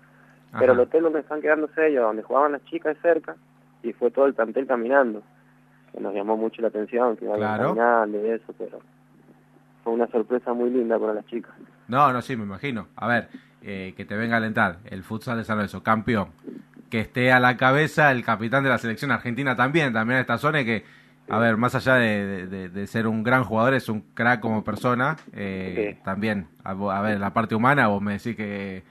Pero 0.56 0.74
el 0.74 0.78
hotel 0.78 1.02
donde 1.02 1.18
están 1.18 1.40
quedándose 1.40 1.88
ellos, 1.88 2.04
donde 2.04 2.22
jugaban 2.22 2.52
las 2.52 2.64
chicas 2.66 2.94
es 2.94 3.02
cerca 3.02 3.34
y 3.82 3.92
fue 3.94 4.12
todo 4.12 4.26
el 4.26 4.34
plantel 4.34 4.68
caminando 4.68 5.24
que 5.92 6.00
nos 6.00 6.14
llamó 6.14 6.36
mucho 6.36 6.62
la 6.62 6.68
atención, 6.68 7.16
que 7.16 7.26
claro. 7.26 7.74
y 8.08 8.26
eso, 8.28 8.54
pero 8.56 8.80
fue 9.82 9.92
una 9.92 10.06
sorpresa 10.08 10.52
muy 10.52 10.70
linda 10.70 10.98
para 10.98 11.14
las 11.14 11.26
chicas. 11.26 11.54
No, 11.88 12.12
no, 12.12 12.20
sí, 12.22 12.36
me 12.36 12.44
imagino. 12.44 12.88
A 12.96 13.06
ver, 13.06 13.28
eh, 13.62 13.94
que 13.96 14.04
te 14.04 14.16
venga 14.16 14.34
a 14.34 14.38
alentar 14.38 14.78
el 14.84 15.02
futsal 15.02 15.38
de 15.38 15.44
San 15.44 15.56
Lorenzo, 15.56 15.82
campeón. 15.82 16.28
Que 16.90 17.00
esté 17.00 17.32
a 17.32 17.40
la 17.40 17.56
cabeza 17.56 18.10
el 18.12 18.24
capitán 18.24 18.64
de 18.64 18.70
la 18.70 18.78
selección 18.78 19.10
argentina 19.10 19.56
también, 19.56 19.92
también 19.92 20.20
esta 20.20 20.38
zona 20.38 20.64
que, 20.64 20.84
a 21.28 21.38
ver, 21.38 21.56
más 21.56 21.74
allá 21.74 21.96
de, 21.96 22.68
de, 22.68 22.86
ser 22.86 23.06
un 23.06 23.22
gran 23.22 23.44
jugador, 23.44 23.74
es 23.74 23.88
un 23.88 24.00
crack 24.14 24.40
como 24.40 24.64
persona. 24.64 25.16
Eh, 25.34 25.98
También, 26.04 26.48
a, 26.64 26.70
a, 26.70 27.02
ver, 27.02 27.20
la 27.20 27.32
parte 27.32 27.54
humana, 27.54 27.88
vos 27.88 28.00
me 28.00 28.12
decís 28.12 28.36
que 28.36 28.82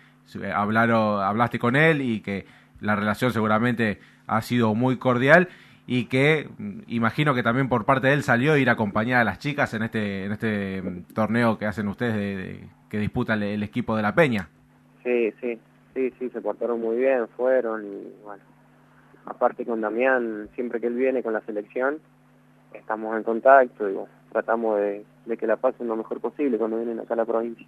hablaron, 0.53 1.21
hablaste 1.21 1.57
con 1.57 1.75
él 1.75 2.01
y 2.01 2.21
que 2.21 2.45
la 2.81 2.95
relación 2.95 3.31
seguramente 3.31 3.99
ha 4.27 4.41
sido 4.41 4.75
muy 4.75 4.97
cordial 4.97 5.49
y 5.87 6.05
que 6.05 6.49
mm, 6.57 6.81
imagino 6.87 7.33
que 7.33 7.41
también 7.41 7.69
por 7.69 7.85
parte 7.85 8.07
de 8.07 8.13
él 8.13 8.23
salió 8.23 8.57
ir 8.57 8.69
a 8.69 8.73
acompañar 8.73 9.21
a 9.21 9.23
las 9.23 9.39
chicas 9.39 9.73
en 9.73 9.83
este 9.83 10.25
en 10.25 10.33
este 10.33 10.81
mm, 10.81 11.13
torneo 11.13 11.57
que 11.57 11.65
hacen 11.65 11.87
ustedes 11.87 12.15
de, 12.15 12.67
que 12.89 12.99
disputa 12.99 13.33
el, 13.33 13.63
equipo 13.63 13.95
de 13.95 14.01
la 14.03 14.13
Peña. 14.13 14.49
Sí, 15.03 15.31
sí, 15.39 15.57
sí, 15.95 16.13
sí, 16.19 16.29
se 16.29 16.41
portaron 16.41 16.81
muy 16.81 16.97
bien, 16.97 17.27
fueron 17.37 17.85
y 17.85 18.13
bueno, 18.23 18.43
aparte 19.25 19.65
con 19.65 19.79
Damián, 19.81 20.49
siempre 20.55 20.81
que 20.81 20.87
él 20.87 20.95
viene 20.95 21.23
con 21.23 21.33
la 21.33 21.41
selección, 21.41 21.99
estamos 22.73 23.15
en 23.15 23.23
contacto 23.23 23.89
y 23.89 23.95
tratamos 24.31 24.79
de, 24.79 25.05
que 25.37 25.47
la 25.47 25.55
pasen 25.55 25.87
lo 25.87 25.95
mejor 25.95 26.19
posible 26.19 26.57
cuando 26.57 26.77
vienen 26.77 26.99
acá 26.99 27.13
a 27.13 27.17
la 27.17 27.25
provincia. 27.25 27.65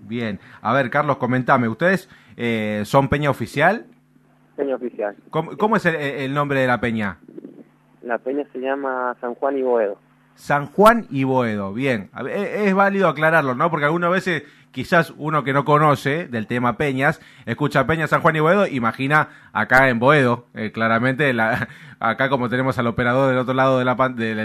Bien, 0.00 0.38
a 0.62 0.72
ver 0.72 0.88
Carlos, 0.88 1.16
comentame, 1.16 1.68
¿ustedes 1.68 2.08
eh, 2.36 2.82
son 2.84 3.08
Peña 3.08 3.30
Oficial? 3.30 3.86
Peña 4.60 4.76
Oficial. 4.76 5.16
¿Cómo, 5.30 5.76
es 5.76 5.86
el 5.86 6.34
nombre 6.34 6.60
de 6.60 6.66
la 6.66 6.80
Peña? 6.80 7.18
La 8.02 8.18
peña 8.18 8.44
se 8.52 8.58
llama 8.58 9.16
San 9.20 9.34
Juan 9.34 9.58
y 9.58 9.62
Boedo. 9.62 9.98
San 10.34 10.66
Juan 10.66 11.06
y 11.10 11.24
Boedo, 11.24 11.74
bien. 11.74 12.10
E, 12.26 12.64
es 12.66 12.74
válido 12.74 13.08
aclararlo, 13.08 13.54
¿no? 13.54 13.70
Porque 13.70 13.84
algunas 13.84 14.10
veces 14.10 14.44
quizás 14.70 15.12
uno 15.16 15.44
que 15.44 15.52
no 15.52 15.64
conoce 15.64 16.28
del 16.28 16.46
tema 16.46 16.76
Peñas, 16.76 17.20
escucha 17.44 17.86
Peña 17.86 18.06
San 18.06 18.20
Juan 18.22 18.36
y 18.36 18.40
Boedo, 18.40 18.66
imagina 18.66 19.28
acá 19.52 19.88
en 19.88 19.98
Boedo, 19.98 20.46
eh, 20.54 20.70
claramente, 20.72 21.32
la, 21.32 21.68
acá 22.00 22.28
como 22.28 22.48
tenemos 22.48 22.78
al 22.78 22.86
operador 22.86 23.28
del 23.28 23.38
otro 23.38 23.54
lado 23.54 23.78
de 23.78 23.84
la, 23.84 23.94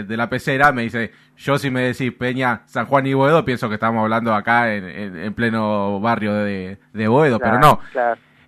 de, 0.04 0.18
la 0.18 0.30
pecera, 0.30 0.72
me 0.72 0.82
dice, 0.82 1.12
yo 1.38 1.58
si 1.58 1.70
me 1.70 1.82
decís 1.82 2.12
Peña 2.12 2.64
San 2.66 2.88
Juan 2.88 3.06
y 3.08 3.14
Boedo, 3.14 3.46
pienso 3.46 3.70
que 3.70 3.76
estamos 3.76 4.02
hablando 4.02 4.34
acá 4.34 4.74
en, 4.74 5.34
pleno 5.34 6.00
barrio 6.00 6.34
de, 6.34 6.78
Boedo, 7.08 7.40
pero 7.40 7.60
no. 7.60 7.80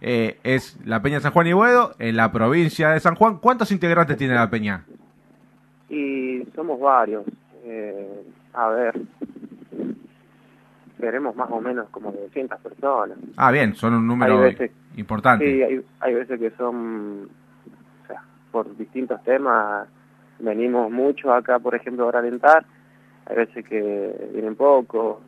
Eh, 0.02 0.40
es 0.44 0.80
la 0.86 1.02
Peña 1.02 1.20
San 1.20 1.32
Juan 1.32 1.48
y 1.48 1.54
Boedo, 1.54 1.96
en 2.00 2.16
la 2.16 2.32
provincia 2.32 2.90
de 2.90 3.00
San 3.00 3.16
Juan. 3.16 3.38
¿Cuántos 3.38 3.72
integrantes 3.72 4.18
tiene 4.18 4.36
la 4.36 4.50
Peña? 4.50 4.86
Y 5.90 6.44
somos 6.56 6.80
varios. 6.80 7.24
Eh, 7.64 8.24
a 8.54 8.70
ver, 8.70 9.00
queremos 11.00 11.36
más 11.36 11.50
o 11.52 11.62
menos 11.62 11.90
como 11.90 12.12
200 12.12 12.60
personas. 12.62 13.18
Ah, 13.36 13.52
bien, 13.52 13.76
son 13.76 13.94
un 13.94 14.08
número 14.08 14.50
importante. 14.96 15.46
Sí, 15.46 15.62
hay, 15.64 15.86
hay 16.00 16.14
veces 16.14 16.40
que 16.40 16.52
son, 16.52 17.30
o 18.04 18.08
sea, 18.08 18.24
por 18.52 18.76
distintos 18.78 19.22
temas, 19.24 19.88
venimos 20.40 20.92
mucho 20.92 21.34
acá, 21.34 21.60
por 21.60 21.76
ejemplo, 21.76 22.10
a 22.14 22.20
alentar, 22.20 22.66
hay 23.26 23.36
veces 23.36 23.66
que 23.66 24.30
vienen 24.34 24.56
poco, 24.56 25.22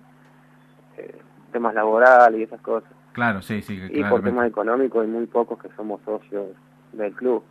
eh, 0.97 1.15
temas 1.51 1.74
laborales 1.74 2.39
y 2.39 2.43
esas 2.43 2.61
cosas. 2.61 2.91
Claro, 3.14 3.41
sí, 3.41 3.62
sí. 3.62 3.80
Y 3.89 4.03
por 4.03 4.22
temas 4.24 4.47
económicos 4.47 5.01
hay 5.01 5.10
muy 5.10 5.26
pocos 5.26 5.60
que 5.60 5.70
somos 5.76 6.01
socios 6.05 6.47
del 6.93 7.14
club. 7.14 7.43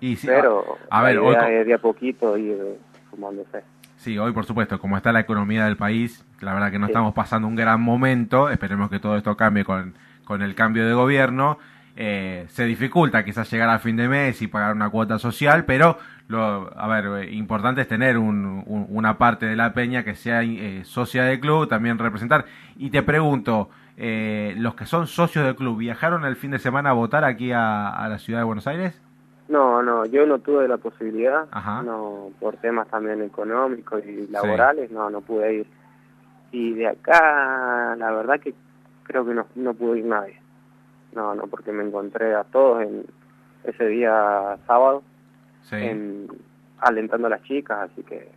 Y 0.00 0.16
sí, 0.16 0.26
Pero 0.26 0.78
a, 0.90 1.02
ver, 1.02 1.18
hoy 1.18 1.34
de 1.64 1.74
a 1.74 1.78
poquito 1.78 2.36
y 2.36 2.54
sumándose. 3.10 3.62
Sí, 3.96 4.18
hoy 4.18 4.32
por 4.32 4.44
supuesto, 4.44 4.78
como 4.78 4.96
está 4.96 5.10
la 5.10 5.20
economía 5.20 5.64
del 5.64 5.76
país, 5.76 6.24
la 6.40 6.52
verdad 6.52 6.70
que 6.70 6.78
no 6.78 6.86
estamos 6.86 7.14
pasando 7.14 7.48
un 7.48 7.56
gran 7.56 7.80
momento, 7.80 8.50
esperemos 8.50 8.90
que 8.90 9.00
todo 9.00 9.16
esto 9.16 9.36
cambie 9.36 9.64
con, 9.64 9.94
con 10.24 10.42
el 10.42 10.54
cambio 10.54 10.86
de 10.86 10.92
gobierno. 10.92 11.58
Eh, 11.98 12.44
se 12.48 12.64
dificulta 12.66 13.24
quizás 13.24 13.50
llegar 13.50 13.70
a 13.70 13.78
fin 13.78 13.96
de 13.96 14.06
mes 14.06 14.42
y 14.42 14.48
pagar 14.48 14.74
una 14.74 14.90
cuota 14.90 15.18
social, 15.18 15.64
pero 15.64 15.96
lo, 16.28 16.70
a 16.78 16.86
ver, 16.88 17.32
importante 17.32 17.80
es 17.80 17.88
tener 17.88 18.18
un, 18.18 18.62
una 18.66 19.16
parte 19.16 19.46
de 19.46 19.56
la 19.56 19.72
peña 19.72 20.04
que 20.04 20.14
sea 20.14 20.42
eh, 20.42 20.82
socia 20.84 21.24
del 21.24 21.40
club, 21.40 21.68
también 21.68 21.98
representar. 21.98 22.44
Y 22.76 22.90
te 22.90 23.02
pregunto, 23.02 23.70
eh, 23.96 24.54
los 24.58 24.74
que 24.74 24.86
son 24.86 25.06
socios 25.06 25.44
del 25.44 25.56
club, 25.56 25.78
¿viajaron 25.78 26.24
el 26.24 26.36
fin 26.36 26.50
de 26.50 26.58
semana 26.58 26.90
a 26.90 26.94
votar 26.94 27.24
aquí 27.24 27.52
a 27.52 28.06
la 28.08 28.18
ciudad 28.18 28.40
de 28.40 28.44
Buenos 28.44 28.66
Aires? 28.66 29.00
No, 29.48 29.80
no, 29.80 30.04
yo 30.06 30.26
no 30.26 30.40
tuve 30.40 30.66
la 30.66 30.76
posibilidad, 30.76 31.46
no 31.84 32.30
por 32.40 32.56
temas 32.56 32.88
también 32.88 33.22
económicos 33.22 34.04
y 34.04 34.26
laborales, 34.26 34.90
no, 34.90 35.08
no 35.08 35.20
pude 35.20 35.54
ir. 35.54 35.66
Y 36.50 36.72
de 36.74 36.88
acá, 36.88 37.94
la 37.96 38.10
verdad 38.10 38.40
que 38.40 38.54
creo 39.04 39.24
que 39.24 39.34
no, 39.34 39.46
no 39.54 39.74
pudo 39.74 39.94
ir 39.94 40.04
nadie. 40.04 40.40
No, 41.12 41.34
no, 41.34 41.44
porque 41.44 41.70
me 41.70 41.84
encontré 41.84 42.34
a 42.34 42.42
todos 42.44 42.82
en 42.82 43.06
ese 43.62 43.86
día 43.86 44.58
sábado, 44.66 45.04
alentando 46.80 47.28
a 47.28 47.30
las 47.30 47.42
chicas, 47.44 47.90
así 47.90 48.02
que 48.02 48.28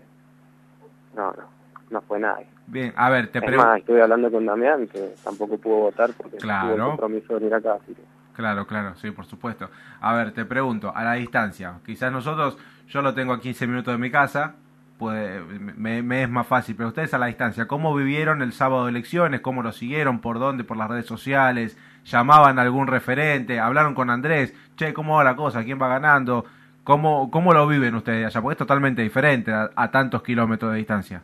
no, 1.15 1.31
no, 1.31 1.58
no 1.89 2.01
fue 2.01 2.19
nadie. 2.19 2.47
Bien, 2.67 2.93
a 2.95 3.09
ver, 3.09 3.31
te 3.31 3.41
pregunto. 3.41 3.75
estuve 3.75 4.01
hablando 4.01 4.31
con 4.31 4.45
Damián, 4.45 4.87
que 4.87 5.13
tampoco 5.23 5.57
pudo 5.57 5.75
votar 5.77 6.11
porque 6.15 6.37
tuvo 6.37 6.73
el 6.73 6.79
compromiso 6.79 7.33
de 7.33 7.39
venir 7.39 7.53
acá, 7.53 7.73
así 7.73 7.93
que... 7.93 8.01
Claro, 8.33 8.65
claro, 8.65 8.95
sí, 8.95 9.11
por 9.11 9.25
supuesto. 9.25 9.69
A 9.99 10.13
ver, 10.13 10.31
te 10.31 10.45
pregunto, 10.45 10.93
a 10.95 11.03
la 11.03 11.13
distancia, 11.13 11.73
quizás 11.85 12.11
nosotros, 12.11 12.57
yo 12.87 13.01
lo 13.01 13.13
tengo 13.13 13.33
a 13.33 13.41
15 13.41 13.67
minutos 13.67 13.93
de 13.93 13.97
mi 13.97 14.09
casa, 14.09 14.55
puede, 14.97 15.41
me, 15.41 16.23
es 16.23 16.29
más 16.29 16.45
fácil, 16.45 16.75
pero 16.75 16.89
ustedes 16.89 17.13
a 17.13 17.17
la 17.17 17.25
distancia, 17.25 17.67
¿cómo 17.67 17.95
vivieron 17.95 18.41
el 18.41 18.53
sábado 18.53 18.85
de 18.85 18.91
elecciones? 18.91 19.41
¿Cómo 19.41 19.63
lo 19.63 19.71
siguieron? 19.71 20.19
¿Por 20.19 20.39
dónde? 20.39 20.63
¿Por 20.63 20.77
las 20.77 20.89
redes 20.89 21.05
sociales? 21.05 21.77
¿Llamaban 22.05 22.59
a 22.59 22.61
algún 22.61 22.87
referente? 22.87 23.59
¿Hablaron 23.59 23.95
con 23.95 24.09
Andrés? 24.09 24.53
Che, 24.75 24.93
¿cómo 24.93 25.15
va 25.15 25.23
la 25.23 25.35
cosa? 25.35 25.63
¿Quién 25.63 25.81
va 25.81 25.87
ganando? 25.87 26.45
¿Cómo, 26.83 27.29
cómo 27.31 27.53
lo 27.53 27.67
viven 27.67 27.95
ustedes 27.95 28.25
allá? 28.25 28.41
Porque 28.41 28.53
es 28.53 28.57
totalmente 28.57 29.01
diferente 29.01 29.51
a, 29.53 29.91
tantos 29.91 30.21
kilómetros 30.23 30.71
de 30.71 30.77
distancia. 30.77 31.21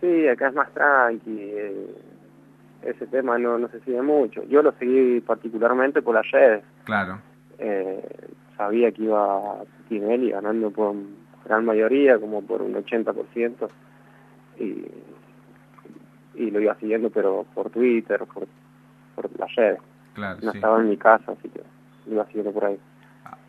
Sí, 0.00 0.28
acá 0.28 0.48
es 0.48 0.54
más 0.54 0.72
tranqui. 0.72 1.38
Eh, 1.40 1.94
ese 2.82 3.06
tema 3.06 3.38
no, 3.38 3.58
no 3.58 3.68
se 3.68 3.80
sigue 3.80 4.02
mucho. 4.02 4.44
Yo 4.44 4.62
lo 4.62 4.72
seguí 4.72 5.20
particularmente 5.20 6.02
por 6.02 6.14
las 6.14 6.30
redes. 6.30 6.62
Claro. 6.84 7.18
Eh, 7.58 8.02
sabía 8.56 8.92
que 8.92 9.02
iba 9.02 9.62
Tinelli 9.88 10.30
ganando 10.30 10.70
por 10.70 10.94
gran 11.44 11.64
mayoría, 11.64 12.18
como 12.18 12.42
por 12.42 12.62
un 12.62 12.74
80%, 12.74 13.68
y, 14.58 14.84
y 16.34 16.50
lo 16.50 16.60
iba 16.60 16.74
siguiendo, 16.76 17.10
pero 17.10 17.46
por 17.54 17.70
Twitter, 17.70 18.24
por, 18.32 18.46
por 19.14 19.38
las 19.38 19.54
redes. 19.54 19.80
Claro, 20.14 20.38
no 20.42 20.52
estaba 20.52 20.80
en 20.80 20.90
mi 20.90 20.96
casa, 20.96 21.32
así 21.32 21.48
que 21.48 21.60
lo 22.06 22.14
iba 22.14 22.26
siguiendo 22.26 22.52
por 22.52 22.64
ahí. 22.64 22.78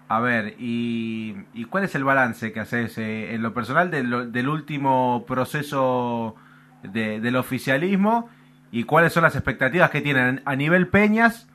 A 0.09 0.19
ver, 0.21 0.55
¿y, 0.57 1.35
y 1.53 1.65
cuál 1.65 1.83
es 1.83 1.95
el 1.95 2.03
balance 2.05 2.53
que 2.53 2.59
haces 2.61 2.97
eh, 2.97 3.33
en 3.33 3.41
lo 3.41 3.53
personal 3.53 3.91
del, 3.91 4.31
del 4.31 4.47
último 4.47 5.25
proceso 5.27 6.35
de, 6.83 7.19
del 7.19 7.35
oficialismo 7.35 8.29
y 8.71 8.83
cuáles 8.83 9.13
son 9.13 9.23
las 9.23 9.35
expectativas 9.35 9.89
que 9.89 10.01
tienen 10.01 10.41
a 10.45 10.55
nivel 10.55 10.87
Peñas 10.87 11.49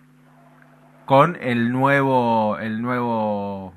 con 1.06 1.36
el 1.40 1.72
nuevo 1.72 2.58
el 2.58 2.80
nuevo 2.80 3.74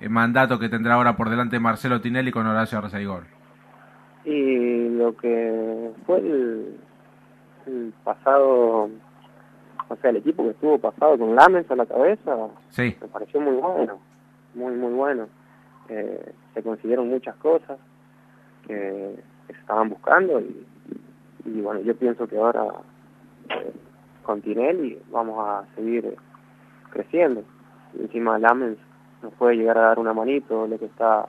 eh, 0.00 0.08
mandato 0.08 0.58
que 0.58 0.68
tendrá 0.68 0.94
ahora 0.94 1.16
por 1.16 1.30
delante 1.30 1.58
Marcelo 1.58 2.00
Tinelli 2.00 2.30
con 2.30 2.46
Horacio 2.46 2.78
Arceigor. 2.78 3.24
Y 4.24 4.88
lo 4.90 5.16
que 5.16 5.90
fue 6.06 6.18
el, 6.18 6.78
pasado, 8.04 8.90
o 9.88 9.96
sea, 10.00 10.10
el 10.10 10.16
equipo 10.16 10.42
que 10.44 10.50
estuvo 10.50 10.78
pasado 10.78 11.18
con 11.18 11.34
Lamens 11.34 11.70
a 11.70 11.76
la 11.76 11.86
cabeza, 11.86 12.48
sí. 12.70 12.96
me 13.00 13.08
pareció 13.08 13.40
muy 13.40 13.54
bueno, 13.54 13.98
muy, 14.58 14.74
muy 14.74 14.92
bueno. 14.92 15.28
Eh, 15.88 16.32
se 16.52 16.62
consiguieron 16.62 17.08
muchas 17.08 17.36
cosas 17.36 17.78
que, 18.66 19.22
que 19.46 19.52
se 19.54 19.60
estaban 19.60 19.88
buscando 19.88 20.40
y 20.40 20.66
y 21.54 21.60
bueno, 21.60 21.80
yo 21.80 21.96
pienso 21.96 22.26
que 22.26 22.36
ahora 22.36 22.64
eh, 23.48 23.72
con 24.22 24.42
Tinelli 24.42 24.98
vamos 25.10 25.38
a 25.38 25.64
seguir 25.74 26.16
creciendo. 26.90 27.42
Encima 27.98 28.38
Lamens 28.38 28.78
nos 29.22 29.32
puede 29.34 29.56
llegar 29.56 29.78
a 29.78 29.88
dar 29.88 29.98
una 29.98 30.12
manito, 30.12 30.66
lo 30.66 30.78
que 30.78 30.86
está 30.86 31.28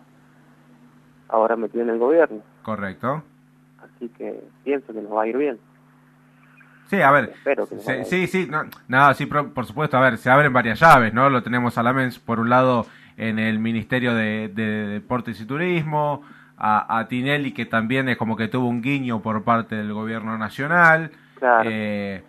ahora 1.29 1.55
metido 1.55 1.83
en 1.83 1.89
el 1.89 1.99
gobierno. 1.99 2.41
Correcto. 2.63 3.23
Así 3.81 4.09
que 4.09 4.43
pienso 4.63 4.93
que 4.93 5.01
nos 5.01 5.13
va 5.13 5.23
a 5.23 5.27
ir 5.27 5.37
bien. 5.37 5.59
Sí, 6.89 7.01
a 7.01 7.11
ver. 7.11 7.33
Espero 7.35 7.67
que 7.67 8.05
sí, 8.05 8.27
sí, 8.27 8.49
no, 8.87 9.13
sí, 9.13 9.25
por, 9.27 9.65
supuesto, 9.65 9.97
a 9.97 10.01
ver, 10.01 10.17
se 10.17 10.29
abren 10.29 10.51
varias 10.51 10.79
llaves, 10.79 11.13
¿no? 11.13 11.29
Lo 11.29 11.43
tenemos 11.43 11.77
a 11.77 11.83
Lamens, 11.83 12.17
por 12.17 12.39
un 12.39 12.49
lado, 12.49 12.87
en 13.15 13.37
el 13.37 13.59
Ministerio 13.59 14.15
de 14.15 14.49
Deportes 14.49 15.39
y 15.39 15.45
Turismo, 15.45 16.23
a, 16.57 17.05
Tinelli, 17.07 17.53
que 17.53 17.65
también 17.65 18.09
es 18.09 18.17
como 18.17 18.35
que 18.35 18.47
tuvo 18.47 18.67
un 18.67 18.81
guiño 18.81 19.21
por 19.21 19.43
parte 19.43 19.75
del 19.75 19.93
gobierno 19.93 20.37
nacional. 20.37 21.11
Eh, 21.63 22.21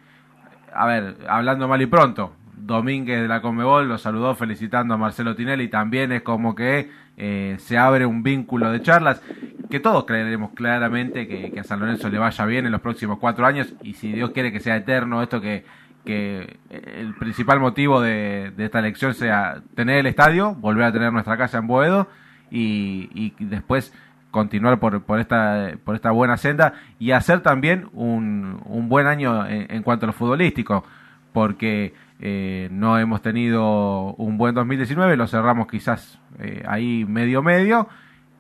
a 0.72 0.86
ver, 0.86 1.16
hablando 1.28 1.66
mal 1.66 1.82
y 1.82 1.86
pronto, 1.86 2.32
Domínguez 2.66 3.20
de 3.20 3.28
la 3.28 3.40
Conmebol 3.40 3.88
lo 3.88 3.98
saludó 3.98 4.34
felicitando 4.34 4.94
a 4.94 4.96
Marcelo 4.96 5.34
Tinelli, 5.34 5.68
también 5.68 6.12
es 6.12 6.22
como 6.22 6.54
que 6.54 6.90
eh, 7.16 7.56
se 7.58 7.76
abre 7.76 8.06
un 8.06 8.22
vínculo 8.22 8.70
de 8.70 8.80
charlas, 8.82 9.22
que 9.68 9.80
todos 9.80 10.04
creeremos 10.04 10.50
claramente 10.52 11.28
que, 11.28 11.58
a 11.58 11.64
San 11.64 11.80
Lorenzo 11.80 12.08
le 12.08 12.18
vaya 12.18 12.44
bien 12.46 12.66
en 12.66 12.72
los 12.72 12.80
próximos 12.80 13.18
cuatro 13.18 13.46
años 13.46 13.72
y 13.82 13.94
si 13.94 14.12
Dios 14.12 14.30
quiere 14.30 14.52
que 14.52 14.60
sea 14.60 14.76
eterno 14.76 15.22
esto 15.22 15.40
que, 15.40 15.64
que 16.04 16.58
el 16.70 17.14
principal 17.14 17.60
motivo 17.60 18.00
de, 18.00 18.52
esta 18.58 18.78
elección 18.78 19.14
sea 19.14 19.62
tener 19.74 19.98
el 19.98 20.06
estadio, 20.06 20.54
volver 20.54 20.84
a 20.84 20.92
tener 20.92 21.12
nuestra 21.12 21.36
casa 21.36 21.58
en 21.58 21.66
Boedo 21.66 22.08
y, 22.50 23.34
después 23.38 23.92
continuar 24.30 24.78
por, 24.78 25.02
por, 25.02 25.18
esta, 25.18 25.72
por 25.84 25.96
esta 25.96 26.12
buena 26.12 26.36
senda 26.36 26.74
y 26.98 27.10
hacer 27.10 27.40
también 27.40 27.88
un, 27.92 28.60
un 28.64 28.88
buen 28.88 29.06
año 29.06 29.46
en, 29.46 29.82
cuanto 29.82 30.06
a 30.06 30.08
lo 30.08 30.12
futbolístico, 30.12 30.84
porque 31.32 31.92
eh, 32.22 32.68
no 32.70 32.98
hemos 32.98 33.22
tenido 33.22 34.14
un 34.14 34.36
buen 34.36 34.54
2019, 34.54 35.16
lo 35.16 35.26
cerramos 35.26 35.66
quizás 35.68 36.20
eh, 36.38 36.62
ahí 36.66 37.06
medio 37.06 37.42
medio, 37.42 37.88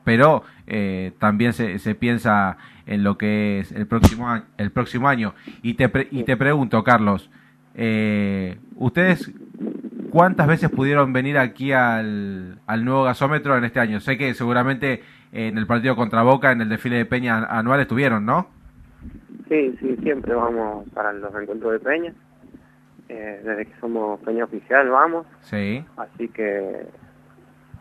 pero 0.04 0.42
eh, 0.66 1.12
también 1.18 1.54
se, 1.54 1.78
se, 1.78 1.94
piensa 1.94 2.58
en 2.86 3.02
lo 3.02 3.16
que 3.16 3.60
es 3.60 3.72
el 3.72 3.86
próximo. 3.86 4.28
El 4.58 4.70
próximo 4.70 5.08
año. 5.08 5.34
Y, 5.62 5.74
te 5.74 5.90
y 6.10 6.24
te 6.24 6.36
pregunto, 6.36 6.84
Carlos, 6.84 7.30
¿ustedes 8.76 9.32
cuántas 10.10 10.46
veces 10.46 10.70
pudieron 10.70 11.12
venir 11.12 11.38
aquí 11.38 11.72
al, 11.72 12.58
al 12.66 12.84
nuevo 12.84 13.04
gasómetro 13.04 13.56
en 13.56 13.64
este 13.64 13.80
año? 13.80 14.00
Sé 14.00 14.18
que 14.18 14.34
seguramente 14.34 15.02
en 15.32 15.56
el 15.56 15.66
partido 15.66 15.96
contra 15.96 16.22
Boca, 16.22 16.52
en 16.52 16.60
el 16.60 16.68
desfile 16.68 16.96
de 16.96 17.06
Peña 17.06 17.44
anual 17.44 17.80
estuvieron, 17.80 18.26
¿no? 18.26 18.48
Sí, 19.48 19.74
sí, 19.80 19.96
siempre 20.02 20.34
vamos 20.34 20.88
para 20.90 21.12
los 21.12 21.34
encuentros 21.34 21.72
de 21.72 21.80
Peña. 21.80 22.14
Eh, 23.12 23.40
desde 23.42 23.66
que 23.66 23.80
somos 23.80 24.20
Peña 24.20 24.44
Oficial 24.44 24.88
vamos. 24.88 25.26
Sí. 25.40 25.84
Así 25.96 26.28
que 26.28 26.86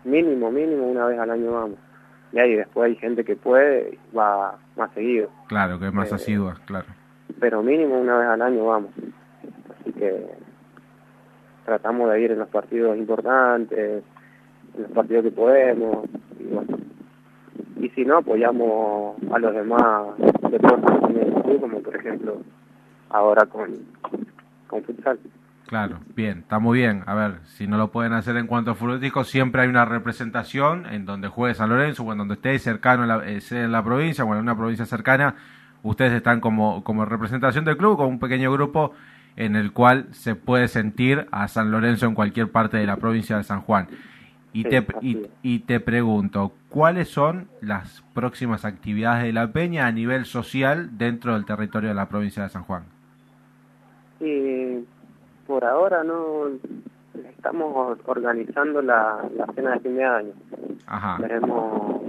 mínimo, 0.04 0.50
mínimo 0.50 0.88
una 0.88 1.06
vez 1.06 1.20
al 1.20 1.30
año 1.30 1.52
vamos. 1.52 1.78
Y 2.32 2.40
ahí 2.40 2.56
después 2.56 2.90
hay 2.90 2.96
gente 2.96 3.24
que 3.24 3.36
puede, 3.36 4.00
va 4.18 4.58
más 4.76 4.92
seguido. 4.94 5.30
Claro, 5.48 5.80
que 5.80 5.86
es 5.86 5.94
más 5.94 6.12
eh, 6.12 6.16
asidua, 6.16 6.58
claro. 6.66 6.88
Pero 7.40 7.62
mínimo 7.62 8.00
una 8.00 8.18
vez 8.18 8.28
al 8.28 8.42
año 8.42 8.66
vamos. 8.66 8.90
Así 9.80 9.92
que 9.94 10.26
tratamos 11.64 12.10
de 12.10 12.22
ir 12.22 12.32
en 12.32 12.40
los 12.40 12.50
partidos 12.50 12.98
importantes, 12.98 14.04
en 14.76 14.82
los 14.82 14.92
partidos 14.92 15.26
que 15.26 15.32
podemos. 15.32 16.08
Y, 16.40 16.46
bueno. 16.46 16.76
y 17.78 17.90
si 17.90 18.04
no, 18.04 18.18
apoyamos 18.18 19.16
a 19.32 19.38
los 19.38 19.54
demás 19.54 20.18
deportes 20.50 21.60
como 21.60 21.82
por 21.82 21.96
ejemplo 21.96 22.38
ahora 23.10 23.46
con, 23.46 23.74
con 24.70 24.84
futsal. 24.84 25.20
Claro, 25.68 26.00
bien, 26.16 26.40
está 26.40 26.58
muy 26.58 26.80
bien. 26.80 27.04
A 27.06 27.14
ver, 27.14 27.42
si 27.44 27.68
no 27.68 27.78
lo 27.78 27.92
pueden 27.92 28.14
hacer 28.14 28.36
en 28.38 28.48
cuanto 28.48 28.72
a 28.72 28.76
futbolístico, 28.76 29.24
siempre 29.24 29.62
hay 29.62 29.68
una 29.68 29.86
representación 29.86 30.88
en 30.88 31.06
donde 31.06 31.28
juegue 31.28 31.54
San 31.54 31.70
Lorenzo 31.70 32.04
o 32.04 32.12
en 32.12 32.18
donde 32.18 32.36
esté 32.36 32.58
cercano 32.58 33.04
en 33.04 33.10
la, 33.10 33.30
eh, 33.30 33.40
en 33.52 33.72
la 33.72 33.84
provincia 33.84 34.24
o 34.24 34.34
en 34.34 34.40
una 34.40 34.56
provincia 34.56 34.88
cercana. 34.88 35.36
Ustedes 35.84 36.14
están 36.14 36.40
como, 36.40 36.84
como 36.84 37.06
representación 37.06 37.66
del 37.66 37.78
club, 37.78 37.98
con 37.98 38.08
un 38.08 38.20
pequeño 38.20 38.52
grupo 38.52 38.94
en 39.36 39.56
el 39.56 39.72
cual 39.72 40.08
se 40.12 40.34
puede 40.34 40.68
sentir 40.68 41.28
a 41.32 41.48
San 41.48 41.70
Lorenzo 41.70 42.08
en 42.08 42.16
cualquier 42.16 42.50
parte 42.52 42.78
de 42.78 42.88
la 42.88 42.98
provincia 42.98 43.38
de 43.38 43.44
San 43.44 43.62
Juan. 43.62 43.88
Y, 44.52 44.64
te, 44.64 44.84
y, 45.44 45.60
te 45.60 45.80
pregunto, 45.80 46.54
¿cuáles 46.70 47.10
son 47.10 47.48
las 47.62 48.04
próximas 48.16 48.66
actividades 48.66 49.24
de 49.24 49.34
la 49.34 49.52
Peña 49.52 49.86
a 49.86 49.92
nivel 49.92 50.26
social 50.26 50.98
dentro 50.98 51.36
del 51.36 51.46
territorio 51.46 51.90
de 51.90 51.96
la 51.96 52.10
provincia 52.10 52.42
de 52.42 52.50
San 52.50 52.64
Juan? 52.64 52.86
Y 54.20 54.86
por 55.48 55.64
ahora 55.66 56.04
no 56.04 56.50
estamos 57.30 57.98
organizando 58.06 58.82
la, 58.82 59.24
cena 59.56 59.72
de 59.72 59.80
fin 59.80 59.96
de 59.96 60.06
año. 60.06 60.34
Queremos, 61.18 62.02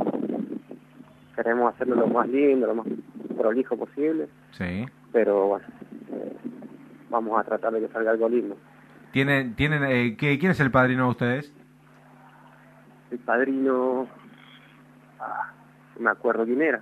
queremos 1.37 1.75
hacerlo 1.75 1.97
lo 1.97 2.07
más 2.09 2.29
lindo, 2.29 2.67
lo 2.67 2.75
más 2.75 2.87
prolijo 3.37 3.77
posible. 3.77 4.29
Sí. 4.53 4.87
Pero 5.13 5.47
bueno, 5.47 5.67
eh, 6.13 6.37
vamos 7.09 7.41
a 7.41 7.45
tratar 7.45 7.73
de 7.73 7.81
que 7.81 7.93
salga 7.93 8.11
algo 8.11 8.29
lindo. 8.29 8.57
¿Tienen, 9.13 9.55
tienen, 9.55 9.85
eh, 9.85 10.17
¿Quién 10.17 10.51
es 10.51 10.61
el 10.61 10.71
padrino 10.71 11.05
de 11.05 11.11
ustedes? 11.11 11.53
El 13.11 13.19
padrino... 13.19 14.07
Ah, 15.19 15.51
me 15.99 16.11
acuerdo 16.11 16.45
quién 16.45 16.63
era. 16.63 16.81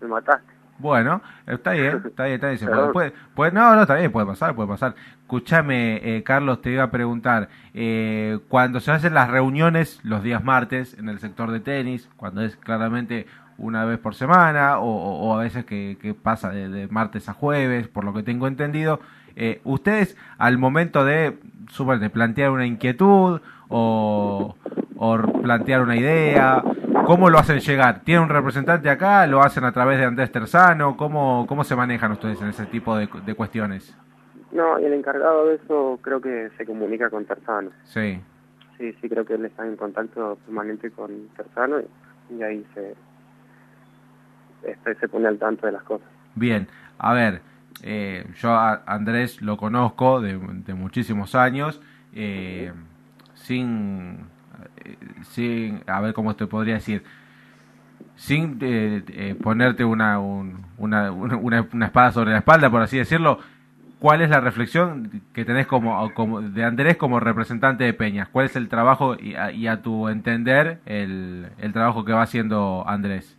Me 0.00 0.08
mataste. 0.08 0.57
Bueno, 0.78 1.22
está 1.46 1.72
bien, 1.72 2.02
está 2.06 2.24
bien, 2.24 2.34
está 2.34 2.48
bien. 2.50 2.92
Puede, 2.92 3.12
puede, 3.34 3.52
no, 3.52 3.74
no, 3.74 3.82
está 3.82 3.96
bien, 3.96 4.12
puede 4.12 4.26
pasar, 4.26 4.54
puede 4.54 4.68
pasar. 4.68 4.94
Escúchame, 5.22 6.00
eh, 6.02 6.22
Carlos, 6.22 6.62
te 6.62 6.70
iba 6.70 6.84
a 6.84 6.90
preguntar, 6.90 7.48
eh, 7.74 8.38
cuando 8.48 8.80
se 8.80 8.92
hacen 8.92 9.14
las 9.14 9.30
reuniones 9.30 10.00
los 10.02 10.22
días 10.22 10.42
martes 10.42 10.96
en 10.98 11.08
el 11.08 11.18
sector 11.18 11.50
de 11.50 11.60
tenis, 11.60 12.08
cuando 12.16 12.42
es 12.42 12.56
claramente 12.56 13.26
una 13.58 13.84
vez 13.84 13.98
por 13.98 14.14
semana 14.14 14.78
o, 14.78 15.36
a 15.36 15.42
veces 15.42 15.64
que, 15.64 16.16
pasa 16.22 16.50
de, 16.50 16.86
martes 16.88 17.28
a 17.28 17.34
jueves, 17.34 17.88
por 17.88 18.04
lo 18.04 18.14
que 18.14 18.22
tengo 18.22 18.46
entendido, 18.46 19.00
eh, 19.36 19.60
ustedes 19.64 20.16
al 20.38 20.58
momento 20.58 21.04
de, 21.04 21.38
de 22.00 22.10
plantear 22.10 22.50
una 22.50 22.66
inquietud 22.66 23.40
o, 23.68 24.56
o 24.96 25.18
plantear 25.42 25.82
una 25.82 25.96
idea, 25.96 26.62
¿Cómo 27.08 27.30
lo 27.30 27.38
hacen 27.38 27.60
llegar? 27.60 28.00
¿Tiene 28.00 28.20
un 28.20 28.28
representante 28.28 28.90
acá? 28.90 29.26
¿Lo 29.26 29.40
hacen 29.40 29.64
a 29.64 29.72
través 29.72 29.98
de 29.98 30.04
Andrés 30.04 30.30
Terzano? 30.30 30.94
¿Cómo, 30.94 31.46
cómo 31.48 31.64
se 31.64 31.74
manejan 31.74 32.12
ustedes 32.12 32.38
en 32.42 32.48
ese 32.48 32.66
tipo 32.66 32.94
de, 32.98 33.08
cuestiones? 33.34 33.96
No, 34.52 34.78
y 34.78 34.84
el 34.84 34.92
encargado 34.92 35.46
de 35.46 35.54
eso 35.54 35.98
creo 36.02 36.20
que 36.20 36.50
se 36.58 36.66
comunica 36.66 37.08
con 37.08 37.24
Terzano. 37.24 37.70
Sí. 37.84 38.20
Sí, 38.76 38.92
sí, 39.00 39.08
creo 39.08 39.24
que 39.24 39.36
él 39.36 39.46
está 39.46 39.66
en 39.66 39.76
contacto 39.76 40.36
permanente 40.44 40.90
con 40.90 41.28
Terzano 41.34 41.76
y, 42.28 42.42
ahí 42.42 42.66
se, 42.74 42.94
este, 44.70 44.94
se 44.96 45.08
pone 45.08 45.28
al 45.28 45.38
tanto 45.38 45.64
de 45.64 45.72
las 45.72 45.84
cosas. 45.84 46.08
Bien, 46.34 46.68
a 46.98 47.14
ver, 47.14 47.40
eh, 47.84 48.26
yo 48.34 48.50
a 48.50 48.82
Andrés 48.84 49.40
lo 49.40 49.56
conozco 49.56 50.20
de, 50.20 50.36
muchísimos 50.74 51.34
años, 51.34 51.80
eh, 52.12 52.70
sin 53.32 54.26
sin, 55.22 55.82
a 55.86 56.00
ver 56.00 56.14
cómo 56.14 56.36
te 56.36 56.46
podría 56.46 56.74
decir, 56.74 57.02
sin 58.16 58.58
eh, 58.60 59.02
eh, 59.08 59.36
ponerte 59.40 59.84
una, 59.84 60.18
una, 60.18 61.12
una, 61.12 61.86
espada 61.86 62.12
sobre 62.12 62.32
la 62.32 62.38
espalda, 62.38 62.70
por 62.70 62.82
así 62.82 62.98
decirlo, 62.98 63.38
¿cuál 64.00 64.22
es 64.22 64.30
la 64.30 64.40
reflexión 64.40 65.22
que 65.32 65.44
tenés 65.44 65.66
como, 65.66 66.12
como 66.14 66.40
de 66.40 66.64
Andrés 66.64 66.96
como 66.96 67.20
representante 67.20 67.84
de 67.84 67.94
Peñas? 67.94 68.28
¿Cuál 68.28 68.46
es 68.46 68.56
el 68.56 68.68
trabajo 68.68 69.16
y 69.18 69.66
a, 69.66 69.82
tu 69.82 70.08
entender 70.08 70.78
el, 70.86 71.48
el 71.58 71.72
trabajo 71.72 72.04
que 72.04 72.12
va 72.12 72.22
haciendo 72.22 72.84
Andrés? 72.86 73.36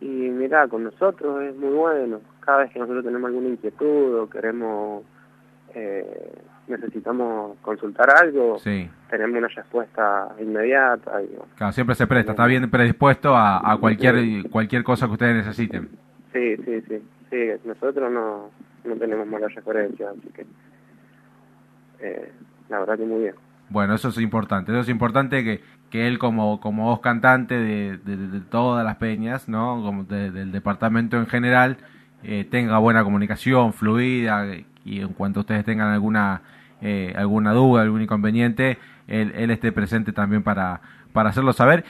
Y 0.00 0.06
mira, 0.06 0.68
con 0.68 0.84
nosotros 0.84 1.42
es 1.42 1.56
muy 1.56 1.70
bueno. 1.70 2.20
Cada 2.40 2.58
vez 2.58 2.72
que 2.72 2.78
nosotros 2.78 3.04
tenemos 3.04 3.28
alguna 3.28 3.48
inquietud 3.48 4.20
o 4.20 4.30
queremos 4.30 5.02
eh, 5.74 6.32
necesitamos 6.66 7.56
consultar 7.62 8.08
algo, 8.10 8.58
tenemos 9.08 9.36
una 9.36 9.48
respuesta 9.48 10.28
inmediata. 10.40 11.22
Y, 11.22 11.28
claro, 11.56 11.72
siempre 11.72 11.94
se 11.94 12.06
presta, 12.06 12.32
está 12.32 12.46
bien 12.46 12.70
predispuesto 12.70 13.34
a, 13.34 13.76
cualquier 13.80 14.48
cualquier 14.50 14.84
cosa 14.84 15.06
que 15.06 15.12
ustedes 15.12 15.36
necesiten. 15.36 15.88
Sí, 16.32 16.56
sí, 16.58 16.80
sí, 16.88 17.02
sí, 17.30 17.50
nosotros 17.64 18.12
no, 18.12 18.50
no 18.84 18.96
tenemos 18.96 19.26
mala 19.26 19.48
referencia, 19.48 20.10
así 20.10 20.28
que 20.32 20.46
eh, 22.00 22.32
la 22.68 22.80
verdad 22.80 22.98
que 22.98 23.04
muy 23.04 23.22
bien. 23.22 23.34
Bueno, 23.70 23.94
eso 23.94 24.08
es 24.08 24.18
importante, 24.18 24.72
eso 24.72 24.80
es 24.80 24.88
importante 24.88 25.44
que, 25.44 25.60
que 25.90 26.06
él 26.06 26.18
como, 26.18 26.60
como 26.60 26.84
voz 26.84 27.00
cantante 27.00 27.54
de, 27.54 27.98
de, 27.98 28.40
todas 28.40 28.84
las 28.84 28.96
peñas, 28.96 29.48
¿no? 29.48 29.82
como 29.82 30.04
del 30.04 30.52
departamento 30.52 31.18
en 31.18 31.26
general, 31.26 31.76
eh, 32.22 32.46
tenga 32.50 32.78
buena 32.78 33.04
comunicación, 33.04 33.74
fluida, 33.74 34.46
y 34.84 35.00
en 35.00 35.08
cuanto 35.08 35.40
ustedes 35.40 35.66
tengan 35.66 35.92
alguna 35.92 36.40
eh, 36.80 37.12
alguna 37.16 37.52
duda, 37.52 37.82
algún 37.82 38.02
inconveniente, 38.02 38.78
él, 39.08 39.32
él, 39.34 39.50
esté 39.50 39.72
presente 39.72 40.12
también 40.12 40.42
para, 40.42 40.80
para 41.12 41.30
hacerlo 41.30 41.52
saber. 41.52 41.84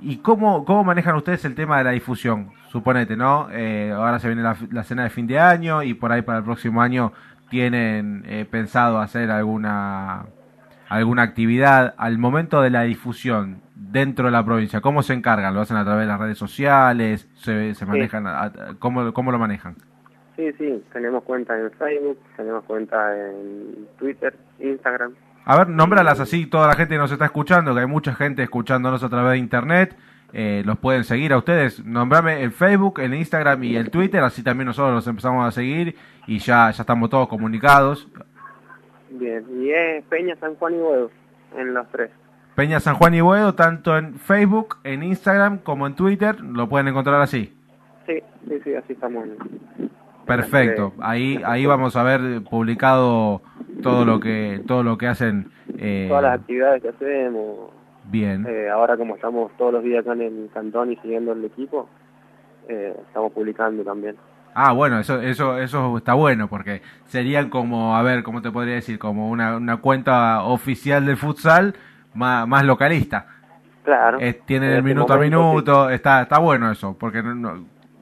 ¿Y 0.00 0.18
cómo, 0.18 0.64
cómo 0.64 0.84
manejan 0.84 1.14
ustedes 1.16 1.44
el 1.44 1.54
tema 1.54 1.78
de 1.78 1.84
la 1.84 1.90
difusión? 1.92 2.50
Suponete, 2.68 3.16
¿no? 3.16 3.48
Eh, 3.50 3.92
ahora 3.94 4.18
se 4.18 4.28
viene 4.28 4.42
la, 4.42 4.84
cena 4.84 5.04
de 5.04 5.10
fin 5.10 5.26
de 5.26 5.38
año 5.38 5.82
y 5.82 5.94
por 5.94 6.12
ahí 6.12 6.22
para 6.22 6.38
el 6.38 6.44
próximo 6.44 6.82
año 6.82 7.12
tienen 7.48 8.24
eh, 8.26 8.44
pensado 8.50 9.00
hacer 9.00 9.30
alguna 9.30 10.26
alguna 10.88 11.22
actividad 11.22 11.94
al 11.96 12.18
momento 12.18 12.60
de 12.62 12.70
la 12.70 12.82
difusión 12.82 13.62
dentro 13.74 14.26
de 14.26 14.32
la 14.32 14.44
provincia, 14.44 14.80
¿cómo 14.80 15.02
se 15.02 15.14
encargan? 15.14 15.54
¿Lo 15.54 15.60
hacen 15.60 15.76
a 15.76 15.84
través 15.84 16.02
de 16.02 16.06
las 16.06 16.20
redes 16.20 16.38
sociales? 16.38 17.28
¿Se, 17.34 17.74
se 17.74 17.86
manejan? 17.86 18.24
¿cómo, 18.78 19.12
¿Cómo 19.12 19.32
lo 19.32 19.38
manejan? 19.38 19.76
Sí, 20.36 20.52
sí, 20.58 20.84
tenemos 20.92 21.24
cuenta 21.24 21.58
en 21.58 21.70
Facebook, 21.72 22.18
tenemos 22.36 22.64
cuenta 22.64 23.16
en 23.16 23.88
Twitter, 23.98 24.36
Instagram. 24.60 25.14
A 25.48 25.56
ver, 25.56 25.68
nómbralas 25.68 26.18
así, 26.18 26.46
toda 26.46 26.66
la 26.66 26.74
gente 26.74 26.98
nos 26.98 27.12
está 27.12 27.26
escuchando, 27.26 27.72
que 27.72 27.80
hay 27.80 27.86
mucha 27.86 28.16
gente 28.16 28.42
escuchándonos 28.42 29.04
a 29.04 29.08
través 29.08 29.34
de 29.34 29.38
Internet. 29.38 29.96
Eh, 30.32 30.64
los 30.66 30.76
pueden 30.78 31.04
seguir 31.04 31.32
a 31.32 31.38
ustedes. 31.38 31.84
Nombrame 31.84 32.42
el 32.42 32.50
Facebook, 32.50 32.98
el 32.98 33.14
Instagram 33.14 33.62
y 33.62 33.76
el 33.76 33.90
Twitter, 33.90 34.24
así 34.24 34.42
también 34.42 34.66
nosotros 34.66 34.92
los 34.92 35.06
empezamos 35.06 35.46
a 35.46 35.52
seguir 35.52 35.94
y 36.26 36.40
ya, 36.40 36.72
ya 36.72 36.82
estamos 36.82 37.10
todos 37.10 37.28
comunicados. 37.28 38.08
Bien, 39.08 39.44
y 39.62 39.70
es 39.70 40.04
Peña 40.06 40.34
San 40.40 40.56
Juan 40.56 40.74
y 40.74 40.78
Buedo, 40.78 41.10
en 41.56 41.74
los 41.74 41.88
tres. 41.92 42.10
Peña 42.56 42.80
San 42.80 42.96
Juan 42.96 43.14
y 43.14 43.20
Buedo, 43.20 43.54
tanto 43.54 43.96
en 43.96 44.16
Facebook, 44.16 44.78
en 44.82 45.04
Instagram 45.04 45.58
como 45.58 45.86
en 45.86 45.94
Twitter, 45.94 46.40
lo 46.40 46.68
pueden 46.68 46.88
encontrar 46.88 47.20
así. 47.20 47.56
Sí, 48.04 48.20
sí, 48.48 48.60
sí, 48.64 48.74
así 48.74 48.94
estamos. 48.94 49.28
Perfecto. 50.26 50.92
Ahí 51.00 51.40
ahí 51.44 51.66
vamos 51.66 51.96
a 51.96 52.02
ver 52.02 52.42
publicado 52.42 53.42
todo 53.82 54.04
lo 54.04 54.20
que 54.20 54.62
todo 54.66 54.82
lo 54.82 54.98
que 54.98 55.06
hacen. 55.06 55.50
Eh, 55.78 56.06
Todas 56.08 56.22
las 56.22 56.40
actividades 56.40 56.82
que 56.82 56.88
hacemos. 56.88 57.70
Bien. 58.04 58.46
Eh, 58.48 58.68
ahora 58.68 58.96
como 58.96 59.16
estamos 59.16 59.50
todos 59.56 59.72
los 59.72 59.82
días 59.82 60.00
acá 60.00 60.12
en 60.12 60.22
el 60.22 60.50
cantón 60.52 60.92
y 60.92 60.96
siguiendo 60.96 61.32
el 61.32 61.44
equipo, 61.44 61.88
eh, 62.68 62.96
estamos 63.06 63.32
publicando 63.32 63.82
también. 63.82 64.16
Ah, 64.58 64.72
bueno, 64.72 64.98
eso, 64.98 65.20
eso, 65.20 65.58
eso 65.58 65.98
está 65.98 66.14
bueno, 66.14 66.48
porque 66.48 66.80
serían 67.04 67.50
como, 67.50 67.94
a 67.94 68.02
ver, 68.02 68.22
¿cómo 68.22 68.40
te 68.40 68.50
podría 68.50 68.76
decir? 68.76 68.98
Como 68.98 69.28
una, 69.28 69.56
una 69.56 69.76
cuenta 69.78 70.44
oficial 70.44 71.04
del 71.04 71.18
futsal 71.18 71.74
más, 72.14 72.48
más 72.48 72.64
localista. 72.64 73.26
Claro. 73.84 74.18
Eh, 74.18 74.40
tienen 74.46 74.70
el 74.70 74.82
minuto 74.82 75.12
a 75.12 75.18
minuto, 75.18 75.90
está, 75.90 76.22
está 76.22 76.38
bueno 76.38 76.70
eso, 76.72 76.96
porque 76.98 77.22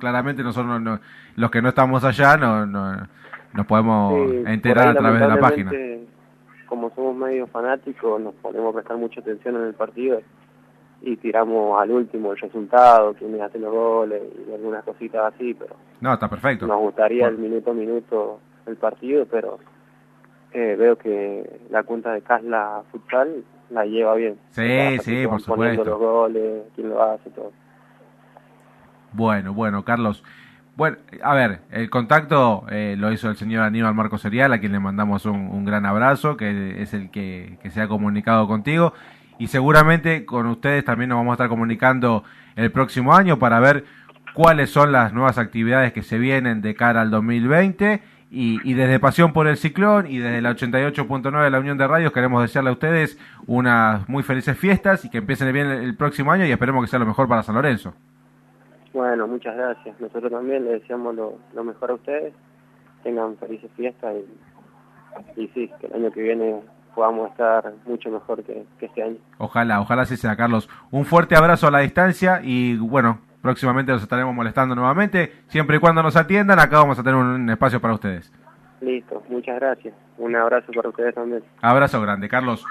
claramente 0.05 0.43
nosotros 0.43 0.83
no, 0.83 1.01
los 1.37 1.51
que 1.51 1.63
no 1.63 1.71
estamos 1.71 2.05
allá 2.05 2.37
no, 2.37 2.67
no 2.67 3.09
nos 3.55 3.67
podemos 3.67 4.13
enterar 4.47 4.89
a 4.89 4.95
través 4.95 5.21
de 5.21 5.29
la 5.29 5.39
página. 5.39 5.73
Como 6.67 6.91
somos 6.95 7.17
medio 7.17 7.47
fanáticos, 7.47 8.21
nos 8.21 8.35
ponemos 8.35 8.71
a 8.71 8.75
prestar 8.75 8.99
mucha 8.99 9.21
atención 9.21 9.57
en 9.57 9.63
el 9.63 9.75
partido 9.75 10.21
y 11.01 11.17
tiramos 11.17 11.81
al 11.81 11.91
último 11.91 12.33
el 12.33 12.39
resultado, 12.39 13.15
quién 13.15 13.41
hace 13.41 13.59
los 13.59 13.73
goles 13.73 14.23
y 14.47 14.53
algunas 14.53 14.85
cositas 14.85 15.33
así, 15.33 15.55
pero 15.55 15.75
no, 16.03 16.13
está 16.13 16.29
perfecto. 16.29 16.67
Nos 16.67 16.81
gustaría 16.81 17.27
el 17.29 17.39
minuto 17.39 17.71
a 17.71 17.75
minuto 17.75 18.41
el 18.67 18.77
partido, 18.77 19.25
pero 19.31 19.59
eh, 20.53 20.77
veo 20.79 20.97
que 20.99 21.61
la 21.71 21.83
cuenta 21.83 22.13
de 22.13 22.21
Casla 22.21 22.83
Futsal 22.93 23.43
la 23.71 23.87
lleva 23.87 24.15
bien. 24.17 24.37
Sí, 24.51 24.99
sí, 25.01 25.27
por 25.27 25.41
supuesto. 25.41 25.85
los 25.85 25.99
goles, 25.99 26.65
quién 26.75 26.91
lo 26.91 27.03
hace, 27.03 27.31
todo. 27.31 27.53
Bueno, 29.15 29.55
bueno, 29.55 29.85
Carlos. 29.85 30.25
Bueno, 30.77 30.97
a 31.23 31.35
ver, 31.35 31.61
el 31.71 31.89
contacto 31.89 32.67
eh, 32.69 32.97
lo 32.99 33.13
hizo 33.13 33.31
el 33.31 33.37
señor 33.37 33.63
Aníbal 33.63 33.95
Marco 33.95 34.19
Serial, 34.19 34.53
a 34.53 34.59
quien 34.59 34.73
le 34.73 34.81
mandamos 34.81 35.25
un, 35.25 35.65
gran 35.65 35.87
abrazo, 35.87 36.37
que 36.37 36.83
es 36.83 36.93
el 36.95 37.11
que, 37.11 37.59
se 37.71 37.81
ha 37.81 37.87
comunicado 37.87 38.49
contigo 38.49 38.93
y 39.39 39.47
seguramente 39.47 40.25
con 40.25 40.47
ustedes 40.47 40.85
también 40.85 41.11
nos 41.11 41.19
vamos 41.19 41.33
a 41.33 41.35
estar 41.35 41.49
comunicando 41.49 42.25
el 42.57 42.73
próximo 42.73 43.15
año 43.15 43.39
para 43.39 43.61
ver 43.61 43.85
cuáles 44.33 44.71
son 44.71 44.91
las 44.91 45.13
nuevas 45.13 45.39
actividades 45.39 45.93
que 45.93 46.03
se 46.03 46.19
vienen 46.19 46.61
de 46.61 46.75
cara 46.75 47.03
al 47.03 47.11
2020 47.11 48.03
y, 48.33 48.59
y 48.69 48.75
desde 48.75 48.99
Pasión 48.99 49.33
por 49.33 49.47
el 49.47 49.57
Ciclón 49.57 50.09
y 50.09 50.19
desde 50.19 50.43
la 50.43 50.51
88.9 50.57 51.45
de 51.45 51.51
la 51.51 51.61
Unión 51.61 51.79
de 51.79 51.87
Radios 51.87 52.13
queremos 52.13 52.43
desearle 52.43 52.71
a 52.71 52.73
ustedes 52.73 53.17
unas 53.47 54.09
muy 54.09 54.25
felices 54.25 54.59
fiestas 54.59 55.05
y 55.05 55.09
que 55.09 55.19
empiecen 55.19 55.53
bien 55.53 55.69
el, 55.69 55.97
próximo 55.97 56.33
año 56.33 56.45
y 56.45 56.51
esperemos 56.51 56.85
que 56.85 56.91
sea 56.91 56.99
lo 56.99 57.07
mejor 57.07 57.29
para 57.29 57.45
San 57.45 57.55
Lorenzo. 57.55 57.95
Bueno, 58.95 59.27
muchas 59.27 59.57
gracias. 59.57 60.01
Nosotros 60.01 60.31
también 60.31 60.65
le 60.65 60.79
deseamos 60.79 61.15
lo, 61.15 61.39
lo 61.53 61.65
mejor 61.65 61.91
a 61.91 61.95
ustedes. 61.95 62.33
Tengan 63.03 63.37
felices 63.37 63.71
fiestas 63.77 64.15
y, 65.37 65.43
y 65.43 65.49
sí, 65.49 65.71
que 65.81 65.89
el 65.89 65.95
año 65.95 66.13
que 66.13 66.23
viene 66.23 66.61
podamos 66.95 67.31
estar 67.31 67.75
mucho 67.87 68.09
mejor 68.09 68.43
que, 68.45 68.65
este 68.81 69.03
año. 69.03 69.17
Ojalá, 69.39 69.81
ojalá 69.81 70.03
así 70.03 70.17
sea, 70.17 70.37
Carlos. 70.37 70.71
Un 70.93 71.05
fuerte 71.05 71.37
abrazo 71.37 71.67
a 71.67 71.71
la 71.73 71.81
distancia 71.81 72.41
y 72.43 72.77
bueno, 72.77 73.19
próximamente 73.43 73.91
nos 73.91 74.03
estaremos 74.03 74.33
molestando 74.33 74.77
nuevamente. 74.77 75.33
Siempre 75.49 75.77
y 75.77 75.81
cuando 75.81 76.03
nos 76.03 76.17
atiendan, 76.17 76.61
acá 76.61 76.79
vamos 76.79 76.99
a 76.99 77.03
tener 77.03 77.17
un 77.17 77.51
espacio 77.51 77.81
para 77.81 77.95
ustedes. 77.95 78.33
Listo, 78.81 79.23
muchas 79.29 79.57
gracias. 79.57 79.93
Un 80.19 80.37
abrazo 80.37 80.73
para 80.73 80.89
ustedes 80.89 81.15
también. 81.17 81.43
Abrazo 81.61 82.01
grande, 82.01 82.29
Carlos. 82.29 82.65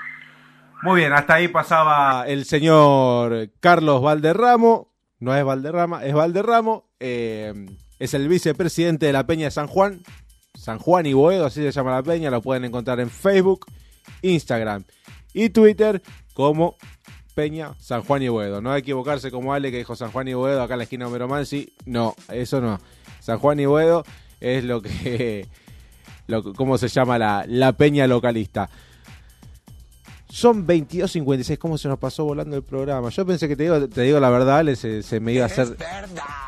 Muy 0.84 1.02
bien, 1.02 1.12
hasta 1.12 1.36
ahí 1.36 1.50
pasaba 1.50 2.26
el 2.28 2.46
señor 2.46 3.50
Carlos 3.60 4.02
Valderramo. 4.02 4.93
No 5.24 5.34
es 5.34 5.46
Valderrama, 5.46 6.04
es 6.04 6.14
Valderramo. 6.14 6.90
Eh, 7.00 7.54
es 7.98 8.14
el 8.14 8.28
vicepresidente 8.28 9.06
de 9.06 9.14
la 9.14 9.26
Peña 9.26 9.46
de 9.46 9.52
San 9.52 9.68
Juan. 9.68 10.02
San 10.54 10.80
Juan 10.80 11.06
y 11.06 11.14
Boedo, 11.14 11.46
así 11.46 11.62
se 11.62 11.72
llama 11.72 11.92
la 11.92 12.04
peña. 12.04 12.30
Lo 12.30 12.42
pueden 12.42 12.66
encontrar 12.66 13.00
en 13.00 13.10
Facebook 13.10 13.66
Instagram 14.22 14.84
y 15.34 15.50
Twitter 15.50 16.02
como 16.34 16.76
Peña 17.36 17.74
San 17.80 18.04
Juan 18.04 18.22
y 18.22 18.28
Boedo. 18.28 18.60
No 18.62 18.74
hay 18.74 18.82
que 18.82 18.88
equivocarse 18.88 19.32
como 19.32 19.54
Ale 19.54 19.72
que 19.72 19.78
dijo 19.78 19.96
San 19.96 20.12
Juan 20.12 20.28
y 20.28 20.34
Boedo 20.34 20.62
acá 20.62 20.74
en 20.74 20.80
la 20.80 20.84
esquina 20.84 21.10
de 21.10 21.26
Mansi. 21.26 21.72
No, 21.86 22.16
eso 22.30 22.60
no. 22.60 22.82
San 23.22 23.40
Juan 23.40 23.62
y 23.62 23.66
Boedo 23.66 24.04
es 24.42 24.66
lo 24.66 24.82
que. 24.82 25.48
¿Cómo 26.58 26.78
se 26.78 26.90
llama 26.90 27.18
la, 27.18 27.46
la 27.48 27.72
peña 27.72 28.08
localista? 28.08 28.70
Son 30.34 30.66
22.56, 30.66 31.60
¿cómo 31.60 31.78
se 31.78 31.88
nos 31.88 32.00
pasó 32.00 32.26
volando 32.26 32.58
el 32.58 32.64
programa? 32.64 33.10
Yo 33.10 33.24
pensé 33.24 33.48
que 33.48 33.56
te 33.56 33.62
digo, 33.62 33.88
te 33.88 34.02
digo 34.02 34.20
la 34.20 34.32
verdad, 34.32 34.66
se, 34.74 35.20
me 35.20 35.32
iba 35.32 35.44
a 35.44 35.46
hacer 35.46 35.78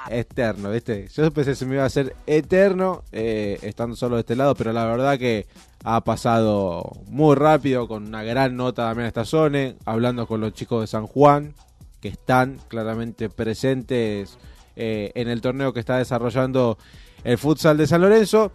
eterno, 0.09 0.71
¿viste? 0.71 1.07
Yo 1.13 1.31
pensé 1.31 1.51
que 1.51 1.55
se 1.55 1.67
me 1.67 1.75
iba 1.75 1.83
a 1.83 1.85
hacer 1.85 2.15
eterno 2.25 3.03
eh, 3.11 3.59
estando 3.61 3.95
solo 3.95 4.15
de 4.15 4.21
este 4.21 4.35
lado, 4.35 4.55
pero 4.55 4.73
la 4.73 4.85
verdad 4.85 5.19
que 5.19 5.45
ha 5.83 6.03
pasado 6.03 6.93
muy 7.09 7.35
rápido 7.35 7.87
con 7.87 8.07
una 8.07 8.23
gran 8.23 8.57
nota 8.57 8.87
también 8.87 9.05
esta 9.05 9.23
zona, 9.23 9.75
hablando 9.85 10.25
con 10.25 10.41
los 10.41 10.53
chicos 10.53 10.81
de 10.81 10.87
San 10.87 11.05
Juan, 11.05 11.53
que 12.01 12.07
están 12.07 12.59
claramente 12.67 13.29
presentes 13.29 14.39
eh, 14.75 15.11
en 15.13 15.27
el 15.27 15.41
torneo 15.41 15.73
que 15.73 15.81
está 15.81 15.99
desarrollando 15.99 16.79
el 17.23 17.37
futsal 17.37 17.77
de 17.77 17.85
San 17.85 18.01
Lorenzo. 18.01 18.51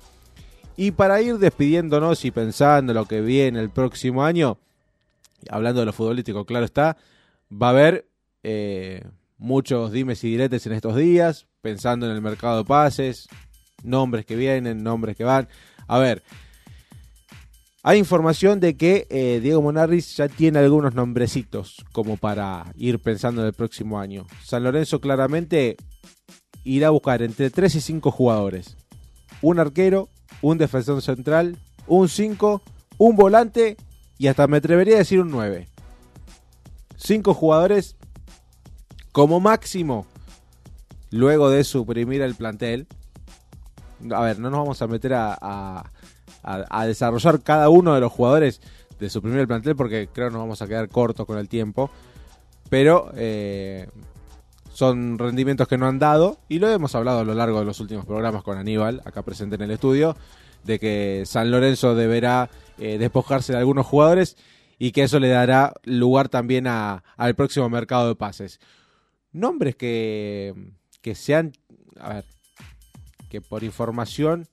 Y 0.77 0.91
para 0.91 1.23
ir 1.23 1.39
despidiéndonos 1.39 2.25
y 2.25 2.33
pensando 2.33 2.93
lo 2.93 3.05
que 3.05 3.21
viene 3.21 3.61
el 3.61 3.71
próximo 3.71 4.25
año, 4.25 4.59
hablando 5.49 5.81
de 5.81 5.87
lo 5.87 5.93
futbolístico, 5.93 6.45
claro 6.45 6.65
está, 6.65 6.97
va 7.51 7.69
a 7.69 7.71
haber 7.71 8.09
eh, 8.43 9.05
muchos 9.39 9.93
dimes 9.93 10.23
y 10.25 10.31
diretes 10.31 10.67
en 10.67 10.73
estos 10.73 10.97
días, 10.97 11.47
pensando 11.61 12.07
en 12.07 12.13
el 12.13 12.23
mercado 12.23 12.59
de 12.59 12.65
pases, 12.65 13.29
nombres 13.83 14.27
que 14.27 14.37
vienen, 14.37 14.83
nombres 14.83 15.17
que 15.17 15.25
van. 15.25 15.49
A 15.87 15.99
ver, 15.99 16.23
hay 17.83 17.99
información 17.99 18.61
de 18.61 18.77
que 18.77 19.07
eh, 19.09 19.41
Diego 19.43 19.63
Monarris 19.63 20.17
ya 20.17 20.29
tiene 20.29 20.59
algunos 20.59 20.95
nombrecitos 20.95 21.83
como 21.93 22.19
para 22.19 22.73
ir 22.77 22.99
pensando 22.99 23.41
en 23.41 23.47
el 23.47 23.55
próximo 23.55 23.99
año. 23.99 24.27
San 24.45 24.65
Lorenzo 24.65 25.01
claramente 25.01 25.77
irá 26.63 26.89
a 26.89 26.91
buscar 26.91 27.23
entre 27.23 27.49
3 27.49 27.77
y 27.77 27.81
5 27.81 28.11
jugadores. 28.11 28.77
Un 29.41 29.59
arquero, 29.59 30.11
un 30.43 30.59
defensor 30.59 31.01
central, 31.01 31.57
un 31.87 32.11
5, 32.11 32.61
un 32.99 33.17
volante 33.17 33.79
y 34.21 34.29
hasta 34.29 34.47
me 34.47 34.59
atrevería 34.59 34.95
a 34.95 34.99
decir 34.99 35.21
un 35.21 35.33
9. 35.33 35.67
5 36.97 37.35
jugadores 37.35 37.97
como 39.11 39.41
máximo 39.41 40.07
luego 41.11 41.51
de 41.51 41.65
suprimir 41.65 42.23
el 42.23 42.37
plantel. 42.37 42.87
A 44.13 44.21
ver, 44.21 44.39
no 44.39 44.51
nos 44.51 44.61
vamos 44.61 44.81
a 44.83 44.87
meter 44.87 45.15
a 45.15 45.91
a, 46.43 46.87
desarrollar 46.87 47.43
cada 47.43 47.69
uno 47.69 47.95
de 47.95 48.01
los 48.01 48.13
jugadores 48.13 48.61
de 48.99 49.11
su 49.11 49.23
primer 49.23 49.47
plantel 49.47 49.77
porque 49.77 50.09
creo 50.13 50.29
que 50.29 50.33
nos 50.33 50.43
vamos 50.43 50.63
a 50.63 50.67
quedar 50.67 50.89
cortos 50.89 51.27
con 51.27 51.39
el 51.39 51.49
tiempo. 51.49 51.91
Pero 52.69 53.11
eh, 53.17 53.89
son 54.73 55.19
rendimientos 55.19 55.67
que 55.67 55.77
no 55.77 55.87
han 55.87 55.99
dado 55.99 56.39
y 56.49 56.59
lo 56.59 56.69
hemos 56.71 56.95
hablado 56.95 57.21
a 57.21 57.25
lo 57.25 57.35
largo 57.35 57.59
de 57.59 57.65
los 57.65 57.81
últimos 57.81 58.07
programas 58.07 58.43
con 58.43 58.59
Aníbal, 58.59 59.03
acá 59.05 59.23
presente 59.23 59.57
en 59.57 59.63
el 59.63 59.73
estudio, 59.73 60.17
de 60.65 60.79
que 60.79 61.25
San 61.27 61.51
Lorenzo 61.51 61.95
deberá 61.95 62.49
eh, 62.81 62.99
despojarse 62.99 63.53
de 63.53 63.59
algunos 63.59 63.87
jugadores 63.87 64.37
y 64.79 64.93
que 64.93 65.03
eso 65.03 65.21
le 65.21 65.29
dará 65.29 65.75
lugar 65.85 66.31
también 66.31 66.67
a, 66.67 67.05
al 67.17 67.35
próximo 67.35 67.69
mercado 67.69 68.09
de 68.09 68.15
pases. 68.15 68.59
Nombres 69.31 69.77
que, 69.77 70.55
que 71.03 71.15
sean, 71.15 71.53
a 71.99 72.15
ver, 72.15 72.25
que 73.29 73.41
por 73.41 73.63
información 73.63 74.49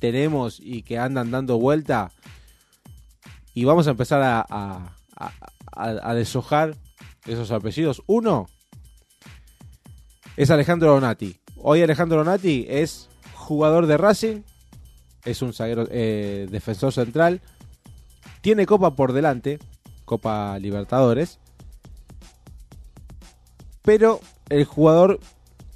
tenemos 0.00 0.58
y 0.60 0.82
que 0.82 0.98
andan 0.98 1.30
dando 1.30 1.58
vuelta. 1.58 2.10
Y 3.54 3.64
vamos 3.64 3.86
a 3.86 3.92
empezar 3.92 4.20
a, 4.22 4.96
a, 5.72 6.14
deshojar 6.14 6.76
esos 7.26 7.50
apellidos. 7.50 8.02
Uno 8.06 8.48
es 10.36 10.50
Alejandro 10.50 10.90
Donati. 10.90 11.38
Hoy 11.56 11.82
Alejandro 11.82 12.18
Donati 12.18 12.66
es 12.68 13.08
jugador 13.34 13.86
de 13.86 13.96
Racing, 13.96 14.42
es 15.26 15.42
un 15.42 15.52
eh, 15.58 16.48
defensor 16.50 16.92
central, 16.92 17.42
tiene 18.40 18.64
Copa 18.64 18.94
por 18.94 19.12
delante, 19.12 19.58
Copa 20.04 20.58
Libertadores, 20.58 21.38
pero 23.82 24.20
el 24.48 24.64
jugador, 24.64 25.20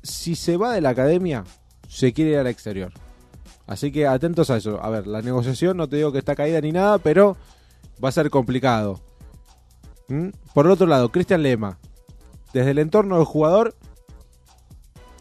si 0.03 0.35
se 0.35 0.57
va 0.57 0.73
de 0.73 0.81
la 0.81 0.91
academia, 0.91 1.45
se 1.89 2.13
quiere 2.13 2.33
ir 2.33 2.39
al 2.39 2.47
exterior. 2.47 2.93
Así 3.67 3.93
que 3.93 4.07
atentos 4.07 4.51
a 4.51 4.57
eso. 4.57 4.83
A 4.83 4.91
ver, 4.91 5.07
la 5.07 5.23
negociación 5.23 5.77
no 5.77 5.89
te 5.89 5.97
digo 5.97 6.11
que 6.11 6.19
está 6.19 6.35
caída 6.35 6.61
ni 6.61 6.73
nada, 6.73 6.99
pero 6.99 7.37
va 8.03 8.09
a 8.09 8.13
ser 8.13 8.31
complicado. 8.31 9.01
¿Mm? 10.09 10.31
Por 10.53 10.67
otro 10.67 10.89
lado, 10.89 11.13
Cristian 11.13 11.43
Lema. 11.45 11.79
Desde 12.53 12.73
el 12.73 12.81
entorno 12.81 13.17
del 13.17 13.25
jugador, 13.25 13.77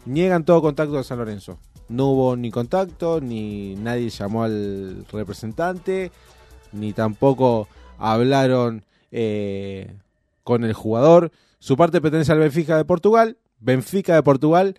niegan 0.04 0.44
todo 0.44 0.62
contacto 0.62 0.96
de 0.96 1.04
San 1.04 1.18
Lorenzo. 1.18 1.60
No 1.90 2.10
hubo 2.10 2.36
ni 2.36 2.52
contacto, 2.52 3.20
ni 3.20 3.74
nadie 3.74 4.10
llamó 4.10 4.44
al 4.44 5.04
representante, 5.10 6.12
ni 6.70 6.92
tampoco 6.92 7.66
hablaron 7.98 8.84
eh, 9.10 9.92
con 10.44 10.62
el 10.62 10.72
jugador. 10.72 11.32
Su 11.58 11.76
parte 11.76 12.00
pertenece 12.00 12.30
al 12.30 12.38
Benfica 12.38 12.76
de 12.76 12.84
Portugal. 12.84 13.38
Benfica 13.58 14.14
de 14.14 14.22
Portugal, 14.22 14.78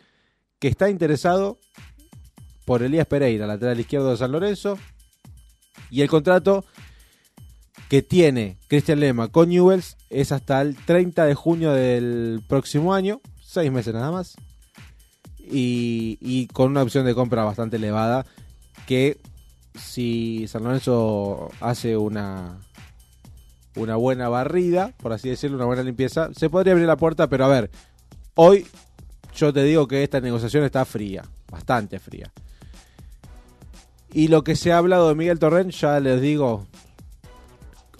que 0.58 0.70
está 0.70 0.90
interesado 0.90 1.60
por 2.64 2.82
Elías 2.82 3.08
Pereira, 3.08 3.46
lateral 3.46 3.82
izquierdo 3.82 4.12
de 4.12 4.18
San 4.18 4.32
Lorenzo. 4.32 4.80
Y 5.90 6.04
el 6.04 6.08
contrato 6.08 6.64
que 7.90 8.02
tiene 8.02 8.58
Cristian 8.70 9.02
Lema 9.02 9.28
con 9.28 9.50
Newells 9.50 9.98
es 10.10 10.32
hasta 10.32 10.62
el 10.62 10.78
30 10.78 11.26
de 11.26 11.36
junio 11.36 11.74
del 11.74 12.42
próximo 12.48 12.94
año, 12.94 13.20
seis 13.42 13.70
meses 13.70 13.94
nada 13.94 14.12
más. 14.12 14.38
Y, 15.52 16.48
con 16.54 16.72
una 16.72 16.82
opción 16.82 17.06
de 17.06 17.16
compra 17.16 17.44
bastante 17.44 17.78
elevada 17.78 18.26
que 18.88 19.20
si 19.76 20.48
San 20.48 20.64
Lorenzo 20.64 21.50
hace 21.60 21.96
una 21.96 22.60
una 23.76 23.96
buena 23.96 24.28
barrida, 24.28 24.94
por 24.98 25.14
así 25.14 25.30
decirlo, 25.30 25.56
una 25.56 25.66
buena 25.66 25.84
limpieza, 25.84 26.30
se 26.36 26.50
podría 26.50 26.74
abrir 26.74 26.88
la 26.88 26.98
puerta, 26.98 27.28
pero 27.28 27.46
a 27.46 27.48
ver, 27.48 27.72
hoy 28.36 28.68
yo 29.34 29.54
te 29.54 29.64
digo 29.64 29.88
que 29.88 30.04
esta 30.04 30.20
negociación 30.20 30.66
está 30.66 30.84
fría, 30.84 31.24
bastante 31.50 31.98
fría. 32.00 32.32
Y 34.12 34.28
lo 34.28 34.44
que 34.44 34.58
se 34.58 34.74
ha 34.74 34.78
hablado 34.78 35.08
de 35.08 35.16
Miguel 35.16 35.40
Torren, 35.40 35.70
ya 35.70 36.02
les 36.02 36.20
digo, 36.20 36.68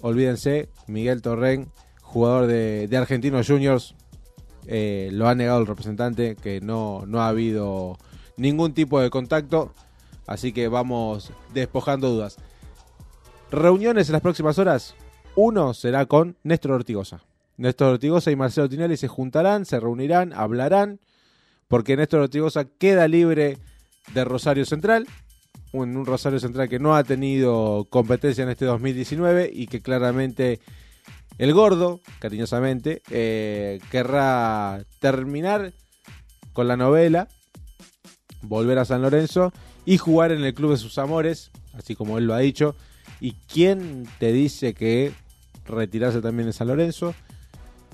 olvídense, 0.02 0.68
Miguel 0.86 1.22
Torren, 1.22 1.72
jugador 2.02 2.48
de, 2.48 2.86
de 2.86 2.96
Argentinos 2.98 3.46
Juniors, 3.46 3.94
eh, 4.66 5.10
lo 5.12 5.28
ha 5.28 5.34
negado 5.34 5.60
el 5.60 5.66
representante, 5.66 6.36
que 6.36 6.60
no, 6.60 7.04
no 7.06 7.20
ha 7.20 7.28
habido 7.28 7.98
ningún 8.36 8.74
tipo 8.74 9.00
de 9.00 9.10
contacto, 9.10 9.72
así 10.26 10.52
que 10.52 10.68
vamos 10.68 11.32
despojando 11.52 12.10
dudas. 12.10 12.36
Reuniones 13.50 14.08
en 14.08 14.14
las 14.14 14.22
próximas 14.22 14.58
horas, 14.58 14.94
uno 15.36 15.74
será 15.74 16.06
con 16.06 16.36
Néstor 16.42 16.72
Ortigosa. 16.72 17.22
Néstor 17.56 17.94
Ortigosa 17.94 18.30
y 18.30 18.36
Marcelo 18.36 18.68
Tinelli 18.68 18.96
se 18.96 19.08
juntarán, 19.08 19.66
se 19.66 19.78
reunirán, 19.78 20.32
hablarán, 20.32 21.00
porque 21.68 21.96
Néstor 21.96 22.20
Ortigosa 22.20 22.64
queda 22.64 23.08
libre 23.08 23.58
de 24.14 24.24
Rosario 24.24 24.64
Central, 24.64 25.06
un, 25.72 25.96
un 25.96 26.06
Rosario 26.06 26.38
Central 26.38 26.68
que 26.68 26.78
no 26.78 26.96
ha 26.96 27.04
tenido 27.04 27.86
competencia 27.90 28.44
en 28.44 28.50
este 28.50 28.64
2019 28.64 29.50
y 29.52 29.66
que 29.66 29.80
claramente 29.80 30.60
el 31.42 31.54
gordo, 31.54 32.00
cariñosamente, 32.20 33.02
eh, 33.10 33.80
querrá 33.90 34.84
terminar 35.00 35.72
con 36.52 36.68
la 36.68 36.76
novela, 36.76 37.26
volver 38.42 38.78
a 38.78 38.84
San 38.84 39.02
Lorenzo 39.02 39.52
y 39.84 39.98
jugar 39.98 40.30
en 40.30 40.44
el 40.44 40.54
club 40.54 40.70
de 40.70 40.76
sus 40.76 40.98
amores, 40.98 41.50
así 41.76 41.96
como 41.96 42.16
él 42.16 42.26
lo 42.26 42.34
ha 42.34 42.38
dicho. 42.38 42.76
¿Y 43.20 43.32
quién 43.52 44.06
te 44.20 44.30
dice 44.30 44.72
que 44.72 45.14
retirarse 45.64 46.20
también 46.20 46.46
de 46.46 46.52
San 46.52 46.68
Lorenzo? 46.68 47.12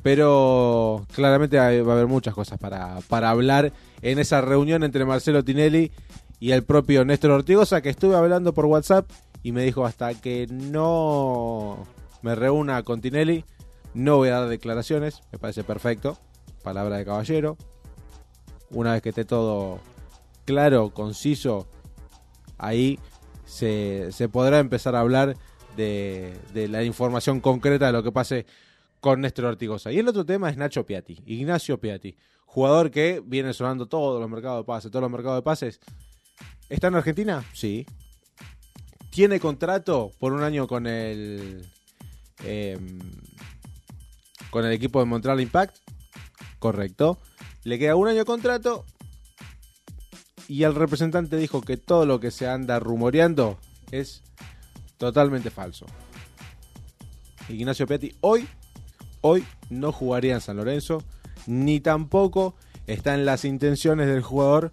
Pero 0.03 1.07
claramente 1.15 1.57
va 1.57 1.65
a 1.65 1.95
haber 1.95 2.07
muchas 2.07 2.35
cosas 2.35 2.59
para, 2.59 2.99
para 3.09 3.31
hablar 3.31 3.73
en 4.03 4.19
esa 4.19 4.43
reunión 4.43 4.85
entre 4.85 5.07
Marcelo 5.07 5.43
Tinelli 5.43 5.91
y 6.39 6.51
el 6.51 6.65
propio 6.65 7.03
Néstor 7.03 7.31
Ortigosa, 7.31 7.81
que 7.81 7.89
estuve 7.89 8.15
hablando 8.15 8.53
por 8.53 8.67
WhatsApp 8.67 9.11
y 9.43 9.53
me 9.53 9.65
dijo 9.65 9.87
hasta 9.87 10.13
que 10.13 10.47
no 10.51 11.87
me 12.23 12.35
reúna 12.35 12.83
con 12.83 13.01
Tinelli, 13.01 13.45
no 13.95 14.17
voy 14.17 14.29
a 14.29 14.41
dar 14.41 14.49
declaraciones, 14.49 15.23
me 15.33 15.39
parece 15.39 15.65
perfecto, 15.65 16.19
palabra 16.63 16.97
de 16.97 17.05
caballero. 17.05 17.57
Una 18.71 18.93
vez 18.93 19.03
que 19.03 19.09
esté 19.11 19.25
todo 19.25 19.81
claro, 20.45 20.91
conciso, 20.91 21.67
ahí 22.59 22.99
se, 23.45 24.11
podrá 24.31 24.59
empezar 24.59 24.95
a 24.95 25.01
hablar 25.01 25.37
de, 25.77 26.37
de 26.53 26.69
la 26.69 26.85
información 26.85 27.41
concreta 27.41 27.87
de 27.87 27.93
lo 27.93 28.03
que 28.03 28.13
pase 28.13 28.47
con 29.01 29.21
Néstor 29.21 29.47
Ortigosa. 29.47 29.93
Y 29.93 29.99
el 29.99 30.09
otro 30.09 30.25
tema 30.25 30.51
es 30.51 30.57
Nacho 30.57 30.85
Piatti, 30.85 31.19
Ignacio 31.27 31.81
Piatti, 31.81 32.17
jugador 32.45 32.91
que 32.91 33.23
viene 33.25 33.53
sonando 33.55 33.87
todos 33.87 34.21
los 34.21 34.29
mercados 34.29 34.61
de 34.61 34.67
pases, 34.67 34.91
todos 34.91 35.03
los 35.03 35.11
mercados 35.11 35.39
de 35.39 35.43
pases. 35.43 35.81
¿Está 36.69 36.89
en 36.89 36.97
Argentina? 36.97 37.45
Sí. 37.55 37.87
¿Tiene 39.11 39.41
contrato 39.41 40.13
por 40.19 40.33
un 40.33 40.43
año 40.43 40.67
con 40.67 40.87
el 40.87 41.67
eh, 42.45 42.79
con 44.51 44.65
el 44.65 44.73
equipo 44.73 45.01
de 45.01 45.07
Montreal 45.07 45.41
Impact? 45.41 45.77
Correcto. 46.59 47.19
Le 47.65 47.79
queda 47.79 47.97
un 47.97 48.09
año 48.09 48.19
de 48.19 48.25
contrato 48.25 48.85
y 50.49 50.63
el 50.63 50.75
representante 50.75 51.37
dijo 51.37 51.61
que 51.61 51.77
todo 51.77 52.07
lo 52.07 52.21
que 52.21 52.31
se 52.31 52.49
anda 52.49 52.81
rumoreando 52.81 53.59
es 53.91 54.23
totalmente 54.97 55.51
falso. 55.51 55.87
Ignacio 57.49 57.87
Piatti 57.87 58.17
hoy, 58.21 58.49
hoy 59.21 59.45
no 59.71 59.93
jugaría 59.93 60.35
en 60.35 60.41
San 60.41 60.57
Lorenzo, 60.57 61.03
ni 61.47 61.81
tampoco 61.81 62.55
está 62.87 63.15
en 63.15 63.27
las 63.27 63.45
intenciones 63.45 64.07
del 64.07 64.23
jugador 64.23 64.73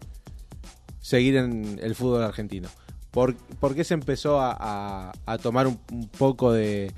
seguir 1.01 1.35
en 1.35 1.79
el 1.81 1.93
fútbol 1.93 2.23
argentino. 2.23 2.69
¿Por, 3.11 3.35
qué 3.75 3.83
se 3.85 3.93
empezó 3.93 4.41
a, 4.41 5.13
tomar 5.41 5.67
un 5.67 6.09
poco 6.17 6.51
de, 6.51 6.91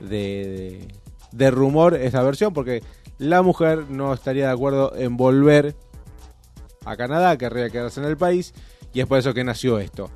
de, 0.00 0.88
de- 1.32 1.50
rumor 1.50 1.94
esa 1.94 2.22
versión? 2.22 2.52
Porque 2.52 2.82
la 3.18 3.42
mujer 3.42 3.90
no 3.90 4.12
estaría 4.12 4.46
de 4.46 4.52
acuerdo 4.52 4.94
en 4.96 5.16
volver 5.16 5.74
a 6.84 6.96
Canadá, 6.96 7.36
querría 7.36 7.70
quedarse 7.70 8.00
en 8.00 8.06
el 8.06 8.16
país, 8.16 8.54
y 8.92 9.00
es 9.00 9.06
por 9.06 9.18
eso 9.18 9.34
que 9.34 9.44
nació 9.44 9.78
esto. 9.78 10.10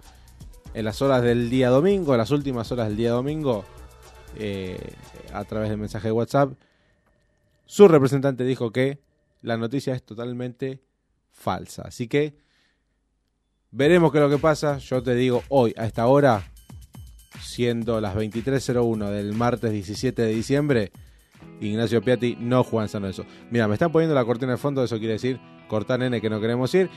En 0.73 0.85
las 0.85 1.03
horas 1.03 1.23
del 1.23 1.51
día 1.51 1.69
domingo, 1.69 2.13
en 2.13 2.19
las 2.19 2.31
últimas 2.31 2.73
horas 2.73 2.89
del 2.89 2.97
día 2.97 3.11
domingo, 3.11 3.65
eh, 4.37 4.79
a 5.33 5.45
través 5.45 5.69
del 5.69 5.79
mensaje 5.79 6.09
de 6.09 6.13
WhatsApp, 6.13 6.53
su 7.67 7.87
representante 7.89 8.45
dijo 8.45 8.73
que 8.73 8.99
la 9.43 9.57
noticia 9.57 9.95
es 9.95 10.03
totalmente 10.03 10.81
falsa. 11.31 11.83
Así 11.83 12.09
que 12.09 12.37
veremos 13.71 14.11
qué 14.11 14.19
es 14.19 14.25
lo 14.25 14.31
que 14.31 14.39
pasa. 14.39 14.79
Yo 14.79 15.03
te 15.03 15.15
digo 15.15 15.43
hoy, 15.49 15.75
a 15.77 15.85
esta 15.87 16.07
hora, 16.07 16.51
siendo 17.41 18.01
las 18.01 18.15
23.01 18.15 19.11
del 19.11 19.33
martes 19.33 19.73
17 19.73 20.23
de 20.23 20.35
diciembre, 20.35 20.93
Ignacio 21.61 22.03
Piatti 22.03 22.37
no 22.39 22.65
juega 22.65 22.85
en 22.85 22.89
San 22.89 23.03
Lorenzo. 23.03 23.25
Mira, 23.51 23.69
me 23.69 23.75
están 23.75 23.93
poniendo 23.93 24.15
la 24.15 24.25
cortina 24.25 24.53
de 24.53 24.59
fondo, 24.59 24.83
eso 24.83 24.99
quiere 24.99 25.15
decir 25.15 25.41
cortar 25.69 26.01
nene 26.01 26.21
que 26.21 26.31
no 26.31 26.41
queremos 26.41 26.75
ir. 26.75 26.91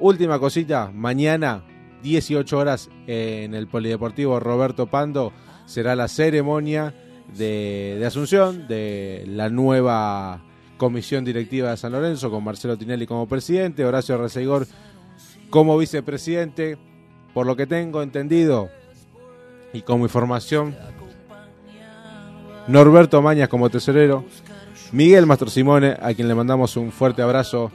Última 0.00 0.38
cosita, 0.38 0.90
mañana 0.92 1.64
18 2.02 2.58
horas 2.58 2.90
en 3.06 3.54
el 3.54 3.68
Polideportivo 3.68 4.40
Roberto 4.40 4.88
Pando 4.88 5.32
será 5.66 5.94
la 5.94 6.08
ceremonia 6.08 6.94
de, 7.36 8.02
asunción 8.04 8.66
de 8.66 9.24
la 9.28 9.48
nueva 9.48 10.44
comisión 10.76 11.24
directiva 11.24 11.70
de 11.70 11.76
San 11.76 11.92
Lorenzo 11.92 12.30
con 12.30 12.42
Marcelo 12.42 12.76
Tinelli 12.76 13.06
como 13.06 13.28
presidente, 13.28 13.84
Horacio 13.84 14.18
Reseigor 14.18 14.66
como 15.50 15.78
vicepresidente. 15.78 16.78
Por 17.34 17.46
lo 17.46 17.56
que 17.56 17.66
tengo 17.66 18.02
entendido 18.02 18.68
y 19.72 19.82
como 19.82 20.04
información, 20.04 20.76
Norberto 22.68 23.22
Mañas 23.22 23.48
como 23.48 23.70
tesorero, 23.70 24.24
Miguel 24.92 25.26
Mastro 25.26 25.48
Simone, 25.48 25.96
a 26.00 26.12
quien 26.14 26.28
le 26.28 26.34
mandamos 26.34 26.76
un 26.76 26.92
fuerte 26.92 27.22
abrazo. 27.22 27.72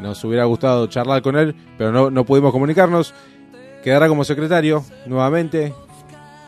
Nos 0.00 0.22
hubiera 0.24 0.44
gustado 0.44 0.86
charlar 0.88 1.22
con 1.22 1.36
él, 1.36 1.54
pero 1.78 1.92
no, 1.92 2.10
no 2.10 2.24
pudimos 2.24 2.52
comunicarnos. 2.52 3.14
Quedará 3.84 4.08
como 4.08 4.24
secretario 4.24 4.84
nuevamente 5.06 5.72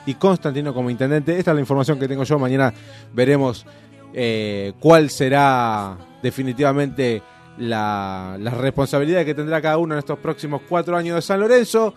y 0.07 0.15
Constantino 0.15 0.75
como 0.75 0.91
intendente. 0.91 1.39
Esta 1.39 1.53
es 1.53 1.55
la 1.55 1.61
información 1.61 1.99
que 1.99 2.09
tengo 2.09 2.25
yo. 2.25 2.39
Mañana 2.39 2.73
veremos 3.13 3.65
eh, 4.13 4.73
cuál 4.81 5.09
será 5.11 5.97
definitivamente 6.23 7.23
la, 7.59 8.37
la 8.39 8.51
responsabilidad 8.51 9.25
que 9.25 9.35
tendrá 9.35 9.61
cada 9.61 9.79
uno 9.79 9.95
en 9.95 9.99
estos 9.99 10.19
próximos 10.19 10.63
cuatro 10.69 10.97
años 10.97 11.17
de 11.17 11.23
San 11.23 11.41
Lorenzo. 11.41 11.95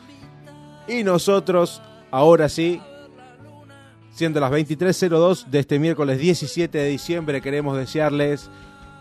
Y 0.88 1.03
nosotros, 1.03 1.81
ahora 2.11 2.47
sí, 2.47 2.79
siendo 4.13 4.39
las 4.39 4.51
23.02 4.51 5.45
de 5.47 5.59
este 5.59 5.79
miércoles 5.79 6.19
17 6.19 6.77
de 6.77 6.88
diciembre, 6.89 7.41
queremos 7.41 7.75
desearles 7.75 8.49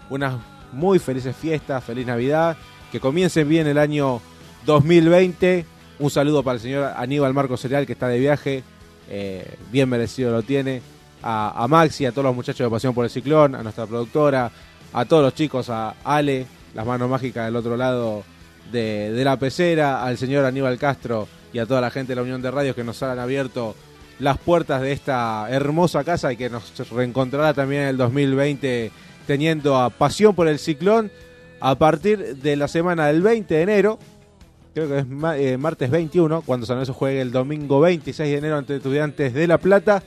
unas 0.08 0.36
muy 0.72 0.98
felices 0.98 1.36
fiestas, 1.36 1.84
feliz 1.84 2.06
Navidad, 2.06 2.56
que 2.90 3.00
comiencen 3.00 3.48
bien 3.48 3.66
el 3.66 3.78
año 3.78 4.20
2020. 4.64 5.66
Un 5.98 6.10
saludo 6.10 6.42
para 6.42 6.56
el 6.56 6.60
señor 6.60 6.92
Aníbal 6.96 7.34
Marco 7.34 7.56
Cereal, 7.56 7.86
que 7.86 7.92
está 7.92 8.08
de 8.08 8.18
viaje, 8.18 8.64
eh, 9.08 9.56
bien 9.70 9.88
merecido 9.88 10.32
lo 10.32 10.42
tiene. 10.42 10.80
A, 11.26 11.66
Maxi, 11.70 12.04
a 12.04 12.12
todos 12.12 12.24
los 12.26 12.34
muchachos 12.34 12.66
de 12.66 12.70
Pasión 12.70 12.92
por 12.92 13.06
el 13.06 13.10
Ciclón, 13.10 13.54
a 13.54 13.62
nuestra 13.62 13.86
productora, 13.86 14.50
a 14.92 15.04
todos 15.06 15.22
los 15.22 15.34
chicos, 15.34 15.70
a 15.70 15.94
Ale, 16.04 16.46
las 16.74 16.84
manos 16.84 17.08
mágicas 17.08 17.46
del 17.46 17.56
otro 17.56 17.78
lado 17.78 18.24
de, 18.70 19.10
de 19.10 19.24
la 19.24 19.38
pecera, 19.38 20.04
al 20.04 20.18
señor 20.18 20.44
Aníbal 20.44 20.76
Castro 20.76 21.26
y 21.54 21.60
a 21.60 21.66
toda 21.66 21.80
la 21.80 21.90
gente 21.90 22.12
de 22.12 22.16
la 22.16 22.22
Unión 22.22 22.42
de 22.42 22.50
Radios 22.50 22.74
que 22.74 22.84
nos 22.84 23.02
han 23.02 23.18
abierto 23.18 23.74
las 24.18 24.38
puertas 24.38 24.82
de 24.82 24.92
esta 24.92 25.46
hermosa 25.48 26.04
casa 26.04 26.32
y 26.32 26.36
que 26.36 26.50
nos 26.50 26.90
reencontrará 26.90 27.54
también 27.54 27.82
en 27.82 27.88
el 27.88 27.96
2020 27.96 28.90
teniendo 29.26 29.90
Pasión 29.96 30.34
por 30.34 30.48
el 30.48 30.58
Ciclón 30.58 31.10
a 31.60 31.76
partir 31.76 32.36
de 32.36 32.56
la 32.56 32.68
semana 32.68 33.06
del 33.06 33.22
20 33.22 33.54
de 33.54 33.62
enero, 33.62 33.98
creo 34.74 34.88
que 34.88 34.98
es 34.98 35.06
eh, 35.38 35.56
martes 35.56 35.90
21, 35.90 36.42
cuando 36.42 36.66
San 36.66 36.76
Lorenzo 36.76 36.92
juegue 36.92 37.20
el 37.20 37.30
domingo 37.30 37.80
26 37.80 38.30
de 38.30 38.36
enero 38.36 38.58
ante 38.58 38.76
Estudiantes 38.76 39.32
de 39.32 39.46
La 39.46 39.58
Plata, 39.58 40.02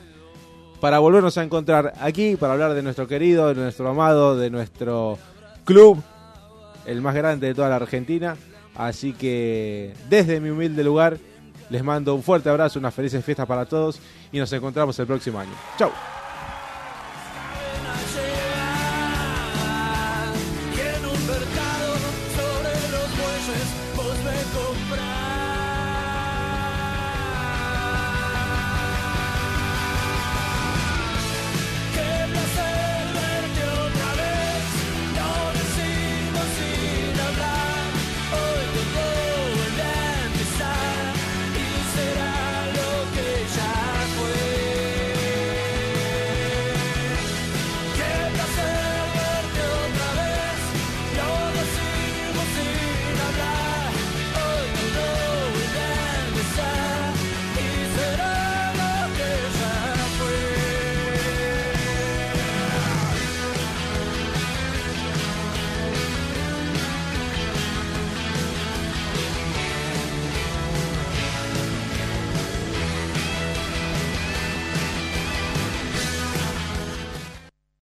para 0.80 1.00
volvernos 1.00 1.36
a 1.38 1.42
encontrar 1.42 1.94
aquí, 2.00 2.36
para 2.36 2.52
hablar 2.52 2.74
de 2.74 2.82
nuestro 2.82 3.08
querido, 3.08 3.48
de 3.48 3.54
nuestro 3.54 3.88
amado, 3.88 4.36
de 4.36 4.50
nuestro 4.50 5.18
club, 5.64 6.00
el 6.86 7.00
más 7.00 7.14
grande 7.14 7.48
de 7.48 7.54
toda 7.54 7.70
la 7.70 7.76
Argentina. 7.76 8.36
Así 8.76 9.12
que 9.12 9.92
desde 10.08 10.38
mi 10.38 10.50
humilde 10.50 10.84
lugar 10.84 11.18
les 11.70 11.82
mando 11.82 12.14
un 12.14 12.22
fuerte 12.22 12.48
abrazo, 12.48 12.78
unas 12.78 12.94
felices 12.94 13.24
fiestas 13.24 13.46
para 13.46 13.66
todos 13.66 13.98
y 14.32 14.38
nos 14.38 14.52
encontramos 14.52 14.98
el 14.98 15.06
próximo 15.06 15.38
año. 15.38 15.52
Chau. 15.78 15.90